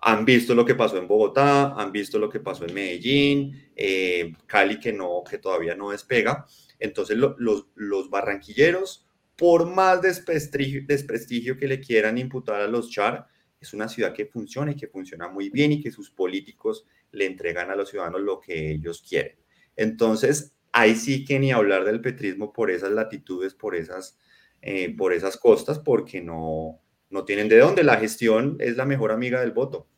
Han 0.00 0.24
visto 0.24 0.54
lo 0.54 0.64
que 0.64 0.74
pasó 0.74 0.96
en 0.96 1.08
Bogotá, 1.08 1.74
han 1.74 1.92
visto 1.92 2.18
lo 2.18 2.30
que 2.30 2.40
pasó 2.40 2.64
en 2.64 2.72
Medellín, 2.72 3.70
eh, 3.76 4.32
Cali 4.46 4.80
que, 4.80 4.94
no, 4.94 5.22
que 5.28 5.36
todavía 5.36 5.74
no 5.74 5.90
despega. 5.90 6.46
Entonces 6.78 7.16
los, 7.16 7.66
los 7.74 8.10
barranquilleros, 8.10 9.06
por 9.36 9.66
más 9.66 10.02
desprestigio, 10.02 10.82
desprestigio 10.86 11.56
que 11.56 11.68
le 11.68 11.80
quieran 11.80 12.18
imputar 12.18 12.60
a 12.60 12.68
los 12.68 12.90
char, 12.90 13.26
es 13.60 13.74
una 13.74 13.88
ciudad 13.88 14.12
que 14.12 14.26
funciona 14.26 14.72
y 14.72 14.76
que 14.76 14.88
funciona 14.88 15.28
muy 15.28 15.50
bien 15.50 15.72
y 15.72 15.80
que 15.80 15.90
sus 15.90 16.10
políticos 16.10 16.86
le 17.12 17.26
entregan 17.26 17.70
a 17.70 17.76
los 17.76 17.90
ciudadanos 17.90 18.20
lo 18.20 18.40
que 18.40 18.72
ellos 18.72 19.04
quieren. 19.06 19.36
Entonces, 19.76 20.54
ahí 20.72 20.94
sí 20.94 21.24
que 21.24 21.38
ni 21.38 21.52
hablar 21.52 21.84
del 21.84 22.00
petrismo 22.00 22.52
por 22.52 22.70
esas 22.70 22.92
latitudes, 22.92 23.54
por 23.54 23.74
esas, 23.74 24.18
eh, 24.62 24.94
por 24.96 25.12
esas 25.12 25.36
costas, 25.36 25.78
porque 25.78 26.20
no, 26.20 26.80
no 27.10 27.24
tienen 27.24 27.48
de 27.48 27.58
dónde. 27.58 27.82
La 27.82 27.96
gestión 27.96 28.56
es 28.60 28.76
la 28.76 28.84
mejor 28.84 29.12
amiga 29.12 29.40
del 29.40 29.52
voto. 29.52 29.88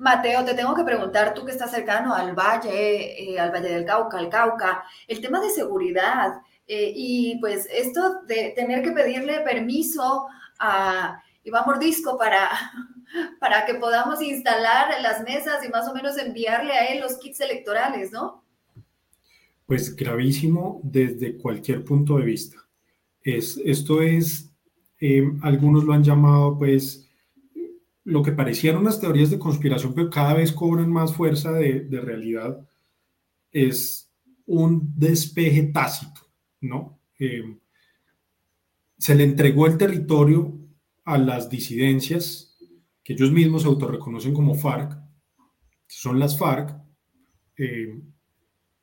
Mateo, 0.00 0.46
te 0.46 0.54
tengo 0.54 0.74
que 0.74 0.82
preguntar, 0.82 1.34
tú 1.34 1.44
que 1.44 1.52
estás 1.52 1.70
cercano 1.70 2.14
al 2.14 2.34
valle, 2.34 3.34
eh, 3.34 3.38
al 3.38 3.50
Valle 3.50 3.68
del 3.68 3.84
Cauca, 3.84 4.18
al 4.18 4.30
Cauca, 4.30 4.82
el 5.06 5.20
tema 5.20 5.40
de 5.40 5.50
seguridad 5.50 6.40
eh, 6.66 6.90
y 6.96 7.38
pues 7.38 7.68
esto 7.70 8.22
de 8.22 8.54
tener 8.56 8.82
que 8.82 8.92
pedirle 8.92 9.40
permiso 9.40 10.26
a 10.58 11.22
Iván 11.44 11.64
Mordisco 11.66 12.16
para, 12.16 12.48
para 13.40 13.66
que 13.66 13.74
podamos 13.74 14.22
instalar 14.22 15.02
las 15.02 15.22
mesas 15.22 15.62
y 15.66 15.68
más 15.68 15.86
o 15.86 15.92
menos 15.92 16.16
enviarle 16.16 16.72
a 16.72 16.86
él 16.86 17.00
los 17.00 17.18
kits 17.18 17.42
electorales, 17.42 18.10
¿no? 18.10 18.42
Pues 19.66 19.94
gravísimo 19.94 20.80
desde 20.82 21.36
cualquier 21.36 21.84
punto 21.84 22.16
de 22.16 22.24
vista. 22.24 22.56
Es, 23.20 23.60
esto 23.66 24.00
es, 24.00 24.50
eh, 24.98 25.30
algunos 25.42 25.84
lo 25.84 25.92
han 25.92 26.02
llamado 26.02 26.58
pues 26.58 27.09
lo 28.10 28.22
que 28.22 28.32
parecieron 28.32 28.84
las 28.84 29.00
teorías 29.00 29.30
de 29.30 29.38
conspiración, 29.38 29.94
pero 29.94 30.10
cada 30.10 30.34
vez 30.34 30.52
cobran 30.52 30.90
más 30.90 31.14
fuerza 31.14 31.52
de, 31.52 31.86
realidad, 31.90 32.66
es 33.52 34.10
un 34.46 34.92
despeje 34.96 35.62
tácito, 35.64 36.20
¿no? 36.60 37.00
Eh, 37.18 37.56
se 38.98 39.14
le 39.14 39.24
entregó 39.24 39.66
el 39.66 39.78
territorio 39.78 40.58
a 41.04 41.16
las 41.18 41.48
disidencias 41.48 42.58
que 43.02 43.14
ellos 43.14 43.32
mismos 43.32 43.62
se 43.62 43.68
autorreconocen 43.68 44.34
como 44.34 44.54
FARC, 44.54 44.98
son 45.86 46.18
las 46.18 46.38
FARC, 46.38 46.76
eh, 47.56 48.00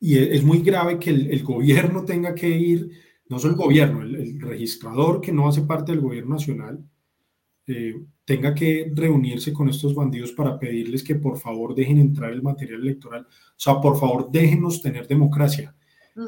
y 0.00 0.16
e, 0.16 0.34
es 0.34 0.42
muy 0.42 0.60
grave 0.60 0.98
que 0.98 1.10
el, 1.10 1.42
gobierno 1.42 2.04
tenga 2.04 2.34
que 2.34 2.48
ir, 2.48 2.90
no 3.28 3.38
solo 3.38 3.54
el 3.54 3.58
gobierno, 3.58 4.02
el, 4.02 4.40
registrador 4.40 5.20
que 5.20 5.32
no 5.32 5.48
hace 5.48 5.62
parte 5.62 5.92
del 5.92 6.00
gobierno 6.00 6.34
nacional, 6.34 6.84
eh, 7.68 7.94
tenga 8.24 8.54
que 8.54 8.90
reunirse 8.94 9.52
con 9.52 9.68
estos 9.68 9.94
bandidos 9.94 10.32
para 10.32 10.58
pedirles 10.58 11.04
que 11.04 11.14
por 11.14 11.38
favor 11.38 11.74
dejen 11.74 11.98
entrar 11.98 12.32
el 12.32 12.42
material 12.42 12.80
electoral. 12.80 13.22
O 13.22 13.54
sea, 13.56 13.80
por 13.80 13.98
favor, 13.98 14.30
déjenos 14.30 14.80
tener 14.80 15.06
democracia. 15.06 15.74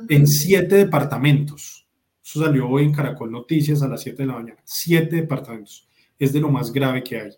En 0.08 0.26
siete 0.26 0.76
departamentos. 0.76 1.88
Eso 2.22 2.44
salió 2.44 2.68
hoy 2.68 2.84
en 2.84 2.92
Caracol 2.92 3.32
Noticias 3.32 3.82
a 3.82 3.88
las 3.88 4.02
7 4.02 4.22
de 4.22 4.26
la 4.26 4.34
mañana. 4.34 4.60
Siete 4.62 5.16
departamentos. 5.16 5.88
Es 6.16 6.32
de 6.32 6.40
lo 6.40 6.48
más 6.48 6.72
grave 6.72 7.02
que 7.02 7.20
hay. 7.20 7.30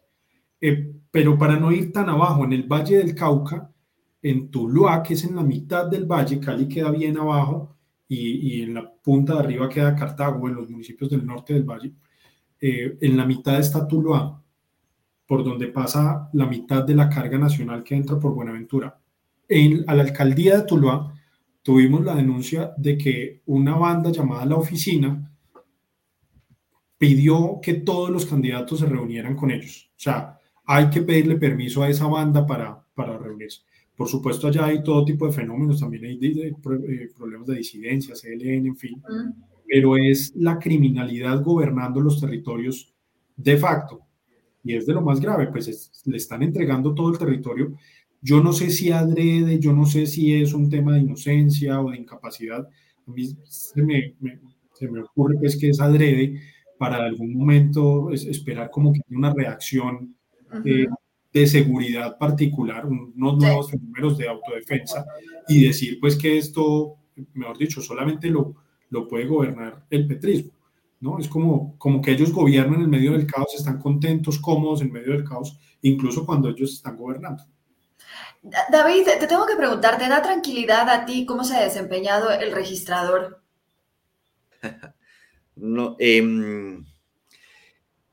Eh, 0.60 0.92
pero 1.10 1.38
para 1.38 1.56
no 1.56 1.72
ir 1.72 1.92
tan 1.92 2.10
abajo, 2.10 2.44
en 2.44 2.52
el 2.52 2.64
Valle 2.64 2.98
del 2.98 3.14
Cauca, 3.14 3.72
en 4.20 4.50
Tuluá, 4.50 5.02
que 5.02 5.14
es 5.14 5.24
en 5.24 5.34
la 5.34 5.42
mitad 5.42 5.86
del 5.86 6.04
valle, 6.04 6.38
Cali 6.38 6.68
queda 6.68 6.90
bien 6.90 7.16
abajo 7.16 7.76
y, 8.06 8.58
y 8.58 8.62
en 8.62 8.74
la 8.74 8.92
punta 8.92 9.34
de 9.34 9.40
arriba 9.40 9.68
queda 9.68 9.96
Cartago, 9.96 10.46
en 10.48 10.56
los 10.56 10.68
municipios 10.68 11.10
del 11.10 11.24
norte 11.24 11.54
del 11.54 11.64
valle. 11.64 11.92
Eh, 12.64 12.96
en 13.00 13.16
la 13.16 13.26
mitad 13.26 13.58
está 13.58 13.88
Tuluá, 13.88 14.40
por 15.26 15.42
donde 15.42 15.66
pasa 15.66 16.30
la 16.32 16.46
mitad 16.46 16.84
de 16.84 16.94
la 16.94 17.10
carga 17.10 17.36
nacional 17.36 17.82
que 17.82 17.96
entra 17.96 18.20
por 18.20 18.34
Buenaventura. 18.34 19.00
En, 19.48 19.84
a 19.88 19.96
la 19.96 20.04
alcaldía 20.04 20.58
de 20.58 20.62
Tuluá 20.62 21.12
tuvimos 21.60 22.04
la 22.04 22.14
denuncia 22.14 22.72
de 22.76 22.96
que 22.96 23.42
una 23.46 23.74
banda 23.74 24.12
llamada 24.12 24.46
La 24.46 24.54
Oficina 24.54 25.28
pidió 26.96 27.58
que 27.60 27.74
todos 27.74 28.10
los 28.10 28.26
candidatos 28.26 28.78
se 28.78 28.86
reunieran 28.86 29.34
con 29.34 29.50
ellos. 29.50 29.90
O 29.96 30.00
sea, 30.00 30.38
hay 30.64 30.88
que 30.88 31.02
pedirle 31.02 31.34
permiso 31.38 31.82
a 31.82 31.88
esa 31.88 32.06
banda 32.06 32.46
para, 32.46 32.80
para 32.94 33.18
reunirse. 33.18 33.62
Por 33.96 34.06
supuesto, 34.06 34.46
allá 34.46 34.66
hay 34.66 34.84
todo 34.84 35.04
tipo 35.04 35.26
de 35.26 35.32
fenómenos, 35.32 35.80
también 35.80 36.04
hay 36.04 36.18
eh, 36.22 37.10
problemas 37.16 37.48
de 37.48 37.56
disidencia, 37.56 38.14
CLN, 38.14 38.66
en 38.66 38.76
fin, 38.76 39.02
pero 39.66 39.96
es 39.96 40.32
la 40.36 40.58
criminalidad 40.58 41.42
gobernando 41.42 42.00
los 42.00 42.20
territorios 42.20 42.92
de 43.36 43.56
facto. 43.56 44.00
Y 44.64 44.74
es 44.74 44.86
de 44.86 44.94
lo 44.94 45.02
más 45.02 45.20
grave, 45.20 45.48
pues 45.48 46.02
le 46.04 46.16
están 46.16 46.42
entregando 46.42 46.94
todo 46.94 47.10
el 47.10 47.18
territorio. 47.18 47.74
Yo 48.20 48.42
no 48.42 48.52
sé 48.52 48.70
si 48.70 48.92
adrede, 48.92 49.58
yo 49.58 49.72
no 49.72 49.86
sé 49.86 50.06
si 50.06 50.34
es 50.34 50.54
un 50.54 50.70
tema 50.70 50.92
de 50.94 51.00
inocencia 51.00 51.80
o 51.80 51.90
de 51.90 51.98
incapacidad. 51.98 52.68
A 53.06 53.10
mí 53.10 53.26
se 53.44 53.82
me, 53.82 54.14
se 54.72 54.88
me 54.88 55.00
ocurre 55.00 55.36
pues 55.38 55.56
que 55.56 55.70
es 55.70 55.80
adrede 55.80 56.40
para 56.78 57.04
algún 57.04 57.34
momento 57.34 58.10
esperar 58.12 58.70
como 58.70 58.92
que 58.92 59.00
una 59.10 59.32
reacción 59.32 60.14
de 61.32 61.46
seguridad 61.46 62.18
particular, 62.18 62.86
unos 62.86 63.38
nuevos 63.38 63.70
fenómenos 63.70 64.18
de 64.18 64.28
autodefensa 64.28 65.04
y 65.48 65.64
decir 65.64 65.98
pues 66.00 66.16
que 66.16 66.36
esto, 66.36 66.96
mejor 67.34 67.56
dicho, 67.56 67.80
solamente 67.80 68.28
lo, 68.28 68.54
lo 68.92 69.08
puede 69.08 69.26
gobernar 69.26 69.84
el 69.90 70.06
petrismo. 70.06 70.52
¿no? 71.00 71.18
Es 71.18 71.26
como, 71.26 71.76
como 71.78 72.00
que 72.00 72.12
ellos 72.12 72.32
gobiernan 72.32 72.82
en 72.82 72.90
medio 72.90 73.12
del 73.12 73.26
caos, 73.26 73.54
están 73.56 73.80
contentos, 73.80 74.38
cómodos 74.38 74.82
en 74.82 74.92
medio 74.92 75.12
del 75.12 75.24
caos, 75.24 75.58
incluso 75.80 76.24
cuando 76.24 76.50
ellos 76.50 76.74
están 76.74 76.96
gobernando. 76.96 77.44
David, 78.70 79.04
te 79.18 79.26
tengo 79.26 79.46
que 79.46 79.56
preguntar, 79.56 79.98
¿te 79.98 80.08
da 80.08 80.22
tranquilidad 80.22 80.88
a 80.88 81.04
ti 81.04 81.26
cómo 81.26 81.42
se 81.42 81.56
ha 81.56 81.62
desempeñado 81.62 82.30
el 82.30 82.52
registrador? 82.52 83.42
no, 85.56 85.96
em, 85.98 86.84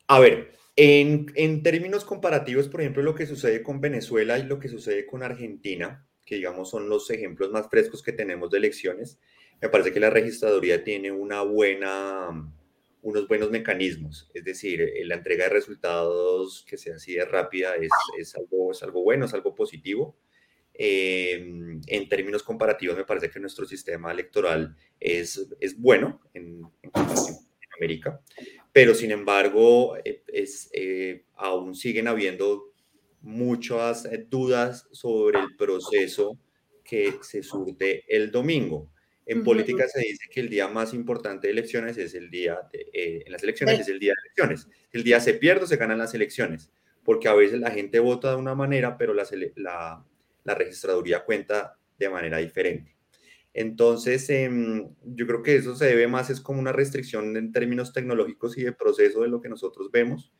a 0.08 0.20
ver, 0.20 0.54
en, 0.76 1.62
términos 1.62 2.06
comparativos, 2.06 2.70
por 2.70 2.82
ejemplo, 2.82 3.04
lo 3.04 3.14
que 3.14 3.28
sucede 3.28 3.62
con 3.62 3.82
Venezuela 3.82 4.40
y 4.40 4.44
lo 4.44 4.60
que 4.60 4.70
sucede 4.70 5.06
con 5.06 5.24
Argentina, 5.24 6.08
que 6.26 6.36
digamos 6.36 6.70
son 6.70 6.88
los 6.88 7.10
ejemplos 7.10 7.52
más 7.52 7.70
frescos 7.70 8.02
que 8.02 8.14
tenemos 8.14 8.50
de 8.50 8.60
elecciones, 8.60 9.20
me 9.62 9.70
parece 9.70 9.92
que 9.92 10.00
la 10.00 10.10
registraduría 10.10 10.84
tiene 10.84 11.12
unos 11.12 11.48
buenos 13.28 13.52
mecanismos. 13.52 14.30
Es 14.34 14.44
decir, 14.44 14.82
eh, 14.82 15.06
la 15.06 15.16
entrega 15.16 15.46
de 15.46 15.50
resultados 15.50 16.66
que 16.68 16.78
sea 16.78 16.96
así 16.96 17.14
de 17.14 17.26
rápida 17.26 17.74
es, 17.76 18.36
algo, 18.36 19.04
bueno, 19.04 19.26
es 19.26 19.34
algo 19.34 19.54
positivo. 19.54 20.18
Em, 20.74 21.82
en 21.88 22.08
términos 22.08 22.42
comparativos, 22.44 22.96
me 22.96 23.04
parece 23.04 23.30
que 23.30 23.40
nuestro 23.40 23.66
sistema 23.66 24.12
electoral 24.12 24.78
es, 25.00 25.50
bueno 25.78 26.22
en, 26.34 26.62
América 27.78 28.22
pero 28.74 28.94
sin 28.94 29.12
embargo 29.12 29.96
eh, 30.04 30.22
eh, 30.74 31.24
aún 31.36 31.76
siguen 31.76 32.10
habiendo 32.10 32.74
muchas 33.22 34.08
dudas 34.30 34.88
sobre 34.92 35.40
el 35.40 35.56
proceso 35.56 36.38
que 36.84 37.20
se 37.22 37.44
surte 37.44 38.04
el 38.08 38.32
domingo. 38.32 38.90
En 39.30 39.44
política 39.44 39.88
se 39.88 40.00
dice 40.00 40.26
que 40.32 40.40
el 40.40 40.50
día 40.50 40.68
más 40.68 40.94
importante 40.94 41.48
de 41.48 41.54
elecciones 41.54 41.98
es 41.98 42.16
el 42.16 42.32
día, 42.32 42.60
de, 42.74 43.24
en 43.26 43.32
las 43.32 43.44
elecciones 43.44 43.80
es 43.80 43.88
el 43.88 44.00
día 44.00 44.14
de 44.14 44.22
elecciones. 44.28 44.68
El 44.92 45.04
día 45.04 45.20
se 45.20 45.36
pierde 45.36 45.66
o 45.66 45.68
se 45.68 45.78
ganan 45.78 46.00
las 46.00 46.16
elecciones, 46.16 46.72
porque 47.04 47.28
a 47.28 47.36
veces 47.36 47.60
la 47.60 47.70
gente 47.70 48.00
vota 48.00 48.32
de 48.32 48.38
una 48.38 48.56
manera, 48.56 48.98
pero 48.98 49.14
la, 49.14 49.28
la, 49.56 50.04
la 50.44 50.56
registraduría 50.56 51.24
cuenta 51.26 51.78
de 52.00 52.10
manera 52.10 52.40
diferente. 52.40 52.96
Entonces, 53.54 54.30
em, 54.30 54.90
yo 55.04 55.28
creo 55.28 55.44
que 55.44 55.56
eso 55.58 55.76
se 55.76 55.86
debe 55.86 56.08
más, 56.08 56.30
es 56.30 56.40
como 56.42 56.60
una 56.60 56.72
restricción 56.72 57.36
en 57.38 57.52
términos 57.52 57.94
tecnológicos 57.94 58.58
y 58.58 58.64
de 58.64 58.74
proceso 58.74 59.22
de 59.22 59.28
lo 59.30 59.42
que 59.42 59.50
nosotros 59.50 59.90
vemos. 59.92 60.32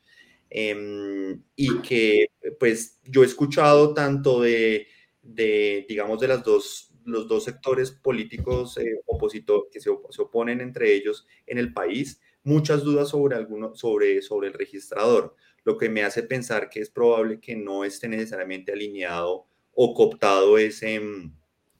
Em, 0.48 1.42
y 1.54 1.80
que, 1.82 2.26
pues, 2.58 2.98
yo 3.04 3.22
he 3.22 3.26
escuchado 3.26 3.94
tanto 3.94 4.40
de, 4.40 4.88
de 5.22 5.86
digamos, 5.88 6.20
de 6.20 6.28
las 6.28 6.42
dos, 6.42 6.89
los 7.10 7.28
dos 7.28 7.44
sectores 7.44 7.90
políticos 7.90 8.78
eh, 8.78 9.00
opositor, 9.06 9.68
que 9.70 9.80
se, 9.80 9.90
se, 10.10 10.22
oponen 10.22 10.60
entre 10.60 10.94
ellos 10.94 11.26
en 11.46 11.58
el 11.58 11.72
país, 11.72 12.20
muchas 12.42 12.82
dudas 12.84 13.10
sobre, 13.10 13.36
alguno, 13.36 13.74
sobre, 13.74 14.22
sobre 14.22 14.48
el 14.48 14.54
registrador, 14.54 15.34
lo 15.64 15.76
que 15.76 15.88
me 15.88 16.02
hace 16.02 16.22
pensar 16.22 16.70
que 16.70 16.80
es 16.80 16.90
probable 16.90 17.40
que 17.40 17.56
no 17.56 17.84
esté 17.84 18.08
necesariamente 18.08 18.72
alineado 18.72 19.46
o 19.74 19.94
cooptado 19.94 20.58
ese 20.58 20.94
em, 20.94 21.32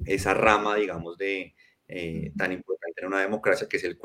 esa 0.07 0.35
rama, 0.35 0.77
digamos, 0.77 1.19
de 1.19 1.55
eh, 1.89 2.33
tan 2.37 2.53
importante 2.53 3.01
en 3.01 3.09
una 3.09 3.21
democracia 3.21 3.69
que 3.69 3.77
es 3.77 3.85
el, 3.85 3.99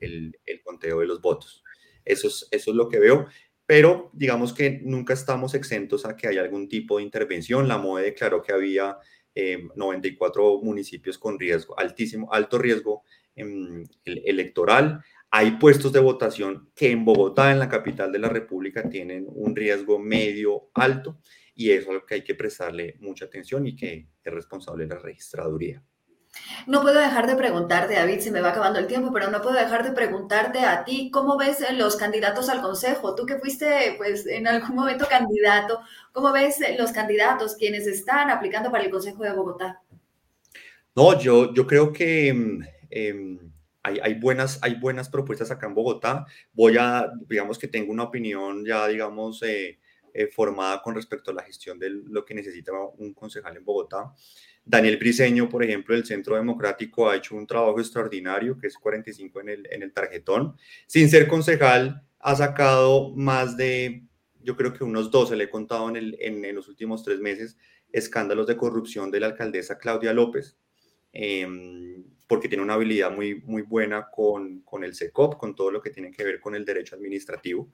el, 0.00 0.38
el, 0.46 0.62
conteo 0.62 1.00
de 1.00 1.06
los 1.06 1.20
votos. 1.20 1.64
Eso 2.04 2.28
es, 2.28 2.48
eso 2.50 2.70
es 2.70 2.76
lo 2.76 2.88
que 2.88 2.98
veo, 2.98 3.26
pero 3.66 4.10
digamos 4.12 4.52
que 4.52 4.80
nunca 4.82 5.14
estamos 5.14 5.54
exentos 5.54 6.04
a 6.04 6.16
que 6.16 6.28
haya 6.28 6.42
algún 6.42 6.68
tipo 6.68 6.98
de 6.98 7.04
intervención. 7.04 7.68
La 7.68 7.78
MOE 7.78 8.02
declaró 8.02 8.42
que 8.42 8.52
había 8.52 8.98
94 9.34 10.54
eh, 10.54 10.58
municipios 10.62 11.18
con 11.18 11.38
riesgo, 11.38 11.78
altísimo, 11.78 12.32
alto 12.32 12.58
riesgo 12.58 13.02
em, 13.34 13.84
electoral. 14.04 15.02
hay 15.30 15.52
puestos 15.52 15.92
de 15.92 16.00
votación 16.00 16.70
que 16.74 16.90
en 16.90 17.04
Bogotá, 17.04 17.50
en 17.50 17.58
la 17.58 17.68
capital 17.68 18.12
de 18.12 18.20
la 18.20 18.28
República, 18.28 18.88
tienen 18.88 19.26
un 19.28 19.56
riesgo 19.56 19.98
medio 19.98 20.70
alto 20.74 21.18
y 21.54 21.70
eso 21.70 21.88
es 21.88 21.94
lo 21.94 22.06
que 22.06 22.14
hay 22.14 22.24
que 22.24 22.34
prestarle 22.34 22.96
mucha 23.00 23.24
atención 23.24 23.66
y 23.66 23.76
que 23.76 24.08
es 24.22 24.32
responsable 24.32 24.86
la 24.86 24.98
registraduría. 24.98 25.82
No 26.66 26.80
puedo 26.80 26.98
dejar 26.98 27.26
de 27.26 27.36
preguntarte, 27.36 27.94
David, 27.94 28.20
se 28.20 28.30
me 28.30 28.40
va 28.40 28.50
acabando 28.50 28.78
el 28.78 28.86
tiempo, 28.86 29.12
pero 29.12 29.30
no 29.30 29.42
puedo 29.42 29.56
dejar 29.56 29.84
de 29.84 29.92
preguntarte 29.92 30.60
a 30.60 30.84
ti, 30.84 31.10
¿cómo 31.12 31.36
ves 31.36 31.64
los 31.76 31.96
candidatos 31.96 32.48
al 32.48 32.62
Consejo? 32.62 33.14
Tú 33.14 33.26
que 33.26 33.38
fuiste, 33.38 33.94
pues, 33.96 34.26
en 34.26 34.46
algún 34.46 34.76
momento 34.76 35.06
candidato, 35.08 35.80
¿cómo 36.12 36.32
ves 36.32 36.58
los 36.78 36.92
candidatos 36.92 37.56
quienes 37.56 37.86
están 37.86 38.30
aplicando 38.30 38.70
para 38.70 38.84
el 38.84 38.90
Consejo 38.90 39.22
de 39.22 39.32
Bogotá? 39.32 39.82
No, 40.96 41.18
yo, 41.18 41.52
yo 41.52 41.66
creo 41.66 41.92
que 41.92 42.28
em, 42.28 42.60
em, 42.90 43.38
hay, 43.82 44.14
buenas, 44.14 44.58
hay 44.62 44.76
buenas 44.76 45.10
propuestas 45.10 45.50
acá 45.50 45.66
en 45.66 45.74
Bogotá. 45.74 46.24
Voy 46.52 46.76
a, 46.78 47.12
digamos 47.28 47.58
que 47.58 47.68
tengo 47.68 47.92
una 47.92 48.04
opinión 48.04 48.64
ya, 48.64 48.86
digamos, 48.88 49.42
eh, 49.42 49.78
eh, 50.14 50.28
formada 50.28 50.80
con 50.80 50.94
respecto 50.94 51.30
a 51.30 51.34
la 51.34 51.42
gestión 51.42 51.78
de 51.78 51.90
lo 51.90 52.24
que 52.24 52.34
necesita 52.34 52.72
un 52.72 53.12
concejal 53.12 53.56
en 53.56 53.64
Bogotá. 53.64 54.14
Daniel 54.64 54.96
Briseño, 54.96 55.48
por 55.48 55.62
ejemplo, 55.62 55.94
del 55.94 56.06
Centro 56.06 56.36
Democrático, 56.36 57.08
ha 57.08 57.16
hecho 57.16 57.36
un 57.36 57.46
trabajo 57.46 57.80
extraordinario, 57.80 58.58
que 58.58 58.66
es 58.66 58.78
45 58.78 59.40
en 59.40 59.48
el, 59.50 59.68
en 59.70 59.82
el 59.82 59.92
tarjetón. 59.92 60.56
Sin 60.86 61.10
ser 61.10 61.28
concejal, 61.28 62.02
ha 62.18 62.34
sacado 62.34 63.14
más 63.14 63.56
de, 63.56 64.04
yo 64.42 64.56
creo 64.56 64.72
que 64.72 64.84
unos 64.84 65.10
12, 65.10 65.36
le 65.36 65.44
he 65.44 65.50
contado 65.50 65.88
en, 65.90 65.96
el, 65.96 66.16
en, 66.20 66.54
los 66.54 66.68
últimos 66.68 67.02
tres 67.02 67.20
meses, 67.20 67.58
escándalos 67.92 68.46
de 68.46 68.56
corrupción 68.56 69.10
de 69.10 69.20
la 69.20 69.26
alcaldesa 69.26 69.78
Claudia 69.78 70.14
López. 70.14 70.56
Eh, 71.12 71.46
porque 72.26 72.48
tiene 72.48 72.62
una 72.62 72.74
habilidad 72.74 73.14
muy, 73.14 73.40
muy 73.42 73.62
buena 73.62 74.08
con, 74.10 74.60
con, 74.60 74.84
el 74.84 74.94
SECOP, 74.94 75.36
con 75.36 75.54
todo 75.54 75.70
lo 75.70 75.80
que 75.82 75.90
tiene 75.90 76.10
que 76.10 76.24
ver 76.24 76.40
con 76.40 76.54
el 76.54 76.64
derecho 76.64 76.96
administrativo. 76.96 77.70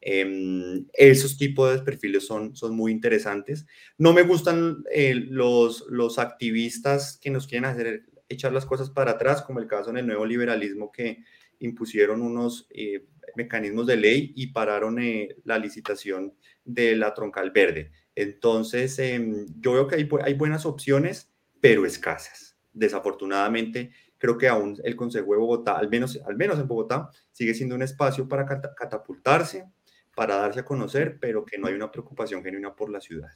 Eh, 0.00 0.84
esos 0.94 1.38
tipos 1.38 1.72
de 1.72 1.82
perfiles 1.82 2.26
son, 2.26 2.56
son 2.56 2.74
muy 2.74 2.90
interesantes. 2.90 3.66
No 3.98 4.12
me 4.12 4.22
gustan 4.22 4.82
eh, 4.92 5.14
los, 5.14 5.86
los 5.88 6.18
activistas 6.18 7.18
que 7.22 7.30
nos 7.30 7.46
quieren 7.46 7.66
hacer 7.66 8.04
echar 8.28 8.52
las 8.52 8.66
cosas 8.66 8.90
para 8.90 9.12
atrás, 9.12 9.42
como 9.42 9.60
el 9.60 9.66
caso 9.66 9.90
en 9.90 9.98
el 9.98 10.06
nuevo 10.06 10.26
liberalismo 10.26 10.90
que 10.90 11.22
impusieron 11.60 12.22
unos 12.22 12.66
eh, 12.70 13.06
mecanismos 13.36 13.86
de 13.86 13.96
ley 13.96 14.32
y 14.34 14.48
pararon 14.48 14.98
eh, 14.98 15.36
la 15.44 15.58
licitación 15.58 16.34
de 16.64 16.96
la 16.96 17.14
troncal 17.14 17.50
verde. 17.50 17.92
Entonces, 18.14 18.98
em, 18.98 19.46
yo 19.60 19.72
veo 19.72 19.86
que 19.86 19.96
hay, 19.96 20.08
hay 20.24 20.34
buenas 20.34 20.66
opciones, 20.66 21.30
pero 21.60 21.86
escasas 21.86 22.51
desafortunadamente, 22.72 23.92
creo 24.18 24.38
que 24.38 24.48
aún 24.48 24.78
el 24.84 24.96
Consejo 24.96 25.32
de 25.32 25.38
Bogotá, 25.38 25.78
al 25.78 25.88
menos, 25.88 26.18
al 26.26 26.36
menos 26.36 26.58
en 26.58 26.68
Bogotá, 26.68 27.10
sigue 27.32 27.54
siendo 27.54 27.74
un 27.74 27.82
espacio 27.82 28.28
para 28.28 28.46
catapultarse, 28.46 29.66
para 30.14 30.36
darse 30.36 30.60
a 30.60 30.64
conocer, 30.64 31.18
pero 31.20 31.44
que 31.44 31.58
no 31.58 31.68
hay 31.68 31.74
una 31.74 31.90
preocupación 31.90 32.42
genuina 32.42 32.74
por 32.74 32.90
la 32.90 33.00
ciudad. 33.00 33.30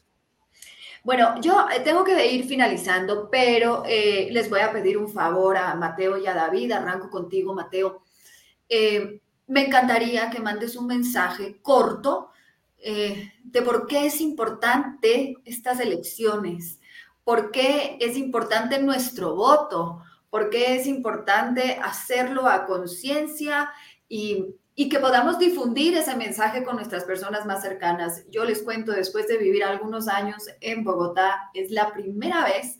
Bueno, 1.06 1.40
yo 1.40 1.68
eh, 1.70 1.82
tengo 1.84 2.02
que 2.02 2.32
ir 2.32 2.46
finalizando, 2.46 3.30
pero 3.30 3.84
eh, 3.86 4.28
les 4.32 4.50
voy 4.50 4.58
a 4.58 4.72
pedir 4.72 4.98
un 4.98 5.08
favor 5.08 5.56
a 5.56 5.72
Mateo 5.76 6.18
y 6.18 6.26
a 6.26 6.34
David. 6.34 6.72
Arranco 6.72 7.08
contigo, 7.08 7.54
Mateo. 7.54 8.02
Eh, 8.68 9.20
me 9.46 9.66
encantaría 9.66 10.28
que 10.30 10.40
mandes 10.40 10.74
un 10.74 10.88
mensaje 10.88 11.60
corto 11.62 12.30
de 12.78 13.62
por 13.62 13.88
qué 13.88 14.06
es 14.06 14.20
importante 14.20 15.34
estas 15.44 15.80
elecciones, 15.80 16.78
por 17.26 17.50
qué 17.50 17.98
es 18.00 18.16
importante 18.16 18.78
nuestro 18.78 19.34
voto, 19.34 20.00
por 20.30 20.48
qué 20.48 20.76
es 20.76 20.86
importante 20.86 21.76
hacerlo 21.82 22.46
a 22.46 22.66
conciencia 22.66 23.72
y, 24.08 24.54
que 24.76 25.00
podamos 25.00 25.36
difundir 25.36 25.96
ese 25.96 26.14
mensaje 26.14 26.62
con 26.62 26.76
nuestras 26.76 27.02
personas 27.02 27.44
más 27.44 27.62
cercanas. 27.62 28.24
Yo 28.30 28.44
les 28.44 28.62
cuento, 28.62 28.92
después 28.92 29.26
de 29.26 29.38
vivir 29.38 29.64
algunos 29.64 30.06
años 30.06 30.44
en 30.60 30.84
Bogotá, 30.84 31.50
es 31.52 31.72
la 31.72 31.92
primera 31.92 32.44
vez 32.44 32.78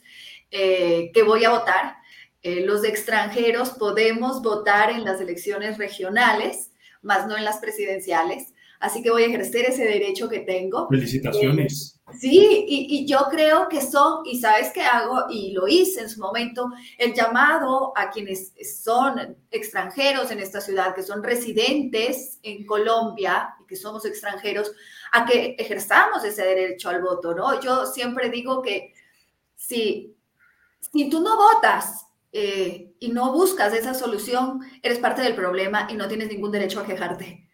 eh, 0.52 1.10
que 1.12 1.24
voy 1.24 1.44
a 1.44 1.50
votar. 1.50 1.96
Eh, 2.42 2.60
los 2.60 2.84
extranjeros 2.84 3.70
podemos 3.70 4.42
votar 4.42 4.90
en 4.90 5.04
las 5.04 5.20
elecciones 5.20 5.76
regionales, 5.76 6.70
más 7.02 7.26
no 7.26 7.36
en 7.36 7.44
las 7.44 7.58
presidenciales. 7.58 8.52
Así 8.80 9.02
que 9.02 9.10
voy 9.10 9.24
a 9.24 9.26
ejercer 9.26 9.64
ese 9.66 9.84
derecho 9.84 10.28
que 10.28 10.40
tengo. 10.40 10.88
Felicitaciones. 10.88 11.96
Sí, 12.18 12.64
y, 12.68 13.06
yo 13.06 13.26
creo 13.30 13.68
que 13.68 13.80
son, 13.80 14.24
y 14.24 14.38
sabes 14.38 14.70
qué 14.72 14.82
hago, 14.82 15.24
y 15.28 15.52
lo 15.52 15.66
hice 15.66 16.02
en 16.02 16.08
su 16.08 16.20
momento, 16.20 16.70
el 16.98 17.12
llamado 17.12 17.92
a 17.96 18.10
quienes 18.10 18.52
son 18.84 19.36
extranjeros 19.50 20.30
en 20.30 20.38
esta 20.38 20.60
ciudad, 20.60 20.94
que 20.94 21.02
son 21.02 21.22
residentes 21.22 22.38
en 22.42 22.64
Colombia 22.64 23.54
y 23.60 23.66
que 23.66 23.76
somos 23.76 24.04
extranjeros, 24.04 24.70
a 25.12 25.26
que 25.26 25.56
ejerzamos 25.58 26.24
ese 26.24 26.42
derecho 26.42 26.90
al 26.90 27.02
voto, 27.02 27.34
¿no? 27.34 27.60
Yo 27.60 27.86
siempre 27.86 28.30
digo 28.30 28.62
que 28.62 28.94
si, 29.56 30.14
si 30.92 31.10
tú 31.10 31.20
no 31.20 31.36
votas 31.36 32.06
eh, 32.30 32.92
y 33.00 33.08
no 33.08 33.32
buscas 33.32 33.74
esa 33.74 33.94
solución, 33.94 34.60
eres 34.82 34.98
parte 34.98 35.22
del 35.22 35.34
problema 35.34 35.88
y 35.90 35.94
no 35.94 36.06
tienes 36.06 36.28
ningún 36.28 36.52
derecho 36.52 36.80
a 36.80 36.86
quejarte. 36.86 37.45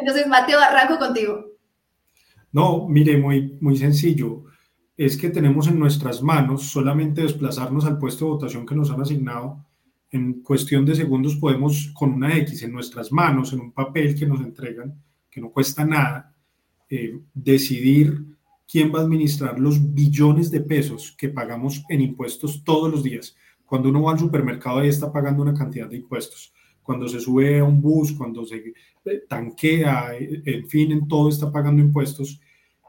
Entonces, 0.00 0.26
Mateo, 0.26 0.58
arranco 0.60 0.98
contigo. 0.98 1.44
No, 2.52 2.86
mire, 2.88 3.16
muy, 3.16 3.56
muy 3.60 3.76
sencillo. 3.76 4.44
Es 4.96 5.16
que 5.16 5.30
tenemos 5.30 5.66
en 5.66 5.78
nuestras 5.78 6.22
manos 6.22 6.64
solamente 6.64 7.22
desplazarnos 7.22 7.84
al 7.84 7.98
puesto 7.98 8.24
de 8.24 8.30
votación 8.32 8.64
que 8.64 8.76
nos 8.76 8.90
han 8.90 9.00
asignado. 9.00 9.64
En 10.10 10.42
cuestión 10.42 10.84
de 10.84 10.94
segundos 10.94 11.34
podemos, 11.36 11.90
con 11.94 12.12
una 12.12 12.36
X 12.38 12.62
en 12.62 12.72
nuestras 12.72 13.10
manos, 13.10 13.52
en 13.52 13.60
un 13.60 13.72
papel 13.72 14.14
que 14.14 14.26
nos 14.26 14.40
entregan, 14.40 14.94
que 15.28 15.40
no 15.40 15.50
cuesta 15.50 15.84
nada, 15.84 16.32
eh, 16.88 17.18
decidir 17.34 18.24
quién 18.70 18.94
va 18.94 19.00
a 19.00 19.02
administrar 19.02 19.58
los 19.58 19.92
billones 19.92 20.50
de 20.52 20.60
pesos 20.60 21.12
que 21.18 21.28
pagamos 21.28 21.84
en 21.88 22.00
impuestos 22.00 22.62
todos 22.62 22.90
los 22.90 23.02
días. 23.02 23.36
Cuando 23.64 23.88
uno 23.88 24.02
va 24.02 24.12
al 24.12 24.18
supermercado 24.20 24.78
ahí 24.78 24.88
está 24.88 25.12
pagando 25.12 25.42
una 25.42 25.54
cantidad 25.54 25.88
de 25.88 25.96
impuestos. 25.96 26.53
Cuando 26.84 27.08
se 27.08 27.18
sube 27.18 27.58
a 27.58 27.64
un 27.64 27.82
bus, 27.82 28.12
cuando 28.12 28.44
se 28.44 28.72
eh, 29.04 29.24
tanquea, 29.28 30.12
en 30.16 30.68
fin, 30.68 30.92
en 30.92 31.08
todo 31.08 31.28
está 31.28 31.50
pagando 31.50 31.82
impuestos 31.82 32.40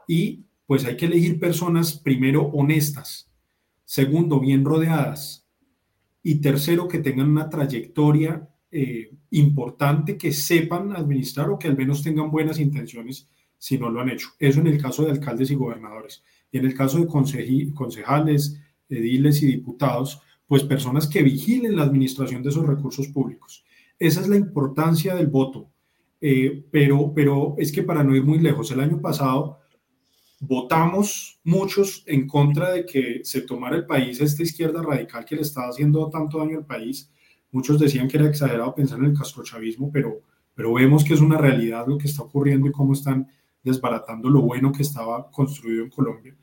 y 0.06 0.44
pues 0.66 0.84
hay 0.84 0.96
que 0.96 1.06
elegir 1.06 1.40
personas, 1.40 1.98
primero, 1.98 2.46
honestas, 2.46 3.30
segundo, 3.84 4.38
bien 4.38 4.64
rodeadas 4.64 5.46
y 6.22 6.36
tercero, 6.36 6.88
que 6.88 6.98
tengan 6.98 7.30
una 7.30 7.48
trayectoria 7.48 8.48
eh, 8.70 9.10
importante, 9.30 10.18
que 10.18 10.32
sepan 10.32 10.94
administrar 10.94 11.50
o 11.50 11.58
que 11.58 11.68
al 11.68 11.76
menos 11.76 12.02
tengan 12.02 12.30
buenas 12.30 12.58
intenciones 12.58 13.28
si 13.58 13.78
no 13.78 13.90
lo 13.90 14.00
han 14.00 14.10
hecho. 14.10 14.30
Eso 14.38 14.60
en 14.60 14.66
el 14.66 14.80
caso 14.80 15.04
de 15.04 15.12
alcaldes 15.12 15.50
y 15.50 15.54
gobernadores. 15.54 16.22
Y 16.50 16.58
en 16.58 16.66
el 16.66 16.74
caso 16.74 16.98
de 16.98 17.06
concejales, 17.06 18.60
ediles 18.88 19.42
y 19.42 19.46
diputados, 19.46 20.20
pues 20.46 20.62
personas 20.62 21.06
que 21.06 21.22
vigilen 21.22 21.76
la 21.76 21.84
administración 21.84 22.42
de 22.42 22.50
esos 22.50 22.66
recursos 22.66 23.08
públicos. 23.08 23.64
Esa 23.98 24.20
es 24.20 24.28
la 24.28 24.36
importancia 24.36 25.14
del 25.14 25.28
voto. 25.28 25.70
Eh, 26.20 26.64
pero, 26.70 27.12
pero 27.14 27.54
es 27.58 27.70
que 27.72 27.82
para 27.82 28.02
no 28.02 28.14
ir 28.14 28.24
muy 28.24 28.38
lejos, 28.38 28.70
el 28.70 28.80
año 28.80 29.00
pasado 29.00 29.58
votamos 30.40 31.40
muchos 31.44 32.02
en 32.06 32.26
contra 32.26 32.72
de 32.72 32.84
que 32.84 33.20
se 33.24 33.42
tomara 33.42 33.76
el 33.76 33.86
país 33.86 34.20
esta 34.20 34.42
izquierda 34.42 34.82
radical 34.82 35.24
que 35.24 35.36
le 35.36 35.42
estaba 35.42 35.68
haciendo 35.68 36.08
tanto 36.10 36.38
daño 36.38 36.58
al 36.58 36.66
país. 36.66 37.10
Muchos 37.52 37.78
decían 37.78 38.08
que 38.08 38.18
era 38.18 38.28
exagerado 38.28 38.74
pensar 38.74 38.98
en 38.98 39.06
el 39.06 39.18
castrochavismo, 39.18 39.90
pero, 39.90 40.20
pero 40.54 40.74
vemos 40.74 41.04
que 41.04 41.14
es 41.14 41.20
una 41.20 41.38
realidad 41.38 41.86
lo 41.86 41.96
que 41.96 42.08
está 42.08 42.22
ocurriendo 42.22 42.68
y 42.68 42.72
cómo 42.72 42.92
están 42.92 43.28
desbaratando 43.62 44.28
lo 44.30 44.42
bueno 44.42 44.72
que 44.72 44.82
estaba 44.82 45.30
construido 45.30 45.84
en 45.84 45.90
Colombia. 45.90 46.36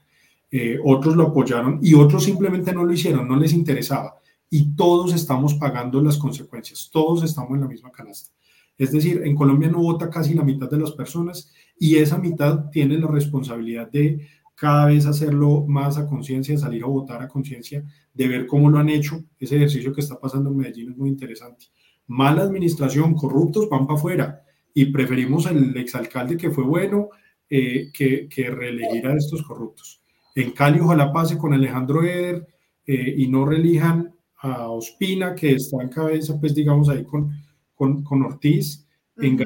Eh, 0.52 0.78
otros 0.84 1.16
lo 1.16 1.24
apoyaron 1.24 1.80
y 1.82 1.94
otros 1.94 2.24
simplemente 2.24 2.74
no 2.74 2.86
lo 2.86 2.94
hicieron, 2.94 3.28
no 3.28 3.36
les 3.36 3.54
interesaba. 3.54 4.16
Y 4.56 4.76
todos 4.76 5.16
estamos 5.16 5.56
pagando 5.56 6.00
las 6.00 6.20
consecuencias, 6.20 6.92
todos 6.94 7.24
estamos 7.24 7.56
en 7.56 7.62
la 7.62 7.68
misma 7.68 7.92
canasta. 7.92 8.36
Es 8.78 8.92
decir, 8.92 9.24
en 9.26 9.36
Colombia 9.36 9.68
no 9.68 9.80
vota 9.80 10.12
casi 10.12 10.36
la 10.36 10.44
mitad 10.44 10.70
de 10.70 10.78
las 10.78 10.92
personas 10.92 11.52
y 11.80 11.96
esa 11.96 12.20
mitad 12.20 12.70
tiene 12.70 13.00
la 13.00 13.08
responsabilidad 13.08 13.90
de 13.90 14.28
cada 14.54 14.86
vez 14.86 15.08
hacerlo 15.08 15.66
más 15.68 15.98
a 15.98 16.06
conciencia, 16.06 16.56
salir 16.56 16.84
a 16.84 16.86
votar 16.86 17.24
a 17.24 17.28
conciencia, 17.28 17.84
de 18.14 18.28
ver 18.28 18.46
cómo 18.46 18.70
lo 18.70 18.78
han 18.78 18.90
hecho. 18.90 19.24
Ese 19.40 19.56
ejercicio 19.56 19.92
que 19.92 20.02
está 20.02 20.20
pasando 20.20 20.52
en 20.52 20.58
Medellín 20.58 20.92
es 20.92 20.98
muy 20.98 21.10
interesante. 21.10 21.66
Mala 22.06 22.44
administración, 22.44 23.16
corruptos 23.16 23.68
van 23.70 23.88
para 23.88 23.98
afuera 23.98 24.44
y 24.72 24.86
preferimos 24.86 25.48
el 25.48 25.76
exalcalde 25.78 26.38
que 26.38 26.52
fue 26.52 26.64
bueno 26.64 27.10
eh, 27.50 27.90
que, 27.92 28.30
que 28.30 28.52
reelegir 28.52 29.08
a 29.08 29.18
estos 29.18 29.42
corruptos. 29.42 30.00
En 30.36 30.52
Cali 30.52 30.80
ojalá 30.80 31.12
pase 31.12 31.40
con 31.40 31.56
Alejandro 31.56 32.04
Eder 32.04 32.48
eh, 32.86 33.16
y 33.18 33.28
no 33.28 33.46
reelijan 33.46 34.13
a 34.44 34.70
Ospina, 34.70 35.34
que 35.34 35.54
está 35.56 35.82
en 35.82 35.88
cabeza, 35.88 36.38
pues 36.40 36.54
digamos 36.54 36.90
ahí 36.90 37.06
con, 37.06 37.32
con, 37.74 38.04
con 38.04 38.24
Ortiz. 38.24 38.86
En 39.18 39.38
que 39.38 39.46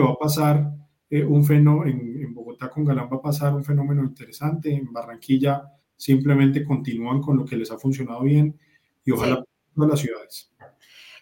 va 0.00 0.10
a 0.10 0.18
pasar 0.18 0.72
eh, 1.10 1.24
un 1.24 1.44
fenómeno, 1.44 1.86
en, 1.86 2.32
Bogotá 2.32 2.70
con 2.70 2.84
Galán 2.84 3.08
va 3.12 3.16
a 3.16 3.22
pasar 3.22 3.54
un 3.54 3.64
fenómeno 3.64 4.04
interesante, 4.04 4.72
en 4.72 4.92
Barranquilla 4.92 5.72
simplemente 5.96 6.64
continúan 6.64 7.22
con 7.22 7.38
lo 7.38 7.44
que 7.44 7.56
les 7.56 7.70
ha 7.70 7.78
funcionado 7.78 8.20
bien 8.22 8.58
y 9.04 9.12
ojalá 9.12 9.36
sí. 9.36 9.86
las 9.88 10.00
ciudades. 10.00 10.52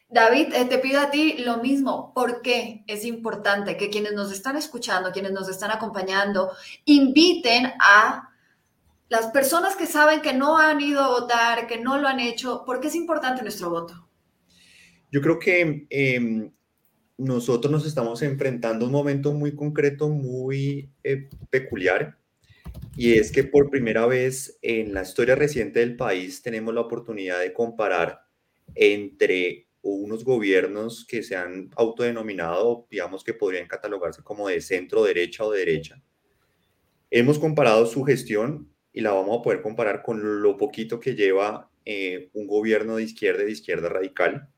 David, 0.09 0.53
eh, 0.53 0.64
te 0.66 0.79
pido 0.79 1.01
a 1.01 1.11
ti 1.11 1.37
lo 1.45 1.59
mismo. 1.59 2.12
¿Por 2.14 2.43
qué 2.43 2.85
es 2.87 3.05
importante 3.05 3.77
que 3.77 3.89
quienes 3.89 4.12
nos 4.12 4.33
están 4.33 4.57
escuchando, 4.57 5.12
quienes 5.12 5.33
nos 5.33 5.49
están 5.49 5.70
acompañando, 5.70 6.51
inviten 6.85 7.66
a 7.81 8.34
las 9.14 9.30
personas 9.30 9.76
que 9.76 9.86
saben 9.86 10.22
que 10.22 10.32
no 10.32 10.58
han 10.58 10.80
ido 10.80 11.00
a 11.00 11.08
votar, 11.08 11.68
que 11.68 11.78
no 11.78 11.98
lo 11.98 12.08
han 12.08 12.18
hecho? 12.18 12.64
¿Por 12.66 12.80
qué 12.80 12.88
es 12.88 12.96
importante 12.96 13.42
nuestro 13.42 13.70
voto? 13.70 14.08
Yo 15.12 15.20
creo 15.20 15.38
que 15.38 15.86
em, 15.88 16.50
nosotros 17.16 17.70
nos 17.70 17.86
estamos 17.86 18.22
enfrentando 18.22 18.84
a 18.84 18.88
un 18.88 18.92
momento 18.92 19.32
muy 19.32 19.54
concreto, 19.54 20.08
muy 20.08 20.90
eh, 21.04 21.28
peculiar, 21.48 22.18
y 22.96 23.12
es 23.12 23.30
que 23.30 23.44
por 23.44 23.70
primera 23.70 24.04
vez 24.06 24.58
en 24.62 24.92
la 24.92 25.02
historia 25.02 25.36
reciente 25.36 25.78
del 25.78 25.94
país 25.94 26.42
tenemos 26.42 26.74
la 26.74 26.80
oportunidad 26.80 27.38
de 27.38 27.52
comparar 27.52 28.20
entre 28.74 29.68
unos 29.80 30.24
gobiernos 30.24 31.06
que 31.06 31.22
se 31.22 31.36
han 31.36 31.70
autodenominado, 31.76 32.88
digamos 32.90 33.22
que 33.22 33.34
podrían 33.34 33.68
catalogarse 33.68 34.24
como 34.24 34.48
de 34.48 34.60
centro 34.60 35.04
derecha 35.04 35.44
o 35.44 35.52
derecha. 35.52 36.02
Hemos 37.12 37.38
comparado 37.38 37.86
su 37.86 38.02
gestión 38.02 38.74
y 38.95 39.01
la 39.01 39.12
vamos 39.12 39.40
a 39.40 39.42
poder 39.42 39.61
comparar 39.61 40.03
con 40.03 40.40
lo 40.40 40.57
poquito 40.57 41.01
que 41.01 41.14
lleva 41.14 41.68
eh, 41.84 42.30
un 42.32 42.47
gobierno 42.47 42.97
de 42.97 43.03
izquierda 43.03 43.42
y 43.42 43.47
de 43.47 43.53
izquierda 43.53 43.88
radical 43.90 44.49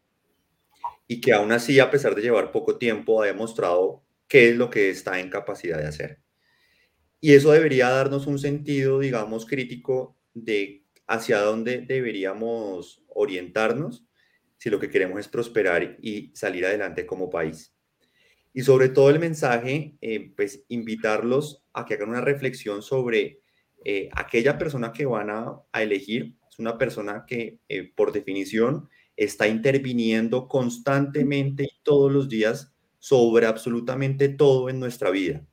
y 1.09 1.21
que 1.21 1.33
aún 1.33 1.53
así, 1.53 1.81
a 1.81 1.91
pesar 1.91 2.15
de 2.15 2.23
llevar 2.23 2.53
poco 2.53 2.77
tiempo, 2.77 3.23
ha 3.23 3.27
demostrado 3.27 4.05
qué 4.29 4.51
es 4.51 4.57
lo 4.57 4.69
que 4.71 4.91
está 4.91 5.19
en 5.21 5.31
capacidad 5.31 5.79
de 5.79 5.87
hacer. 5.87 6.21
Y 7.21 7.33
eso 7.33 7.51
debería 7.51 7.89
darnos 7.89 8.27
un 8.27 8.39
sentido, 8.39 8.99
digamos, 8.99 9.47
crítico 9.47 10.17
de 10.35 10.85
hacia 11.07 11.39
dónde 11.39 11.81
deberíamos 11.81 13.05
orientarnos 13.09 14.05
si 14.59 14.69
lo 14.69 14.81
que 14.81 14.91
queremos 14.91 15.21
es 15.21 15.29
prosperar 15.29 15.97
y 16.01 16.31
salir 16.35 16.67
adelante 16.67 17.07
como 17.07 17.31
país. 17.31 17.73
Y 18.53 18.63
sobre 18.63 18.89
todo 18.89 19.11
el 19.11 19.19
mensaje, 19.19 19.97
eh, 20.01 20.33
pues 20.37 20.65
invitarlos 20.69 21.63
a 21.73 21.87
que 21.87 21.95
hagan 21.95 22.11
una 22.11 22.21
reflexión 22.21 22.83
sobre 22.83 23.41
eh, 23.89 24.09
aquella 24.17 24.59
persona 24.59 24.91
que 24.91 25.07
van 25.07 25.31
a, 25.31 25.63
elegir. 25.73 26.35
Es 26.51 26.59
una 26.59 26.77
persona 26.77 27.25
que 27.25 27.61
eh, 27.69 27.93
por 27.95 28.11
definición 28.11 28.89
está 29.17 29.47
interviniendo 29.47 30.49
constantemente 30.49 31.63
y 31.63 31.83
todos 31.85 32.11
los 32.11 32.29
días 32.29 32.75
sobre 32.99 33.47
absolutamente 33.47 34.29
todo 34.29 34.71
en 34.71 34.81
nuestra 34.81 35.11
vida. 35.11 35.47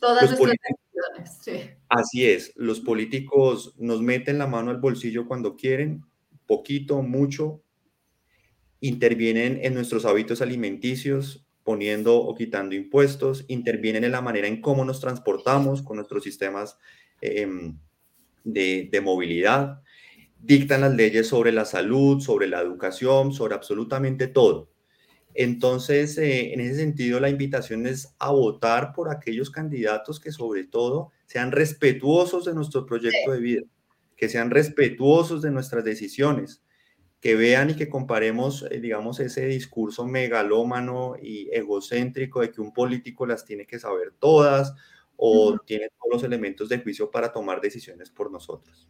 Todas 0.00 0.30
nuestras 0.30 0.56
decisiones, 0.62 1.38
sí. 1.42 1.76
Así 1.90 2.24
es, 2.24 2.54
los 2.56 2.80
políticos 2.80 3.74
nos 3.76 4.00
meten 4.00 4.38
la 4.38 4.46
mano 4.46 4.70
al 4.70 4.78
bolsillo 4.78 5.28
cuando 5.28 5.54
quieren, 5.54 6.06
poquito, 6.46 7.02
mucho, 7.02 7.60
intervienen 8.80 9.60
en 9.62 9.74
nuestros 9.74 10.06
hábitos 10.06 10.40
alimenticios, 10.40 11.46
poniendo 11.64 12.16
o 12.16 12.34
quitando 12.34 12.74
impuestos, 12.74 13.44
intervienen 13.48 14.04
en 14.04 14.12
la 14.12 14.22
manera 14.22 14.48
en 14.48 14.62
cómo 14.62 14.86
nos 14.86 15.00
transportamos 15.00 15.82
con 15.82 15.96
nuestros 15.96 16.24
sistemas 16.24 16.78
em, 17.24 17.78
de, 18.44 19.00
movilidad, 19.02 19.80
dictan 20.38 20.82
las 20.82 20.94
leyes 20.94 21.28
sobre 21.28 21.52
la 21.52 21.64
salud, 21.64 22.20
sobre 22.20 22.46
la 22.46 22.60
educación, 22.60 23.32
sobre 23.32 23.54
absolutamente 23.54 24.28
todo. 24.28 24.70
Entonces, 25.34 26.16
eh, 26.18 26.52
en 26.52 26.60
ese 26.60 26.76
sentido, 26.76 27.18
la 27.18 27.30
invitación 27.30 27.86
es 27.86 28.14
a 28.18 28.30
votar 28.30 28.92
por 28.92 29.10
aquellos 29.10 29.50
candidatos 29.50 30.20
que 30.20 30.30
sobre 30.30 30.64
todo 30.64 31.10
sean 31.26 31.50
respetuosos 31.50 32.44
de 32.44 32.54
nuestro 32.54 32.86
proyecto 32.86 33.32
de 33.32 33.40
vida, 33.40 33.62
que 34.16 34.28
sean 34.28 34.50
respetuosos 34.50 35.42
de 35.42 35.50
nuestras 35.50 35.84
decisiones, 35.84 36.62
que 37.20 37.34
vean 37.34 37.70
y 37.70 37.74
que 37.74 37.88
comparemos, 37.88 38.66
eh, 38.70 38.80
digamos, 38.80 39.18
ese 39.18 39.46
discurso 39.46 40.06
megalómano 40.06 41.16
y 41.20 41.48
egocéntrico 41.52 42.42
de 42.42 42.52
que 42.52 42.60
un 42.60 42.72
político 42.72 43.26
las 43.26 43.44
tiene 43.44 43.66
que 43.66 43.78
saber 43.78 44.12
todas 44.20 44.74
o 45.16 45.58
tiene 45.58 45.88
todos 45.88 46.12
los 46.12 46.24
elementos 46.24 46.68
de 46.68 46.78
juicio 46.78 47.10
para 47.10 47.32
tomar 47.32 47.60
decisiones 47.60 48.10
por 48.10 48.30
nosotros. 48.30 48.88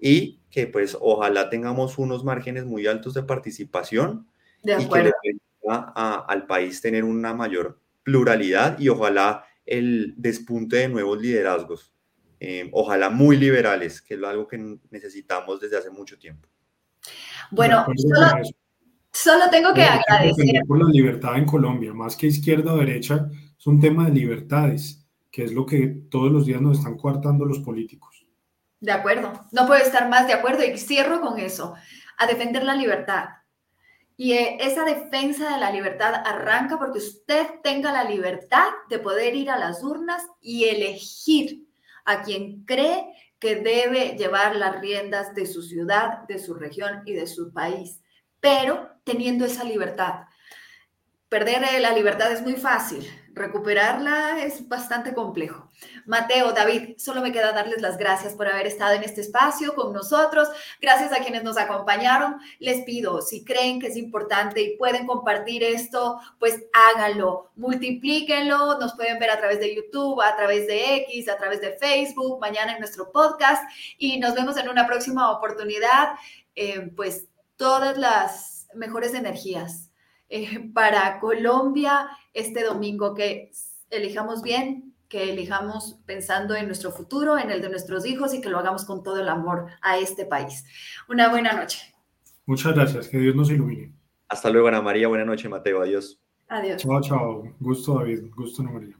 Y 0.00 0.40
que 0.50 0.66
pues 0.66 0.96
ojalá 1.00 1.48
tengamos 1.50 1.98
unos 1.98 2.24
márgenes 2.24 2.64
muy 2.64 2.86
altos 2.86 3.14
de 3.14 3.22
participación 3.22 4.26
de 4.62 4.82
y 4.82 4.88
que 4.88 5.02
le 5.02 5.12
permita 5.22 5.92
al 6.26 6.46
país 6.46 6.80
tener 6.80 7.04
una 7.04 7.34
mayor 7.34 7.80
pluralidad 8.02 8.78
y 8.78 8.88
ojalá 8.88 9.44
el 9.66 10.14
despunte 10.16 10.76
de 10.76 10.88
nuevos 10.88 11.20
liderazgos, 11.20 11.92
eh, 12.38 12.68
ojalá 12.72 13.10
muy 13.10 13.36
liberales, 13.36 14.02
que 14.02 14.14
es 14.14 14.22
algo 14.22 14.46
que 14.46 14.78
necesitamos 14.90 15.60
desde 15.60 15.78
hace 15.78 15.90
mucho 15.90 16.18
tiempo. 16.18 16.48
Bueno, 17.50 17.86
solo, 19.12 19.44
tengo 19.50 19.72
que 19.72 19.82
agradecer. 19.82 20.62
Por 20.66 20.84
la 20.84 20.90
libertad 20.90 21.36
en 21.36 21.46
Colombia, 21.46 21.92
más 21.94 22.16
que 22.16 22.26
izquierda 22.26 22.74
o 22.74 22.78
derecha, 22.78 23.28
es 23.58 23.66
un 23.66 23.80
tema 23.80 24.06
de 24.06 24.12
libertades, 24.12 25.03
que 25.34 25.42
es 25.42 25.52
lo 25.52 25.66
que 25.66 25.88
todos 26.12 26.30
los 26.30 26.46
días 26.46 26.60
nos 26.60 26.78
están 26.78 26.96
coartando 26.96 27.44
los 27.44 27.58
políticos. 27.58 28.24
De 28.78 28.92
acuerdo, 28.92 29.32
no 29.50 29.66
puedo 29.66 29.82
estar 29.82 30.08
más 30.08 30.28
de 30.28 30.32
acuerdo 30.32 30.62
y 30.62 30.78
cierro 30.78 31.20
con 31.20 31.40
eso, 31.40 31.74
a 32.16 32.28
defender 32.28 32.62
la 32.62 32.76
libertad. 32.76 33.30
Y 34.16 34.34
eh, 34.34 34.58
esa 34.60 34.84
defensa 34.84 35.52
de 35.52 35.58
la 35.58 35.72
libertad 35.72 36.14
arranca 36.24 36.78
porque 36.78 36.98
usted 36.98 37.48
tenga 37.64 37.90
la 37.90 38.04
libertad 38.04 38.68
de 38.88 39.00
poder 39.00 39.34
ir 39.34 39.50
a 39.50 39.58
las 39.58 39.82
urnas 39.82 40.22
y 40.40 40.66
elegir 40.66 41.66
a 42.04 42.22
quien 42.22 42.64
cree 42.64 43.04
que 43.40 43.56
debe 43.56 44.16
llevar 44.16 44.54
las 44.54 44.80
riendas 44.80 45.34
de 45.34 45.46
su 45.46 45.62
ciudad, 45.62 46.28
de 46.28 46.38
su 46.38 46.54
región 46.54 47.02
y 47.06 47.14
de 47.14 47.26
su 47.26 47.52
país, 47.52 48.00
pero 48.38 48.88
teniendo 49.02 49.46
esa 49.46 49.64
libertad. 49.64 50.26
Perder 51.28 51.64
eh, 51.64 51.80
la 51.80 51.92
libertad 51.92 52.30
es 52.30 52.40
muy 52.40 52.54
fácil, 52.54 53.04
recuperarla 53.34 54.42
es 54.44 54.68
bastante 54.68 55.12
complejo. 55.12 55.70
Mateo, 56.06 56.52
David, 56.52 56.94
solo 56.98 57.20
me 57.20 57.32
queda 57.32 57.52
darles 57.52 57.82
las 57.82 57.98
gracias 57.98 58.34
por 58.34 58.46
haber 58.46 58.66
estado 58.66 58.94
en 58.94 59.02
este 59.02 59.20
espacio 59.20 59.74
con 59.74 59.92
nosotros. 59.92 60.48
Gracias 60.80 61.12
a 61.12 61.22
quienes 61.22 61.42
nos 61.42 61.58
acompañaron. 61.58 62.36
Les 62.60 62.84
pido, 62.84 63.20
si 63.20 63.44
creen 63.44 63.80
que 63.80 63.88
es 63.88 63.96
importante 63.96 64.62
y 64.62 64.76
pueden 64.76 65.06
compartir 65.06 65.64
esto, 65.64 66.20
pues 66.38 66.62
háganlo, 66.72 67.50
multiplíquenlo. 67.56 68.78
Nos 68.78 68.94
pueden 68.94 69.18
ver 69.18 69.30
a 69.30 69.38
través 69.38 69.58
de 69.58 69.74
YouTube, 69.74 70.22
a 70.22 70.36
través 70.36 70.66
de 70.66 70.96
X, 70.96 71.28
a 71.28 71.36
través 71.36 71.60
de 71.60 71.72
Facebook, 71.72 72.40
mañana 72.40 72.72
en 72.72 72.78
nuestro 72.78 73.10
podcast 73.10 73.62
y 73.98 74.18
nos 74.18 74.34
vemos 74.34 74.56
en 74.56 74.68
una 74.68 74.86
próxima 74.86 75.30
oportunidad. 75.32 76.14
Eh, 76.54 76.92
pues 76.94 77.26
todas 77.56 77.98
las 77.98 78.68
mejores 78.74 79.14
energías 79.14 79.90
eh, 80.28 80.70
para 80.72 81.20
Colombia 81.20 82.08
este 82.32 82.64
domingo, 82.64 83.14
que 83.14 83.50
elijamos 83.90 84.42
bien, 84.42 84.94
que 85.08 85.30
elijamos 85.30 86.00
pensando 86.06 86.54
en 86.54 86.66
nuestro 86.66 86.90
futuro, 86.90 87.38
en 87.38 87.50
el 87.50 87.60
de 87.60 87.68
nuestros 87.68 88.06
hijos 88.06 88.34
y 88.34 88.40
que 88.40 88.48
lo 88.48 88.58
hagamos 88.58 88.84
con 88.84 89.02
todo 89.02 89.20
el 89.20 89.28
amor 89.28 89.66
a 89.80 89.98
este 89.98 90.24
país. 90.24 90.64
Una 91.08 91.28
buena 91.28 91.52
noche. 91.52 91.94
Muchas 92.46 92.74
gracias, 92.74 93.08
que 93.08 93.18
Dios 93.18 93.34
nos 93.34 93.50
ilumine. 93.50 93.92
Hasta 94.28 94.50
luego, 94.50 94.68
Ana 94.68 94.82
María. 94.82 95.08
Buena 95.08 95.24
noche, 95.24 95.48
Mateo. 95.48 95.80
Adiós. 95.82 96.20
Adiós. 96.48 96.82
Chao, 96.82 97.00
chao. 97.00 97.44
Gusto, 97.60 97.98
David. 97.98 98.30
Gusto, 98.34 98.62
Ana 98.62 98.72
María. 98.72 98.96